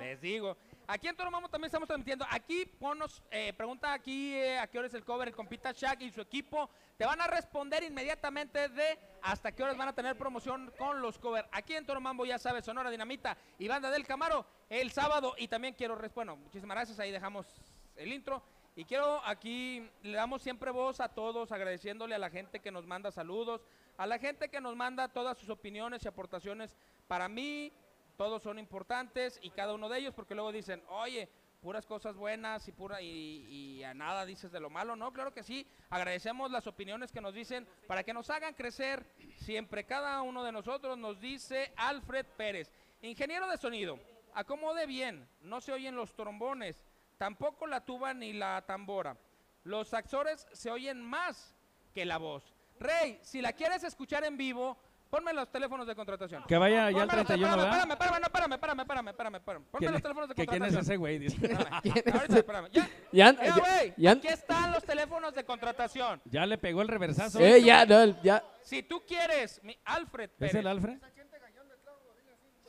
Les 0.00 0.20
digo. 0.20 0.56
Aquí 0.92 1.06
en 1.06 1.14
Toro 1.14 1.30
Mambo 1.30 1.48
también 1.48 1.66
estamos 1.68 1.86
transmitiendo. 1.86 2.26
Aquí 2.28 2.66
ponos, 2.66 3.22
eh, 3.30 3.52
pregunta 3.52 3.92
aquí 3.92 4.34
eh, 4.34 4.58
a 4.58 4.66
qué 4.66 4.76
hora 4.76 4.88
es 4.88 4.94
el 4.94 5.04
cover 5.04 5.28
el 5.28 5.36
compita 5.36 5.70
Shaq 5.70 6.00
y 6.02 6.10
su 6.10 6.20
equipo. 6.20 6.68
Te 6.98 7.06
van 7.06 7.20
a 7.20 7.28
responder 7.28 7.84
inmediatamente 7.84 8.68
de 8.68 8.98
hasta 9.22 9.52
qué 9.52 9.62
horas 9.62 9.76
van 9.76 9.86
a 9.86 9.92
tener 9.94 10.18
promoción 10.18 10.72
con 10.76 11.00
los 11.00 11.16
covers. 11.16 11.48
Aquí 11.52 11.76
en 11.76 11.86
Toro 11.86 12.00
Mambo, 12.00 12.26
ya 12.26 12.40
sabes, 12.40 12.64
Sonora 12.64 12.90
Dinamita 12.90 13.36
y 13.60 13.68
Banda 13.68 13.88
del 13.88 14.04
Camaro 14.04 14.44
el 14.68 14.90
sábado. 14.90 15.36
Y 15.38 15.46
también 15.46 15.74
quiero, 15.74 15.94
res- 15.94 16.12
bueno, 16.12 16.34
muchísimas 16.34 16.74
gracias. 16.74 16.98
Ahí 16.98 17.12
dejamos 17.12 17.46
el 17.94 18.12
intro. 18.12 18.42
Y 18.74 18.84
quiero 18.84 19.24
aquí, 19.24 19.88
le 20.02 20.16
damos 20.16 20.42
siempre 20.42 20.72
voz 20.72 20.98
a 20.98 21.08
todos, 21.08 21.52
agradeciéndole 21.52 22.16
a 22.16 22.18
la 22.18 22.30
gente 22.30 22.58
que 22.58 22.72
nos 22.72 22.84
manda 22.84 23.12
saludos, 23.12 23.64
a 23.96 24.06
la 24.06 24.18
gente 24.18 24.48
que 24.48 24.60
nos 24.60 24.74
manda 24.74 25.06
todas 25.06 25.38
sus 25.38 25.50
opiniones 25.50 26.04
y 26.04 26.08
aportaciones. 26.08 26.74
Para 27.06 27.28
mí, 27.28 27.72
todos 28.20 28.42
son 28.42 28.58
importantes 28.58 29.40
y 29.40 29.48
cada 29.48 29.72
uno 29.72 29.88
de 29.88 29.98
ellos, 29.98 30.12
porque 30.12 30.34
luego 30.34 30.52
dicen, 30.52 30.82
oye, 30.90 31.26
puras 31.62 31.86
cosas 31.86 32.18
buenas 32.18 32.68
y 32.68 32.72
pura 32.72 33.00
y, 33.00 33.82
a 33.82 33.94
nada 33.94 34.26
dices 34.26 34.52
de 34.52 34.60
lo 34.60 34.68
malo, 34.68 34.94
¿no? 34.94 35.10
Claro 35.10 35.32
que 35.32 35.42
sí. 35.42 35.66
Agradecemos 35.88 36.50
las 36.50 36.66
opiniones 36.66 37.12
que 37.12 37.22
nos 37.22 37.32
dicen 37.32 37.66
para 37.86 38.04
que 38.04 38.12
nos 38.12 38.28
hagan 38.28 38.52
crecer 38.52 39.06
siempre. 39.38 39.84
Cada 39.84 40.20
uno 40.20 40.44
de 40.44 40.52
nosotros 40.52 40.98
nos 40.98 41.18
dice 41.18 41.72
Alfred 41.78 42.26
Pérez, 42.36 42.70
ingeniero 43.00 43.48
de 43.48 43.56
sonido. 43.56 43.98
Acomode 44.34 44.84
bien, 44.84 45.26
no 45.40 45.62
se 45.62 45.72
oyen 45.72 45.96
los 45.96 46.14
trombones, 46.14 46.84
tampoco 47.16 47.66
la 47.66 47.86
tuba 47.86 48.12
ni 48.12 48.34
la 48.34 48.66
tambora. 48.66 49.16
Los 49.64 49.88
saxores 49.88 50.46
se 50.52 50.70
oyen 50.70 51.00
más 51.00 51.56
que 51.94 52.04
la 52.04 52.18
voz. 52.18 52.54
Rey, 52.78 53.18
si 53.22 53.40
la 53.40 53.54
quieres 53.54 53.82
escuchar 53.82 54.24
en 54.24 54.36
vivo, 54.36 54.76
ponme 55.10 55.32
los 55.32 55.50
teléfonos 55.50 55.86
de 55.86 55.94
contratación. 55.94 56.44
Que 56.46 56.56
vaya 56.56 56.76
ya 56.76 56.86
al 56.86 56.92
Ponme 56.92 57.06
los- 57.06 57.26
31, 57.26 57.46
espérame, 57.48 57.56
¿verdad? 57.56 57.92
espérame, 57.92 58.22
espérame, 58.22 58.52
espérame, 58.54 58.54
espérame, 58.54 58.80
espérame, 58.80 59.08
espérame, 59.10 59.36
espérame. 59.36 59.64
Ponme 59.64 59.78
¿Quién 59.78 59.90
los 59.92 59.98
es- 59.98 60.02
teléfonos 60.02 60.28
de 60.28 60.34
que 60.34 60.46
¿Quién 60.46 60.62
es 60.62 60.68
contratación. 60.68 60.82
ese 60.92 60.96
güey? 60.96 61.18
Dice. 61.18 61.36
Espérame, 61.46 62.16
ahorita, 62.20 62.38
espérame. 62.38 62.68
Ya, 62.70 62.88
Ya, 63.12 63.32
ya, 63.32 63.44
ya, 63.44 63.54
güey. 63.58 63.94
ya- 63.96 64.10
Aquí 64.12 64.28
están 64.28 64.72
los 64.72 64.84
teléfonos 64.84 65.34
de 65.34 65.44
contratación. 65.44 66.22
Ya 66.24 66.46
le 66.46 66.56
pegó 66.58 66.82
el 66.82 66.88
reversazo. 66.88 67.40
Eh, 67.40 67.62
ya, 67.62 67.84
no, 67.84 68.22
ya. 68.22 68.42
Si 68.62 68.82
tú 68.82 69.02
quieres, 69.06 69.60
mi 69.64 69.76
Alfred 69.84 70.30
¿Es 70.30 70.36
Pérez. 70.36 70.54
el 70.54 70.66
Alfred? 70.66 70.98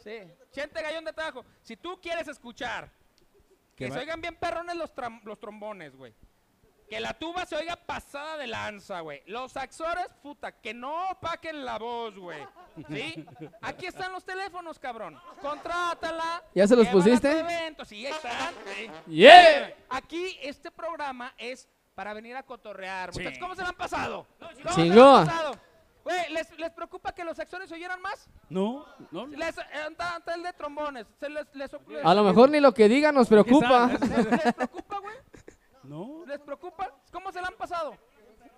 Sí. 0.04 0.18
Chente 0.52 0.82
Gallón 0.82 1.06
de 1.06 1.14
Tajo. 1.14 1.46
Si 1.62 1.78
tú 1.78 2.00
quieres 2.02 2.28
escuchar 2.28 2.90
Que 3.76 3.90
se 3.92 4.00
oigan 4.00 4.20
bien 4.22 4.36
perrones 4.36 4.76
los, 4.76 4.92
los 5.24 5.40
trombones, 5.40 5.96
güey. 5.96 6.14
Que 6.92 7.00
la 7.00 7.14
tuba 7.14 7.46
se 7.46 7.56
oiga 7.56 7.78
pasada 7.78 8.36
de 8.36 8.48
lanza, 8.48 9.00
güey. 9.00 9.24
Los 9.26 9.54
saxores, 9.54 10.08
puta, 10.22 10.52
que 10.52 10.74
no 10.74 11.12
opaquen 11.12 11.64
la 11.64 11.80
voz, 11.80 12.14
güey. 12.18 12.46
¿Sí? 12.90 13.26
Aquí 13.62 13.86
están 13.86 14.12
los 14.12 14.26
teléfonos, 14.26 14.78
cabrón. 14.78 15.18
Contrátala. 15.42 16.44
¿Ya 16.54 16.68
se 16.68 16.76
los 16.76 16.88
pusiste? 16.90 17.40
evento. 17.40 17.86
Sí, 17.86 18.06
ahí 18.06 18.12
están. 18.12 18.54
sí. 18.76 18.92
Yeah. 19.10 19.74
Aquí 19.90 20.38
este 20.42 20.70
programa 20.70 21.34
es 21.38 21.70
para 21.96 22.14
venir 22.14 22.36
a 22.36 22.44
cotorrear. 22.44 23.14
Muchachos, 23.14 23.40
¿cómo 23.40 23.56
se 23.56 23.62
la 23.62 23.70
han 23.70 23.76
pasado? 23.76 24.28
¿Cómo 24.38 24.52
se 24.54 24.64
la 24.64 24.70
han 24.72 24.76
Chingón. 24.76 25.26
pasado? 25.28 25.52
Güey, 26.04 26.34
¿les, 26.34 26.60
¿les 26.60 26.72
preocupa 26.72 27.14
que 27.14 27.24
los 27.24 27.38
saxores 27.38 27.70
se 27.70 27.76
oyeran 27.76 28.02
más? 28.02 28.28
No, 28.50 28.86
no. 29.12 29.28
Les, 29.28 29.58
eh, 29.58 29.62
anda- 29.86 30.16
anda 30.16 30.34
el 30.36 30.44
de 30.44 30.52
trombones. 30.54 31.06
Se 31.20 31.30
les, 31.30 31.46
les, 31.54 31.72
les- 31.88 32.04
A 32.06 32.14
lo 32.16 32.24
mejor 32.24 32.50
ni 32.50 32.60
lo 32.60 32.74
que 32.74 32.90
diga 32.90 33.12
nos 33.14 33.30
preocupa. 33.30 33.88
Les 33.88 34.54
preocupa, 34.56 34.98
güey. 35.00 35.16
No. 35.84 36.24
¿Les 36.28 36.40
preocupa? 36.40 36.90
¿Cómo 37.12 37.32
se 37.32 37.42
la 37.42 37.48
han 37.48 37.56
pasado? 37.56 37.96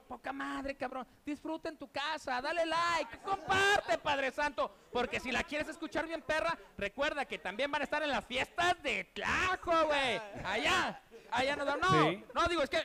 Poca 0.08 0.34
madre, 0.34 0.76
cabrón. 0.76 1.08
Disfruta 1.26 1.70
en 1.70 1.78
tu 1.78 1.90
casa, 1.92 2.42
dale 2.42 2.66
like, 2.66 3.18
comparte, 3.20 3.98
Padre 3.98 4.32
Santo. 4.32 4.70
Porque 4.92 5.20
si 5.20 5.32
la 5.32 5.44
quieres 5.44 5.68
escuchar 5.70 6.06
bien, 6.06 6.22
perra, 6.22 6.58
recuerda 6.78 7.26
que 7.26 7.40
también 7.40 7.72
van 7.72 7.82
a 7.82 7.86
estar 7.86 8.04
en 8.04 8.10
las 8.10 8.26
fiestas 8.26 8.82
de 8.84 9.06
Tlajo, 9.06 9.72
güey. 9.88 10.22
Allá, 10.44 11.02
allá 11.32 11.56
nos 11.56 11.66
dan. 11.66 11.80
No, 11.80 11.88
Sí. 12.10 12.24
no, 12.36 12.48
digo, 12.48 12.62
es 12.62 12.70
que 12.70 12.80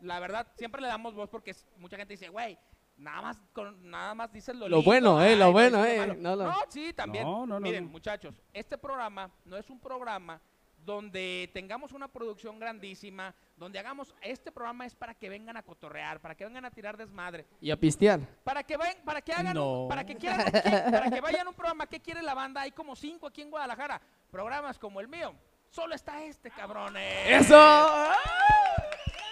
la 0.00 0.20
verdad 0.20 0.46
siempre 0.56 0.80
le 0.80 0.88
damos 0.88 1.14
voz 1.14 1.28
porque 1.28 1.54
mucha 1.76 1.96
gente 1.96 2.14
dice, 2.14 2.28
güey. 2.28 2.56
Nada 2.96 3.22
más, 3.22 3.42
con, 3.54 3.90
nada 3.90 4.14
más 4.14 4.30
dices 4.30 4.54
lo, 4.54 4.68
Lo 4.68 4.76
lindo, 4.76 4.82
bueno, 4.84 5.22
eh, 5.22 5.34
lo 5.34 5.46
ay, 5.46 5.52
bueno, 5.52 5.84
eh, 5.86 5.98
malo". 5.98 6.14
no 6.18 6.36
lo- 6.36 6.44
No, 6.44 6.54
sí, 6.68 6.92
también. 6.92 7.24
No, 7.24 7.46
no, 7.46 7.54
no, 7.54 7.60
Miren, 7.60 7.84
no. 7.86 7.90
muchachos, 7.90 8.42
este 8.52 8.76
programa 8.78 9.30
no 9.46 9.56
es 9.56 9.68
un 9.70 9.80
programa 9.80 10.40
donde 10.76 11.50
tengamos 11.54 11.92
una 11.92 12.08
producción 12.08 12.58
grandísima, 12.58 13.34
donde 13.60 13.78
hagamos, 13.78 14.14
este 14.22 14.50
programa 14.50 14.86
es 14.86 14.94
para 14.96 15.14
que 15.14 15.28
vengan 15.28 15.56
a 15.56 15.62
cotorrear, 15.62 16.18
para 16.20 16.34
que 16.34 16.44
vengan 16.46 16.64
a 16.64 16.70
tirar 16.70 16.96
desmadre, 16.96 17.46
Y 17.60 17.70
a 17.70 17.76
pistear. 17.78 18.18
para 18.42 18.64
que 18.64 18.76
vayan, 18.76 18.96
para 19.04 19.20
que 19.20 19.32
hagan, 19.34 19.56
un- 19.58 19.86
para 19.88 20.04
que 20.04 20.16
quieran, 20.16 20.44
¿qué- 20.50 20.60
para 20.90 21.10
que 21.10 21.20
vayan 21.20 21.46
a 21.46 21.50
un 21.50 21.54
programa, 21.54 21.86
¿qué 21.86 22.00
quiere 22.00 22.22
la 22.22 22.34
banda? 22.34 22.62
Hay 22.62 22.72
como 22.72 22.96
cinco 22.96 23.26
aquí 23.28 23.42
en 23.42 23.50
Guadalajara, 23.50 24.00
programas 24.30 24.78
como 24.78 24.98
el 25.00 25.08
mío, 25.08 25.34
solo 25.68 25.94
está 25.94 26.22
este, 26.24 26.50
cabrones. 26.50 27.28
¡Eso! 27.28 27.54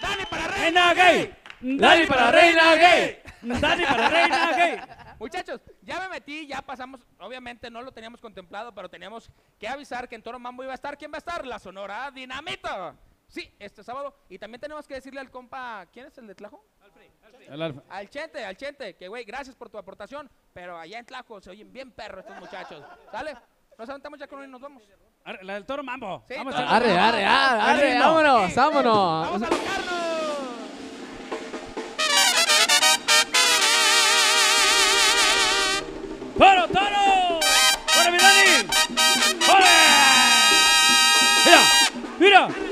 ¡Dani 0.01 0.25
para 0.29 0.47
Reina 0.47 0.93
¡Reina 0.93 0.93
gay! 0.93 1.35
¡Dani 1.61 2.05
para 2.07 2.31
reina 2.31 2.75
gay! 2.75 3.19
¡Dani 3.41 3.83
para 3.85 4.09
reina 4.09 4.51
gay! 4.55 4.79
Muchachos, 5.19 5.59
ya 5.81 5.99
me 5.99 6.07
metí, 6.07 6.47
ya 6.47 6.61
pasamos, 6.61 7.01
obviamente 7.19 7.69
no 7.69 7.81
lo 7.81 7.91
teníamos 7.91 8.21
contemplado, 8.21 8.73
pero 8.73 8.87
teníamos 8.89 9.29
que 9.59 9.67
avisar 9.67 10.07
que 10.07 10.15
en 10.15 10.23
Toro 10.23 10.39
Mambo 10.39 10.63
iba 10.63 10.71
a 10.71 10.75
estar. 10.75 10.97
¿Quién 10.97 11.11
va 11.11 11.15
a 11.15 11.17
estar? 11.17 11.45
La 11.45 11.59
Sonora 11.59 12.09
Dinamita. 12.11 12.95
Sí, 13.29 13.53
este 13.59 13.83
sábado. 13.83 14.13
Y 14.27 14.37
también 14.39 14.59
tenemos 14.59 14.87
que 14.87 14.95
decirle 14.95 15.19
al 15.19 15.29
compa, 15.29 15.85
¿quién 15.93 16.07
es 16.07 16.17
el 16.17 16.27
de 16.27 16.35
Tlajo? 16.35 16.65
El 17.47 17.61
Alfa. 17.61 17.81
Al 17.89 18.09
Chente, 18.09 18.43
al 18.43 18.57
Chente, 18.57 18.95
que 18.95 19.07
güey, 19.07 19.23
gracias 19.23 19.55
por 19.55 19.69
tu 19.69 19.77
aportación, 19.77 20.29
pero 20.53 20.77
allá 20.77 20.99
en 20.99 21.05
Tlajo 21.05 21.39
se 21.39 21.49
oyen 21.51 21.71
bien 21.71 21.91
perros 21.91 22.25
estos 22.25 22.39
muchachos. 22.39 22.83
¿Sale? 23.11 23.35
Nos 23.77 23.87
aventamos 23.89 24.19
ya 24.19 24.27
con 24.27 24.39
uno 24.39 24.47
y 24.47 24.51
nos 24.51 24.61
vamos. 24.61 24.83
Arre, 25.23 25.43
La 25.43 25.53
del 25.53 25.65
toro 25.65 25.83
mambo. 25.83 26.23
Sí, 26.27 26.33
Vamos 26.37 26.53
toro 26.55 26.67
Arre, 26.67 26.91
arre, 26.97 27.23
arre, 27.25 27.61
arre, 27.61 27.89
ritmo. 27.93 28.05
vámonos, 28.05 28.49
Sí, 28.49 28.55
vámonos. 28.57 29.27
¡Vamos 29.27 29.41
a 29.43 29.49
locarnos! 29.49 29.99
¡Toro, 36.37 36.67
toro! 36.67 37.39
¡Ora, 37.99 38.11
mi 38.11 38.17
Dani! 38.17 38.67
¡Mira! 41.45 41.61
¡Mira! 42.19 42.47
¡Mira! 42.47 42.68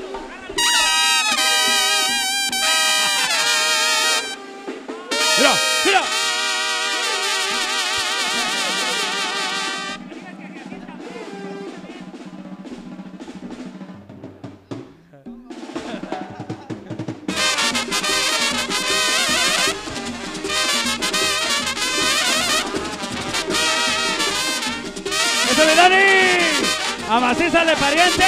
¡Amaciza 27.68 27.74
de 27.74 27.76
pariente! 27.76 28.24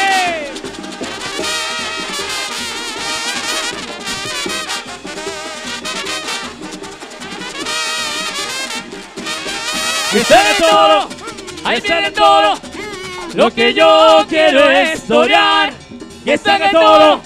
Que 10.13 10.25
sale 10.25 10.55
todo, 10.59 11.09
ahí 11.65 11.81
viene 11.81 12.11
todo. 12.11 12.59
Lo 13.35 13.51
que 13.53 13.73
yo 13.73 14.27
quiero 14.29 14.71
es 14.71 15.07
torear. 15.07 15.73
Que 16.25 16.37
salga 16.37 16.71
todo, 16.71 17.21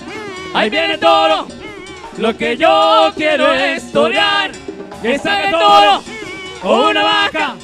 ahí 0.54 0.70
viene 0.70 0.98
todo. 0.98 1.48
Lo 2.18 2.36
que 2.36 2.56
yo 2.56 3.12
quiero 3.16 3.52
es 3.52 3.90
torear. 3.90 4.52
Que 5.02 5.18
salga 5.18 5.50
todo, 5.50 6.02
o 6.62 6.90
una 6.90 7.02
vaca, 7.02 7.56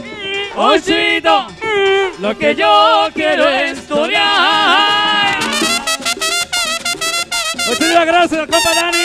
o 0.56 0.72
un 0.72 0.82
chivito. 0.82 1.59
Lo 2.20 2.36
que 2.36 2.54
yo 2.54 3.08
quiero 3.14 3.48
es 3.48 3.86
torear. 3.86 5.38
Muchísimas 7.66 8.06
gracias, 8.06 8.40
compa 8.40 8.74
Dani. 8.74 8.98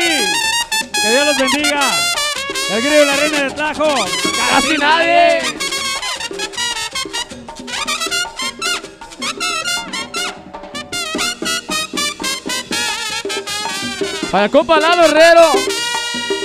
Que 1.01 1.09
Dios 1.11 1.25
los 1.25 1.37
bendiga. 1.37 1.91
El 2.71 2.81
grillo 2.81 3.03
y 3.03 3.05
la 3.05 3.15
reina 3.15 3.43
de 3.43 3.51
Tlajo. 3.51 3.95
Casi 4.51 4.77
nadie. 4.77 5.39
Para 14.31 14.45
el 14.45 14.51
compa 14.51 14.79
Lalo 14.79 15.05
Herrero. 15.05 15.51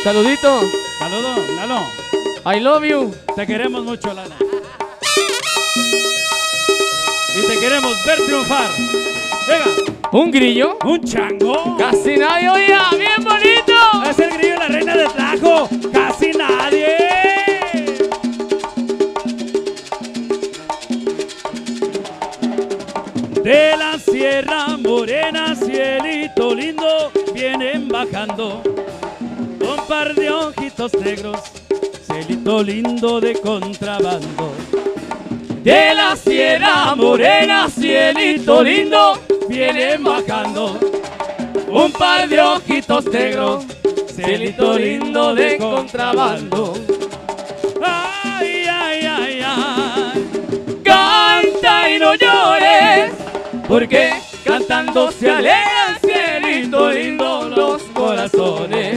Saludito. 0.04 0.60
Saludos, 0.98 1.38
Lalo. 1.56 1.86
I 2.46 2.60
love 2.60 2.84
you. 2.84 3.14
Te 3.34 3.46
queremos 3.46 3.82
mucho, 3.82 4.12
Lalo. 4.12 4.49
Y 7.42 7.46
te 7.46 7.58
queremos 7.58 7.94
ver 8.04 8.18
triunfar. 8.26 8.70
Venga, 9.48 10.10
Un 10.12 10.30
grillo. 10.30 10.76
un 10.84 11.02
chango. 11.02 11.76
Casi 11.78 12.16
nadie. 12.16 12.48
Oiga, 12.50 12.90
bien 12.98 13.24
bonito. 13.24 13.74
Es 14.08 14.18
el 14.18 14.30
grillo 14.38 14.56
la 14.56 14.68
reina 14.68 14.96
de 14.96 15.06
Tlajo. 15.08 15.68
Casi 15.92 16.32
nadie. 16.32 16.96
De 23.42 23.76
la 23.76 23.98
Sierra 23.98 24.76
Morena, 24.76 25.54
cielito 25.56 26.54
lindo, 26.54 27.10
vienen 27.34 27.88
bajando. 27.88 28.62
Un 29.60 29.86
par 29.88 30.14
de 30.14 30.30
ojitos 30.30 30.92
negros, 30.94 31.40
cielito 32.06 32.62
lindo 32.62 33.20
de 33.20 33.34
contrabando. 33.40 34.52
De 35.62 35.94
la 35.94 36.16
Sierra 36.16 36.94
Morena, 36.94 37.68
cielito 37.68 38.62
lindo, 38.62 39.20
vienen 39.46 40.02
bajando. 40.02 40.78
Un 41.68 41.92
par 41.92 42.26
de 42.30 42.40
ojitos 42.40 43.04
negros, 43.04 43.66
cielito 44.14 44.78
lindo 44.78 45.34
de 45.34 45.58
contrabando. 45.58 46.72
Ay, 47.82 48.64
ay, 48.70 49.06
ay, 49.06 49.40
ay. 49.44 50.80
Canta 50.82 51.90
y 51.90 51.98
no 51.98 52.14
llores, 52.14 53.12
porque 53.68 54.14
cantando 54.42 55.12
se 55.12 55.30
alegran, 55.30 55.98
cielito 56.00 56.90
lindo 56.90 57.50
los 57.50 57.82
corazones. 57.82 58.89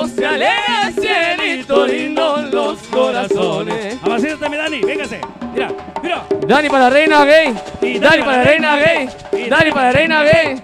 Cantando 0.00 0.08
se 0.08 0.26
alegran, 0.26 0.94
cielito 0.94 1.86
lindo 1.86 2.36
los 2.50 2.78
corazones. 2.84 3.98
Amacítate, 4.02 4.48
mi 4.48 4.56
Dani, 4.56 4.80
véngase. 4.80 5.20
Mira, 5.52 5.70
mira. 6.02 6.24
Dani 6.46 6.68
para 6.68 6.84
la 6.84 6.90
reina 6.90 7.24
gay. 7.24 7.54
Y 7.82 7.98
Dani 7.98 8.22
para 8.22 8.36
la 8.38 8.44
reina 8.44 8.76
gay. 8.76 9.08
Y 9.32 9.48
Dani 9.48 9.72
para 9.72 9.86
la 9.86 9.92
reina 9.92 10.22
gay. 10.22 10.58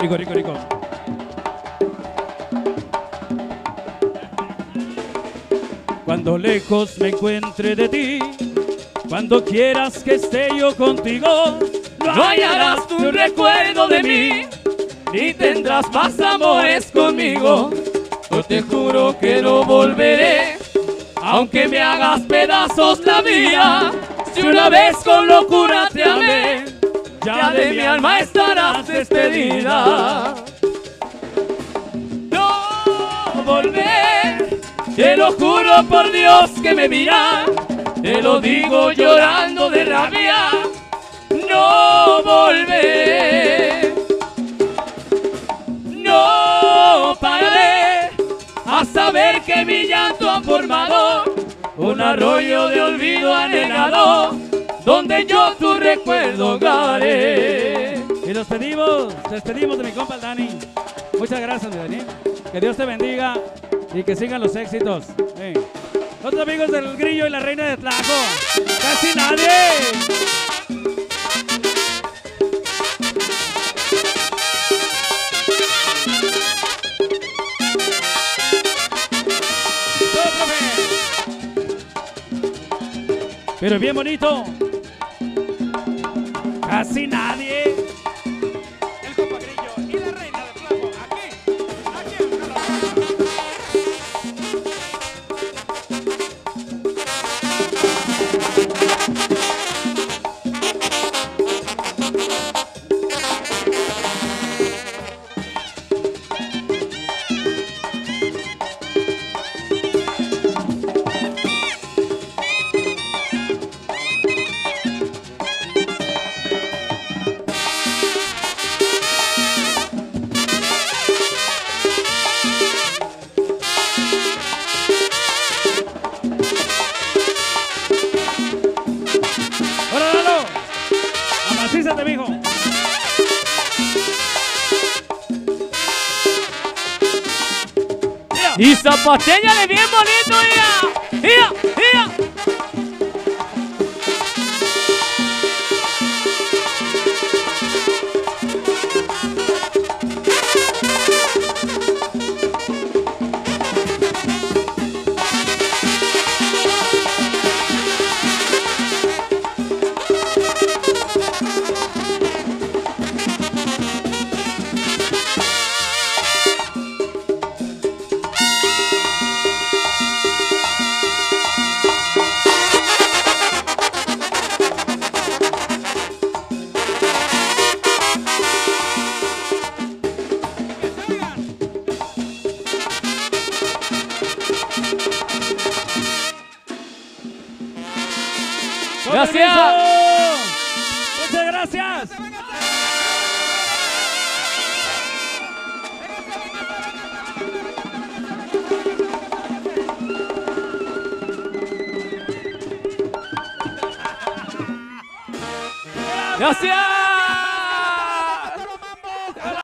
Rico, 0.00 0.16
rico, 0.16 0.32
rico. 0.32 0.54
Cuando 6.04 6.38
lejos 6.38 6.96
me 6.98 7.08
encuentre 7.08 7.74
de 7.74 7.88
ti, 7.88 8.18
cuando 9.08 9.44
quieras 9.44 10.02
que 10.04 10.14
esté 10.14 10.48
yo 10.56 10.74
contigo, 10.76 11.58
No 11.98 12.22
hallarás 12.22 12.86
tu 12.86 13.10
recuerdo 13.10 13.88
de 13.88 14.02
mí, 14.02 14.46
ni 15.12 15.34
tendrás 15.34 15.90
más 15.92 16.18
amores 16.20 16.90
conmigo. 16.92 17.70
Yo 18.30 18.42
te 18.42 18.62
juro 18.62 19.18
que 19.18 19.42
no 19.42 19.64
volveré, 19.64 20.58
aunque 21.22 21.68
me 21.68 21.80
hagas 21.80 22.20
pedazos 22.22 23.00
la 23.00 23.22
vida. 23.22 23.92
Si 24.34 24.42
una 24.42 24.68
vez 24.68 24.96
con 24.98 25.26
locura 25.26 25.88
te 25.92 26.04
amé, 26.04 26.64
ya 27.24 27.50
de 27.50 27.72
mi 27.72 27.80
alma 27.80 28.20
estarás 28.20 28.86
despedida. 28.86 30.34
No 32.30 33.42
volver, 33.44 34.60
te 34.94 35.16
lo 35.16 35.32
juro 35.32 35.84
por 35.88 36.12
Dios 36.12 36.50
que 36.62 36.74
me 36.74 36.88
mira, 36.88 37.44
te 38.02 38.22
lo 38.22 38.40
digo 38.40 38.92
llorando 38.92 39.70
de 39.70 39.84
rabia 39.84 40.50
no 41.30 42.22
volver. 42.22 43.47
Que 49.48 49.64
mi 49.64 49.86
llanto 49.86 50.28
ha 50.28 50.42
formado 50.42 51.24
un 51.78 52.00
arroyo 52.02 52.68
de 52.68 52.82
olvido 52.82 53.34
anhelado, 53.34 54.36
donde 54.84 55.24
yo 55.24 55.54
tu 55.58 55.72
recuerdo 55.72 56.56
hogaré. 56.56 57.94
Y 58.26 58.30
nos 58.34 58.46
pedimos, 58.46 59.14
despedimos 59.30 59.78
de 59.78 59.84
mi 59.84 59.92
compa 59.92 60.18
Dani. 60.18 60.50
Muchas 61.18 61.40
gracias, 61.40 61.72
mi 61.72 61.78
Dani. 61.78 61.98
Que 62.52 62.60
Dios 62.60 62.76
te 62.76 62.84
bendiga 62.84 63.38
y 63.94 64.02
que 64.02 64.14
sigan 64.14 64.42
los 64.42 64.54
éxitos. 64.54 65.06
Los 66.22 66.34
amigos 66.34 66.70
del 66.70 66.94
Grillo 66.98 67.26
y 67.26 67.30
la 67.30 67.40
Reina 67.40 67.68
de 67.68 67.78
Tlajo. 67.78 68.12
¡Casi 68.82 69.16
nadie! 69.16 70.17
Pero 83.60 83.78
bien 83.78 83.94
bonito. 83.94 84.44
Casi 86.68 87.06
nadie. 87.06 87.47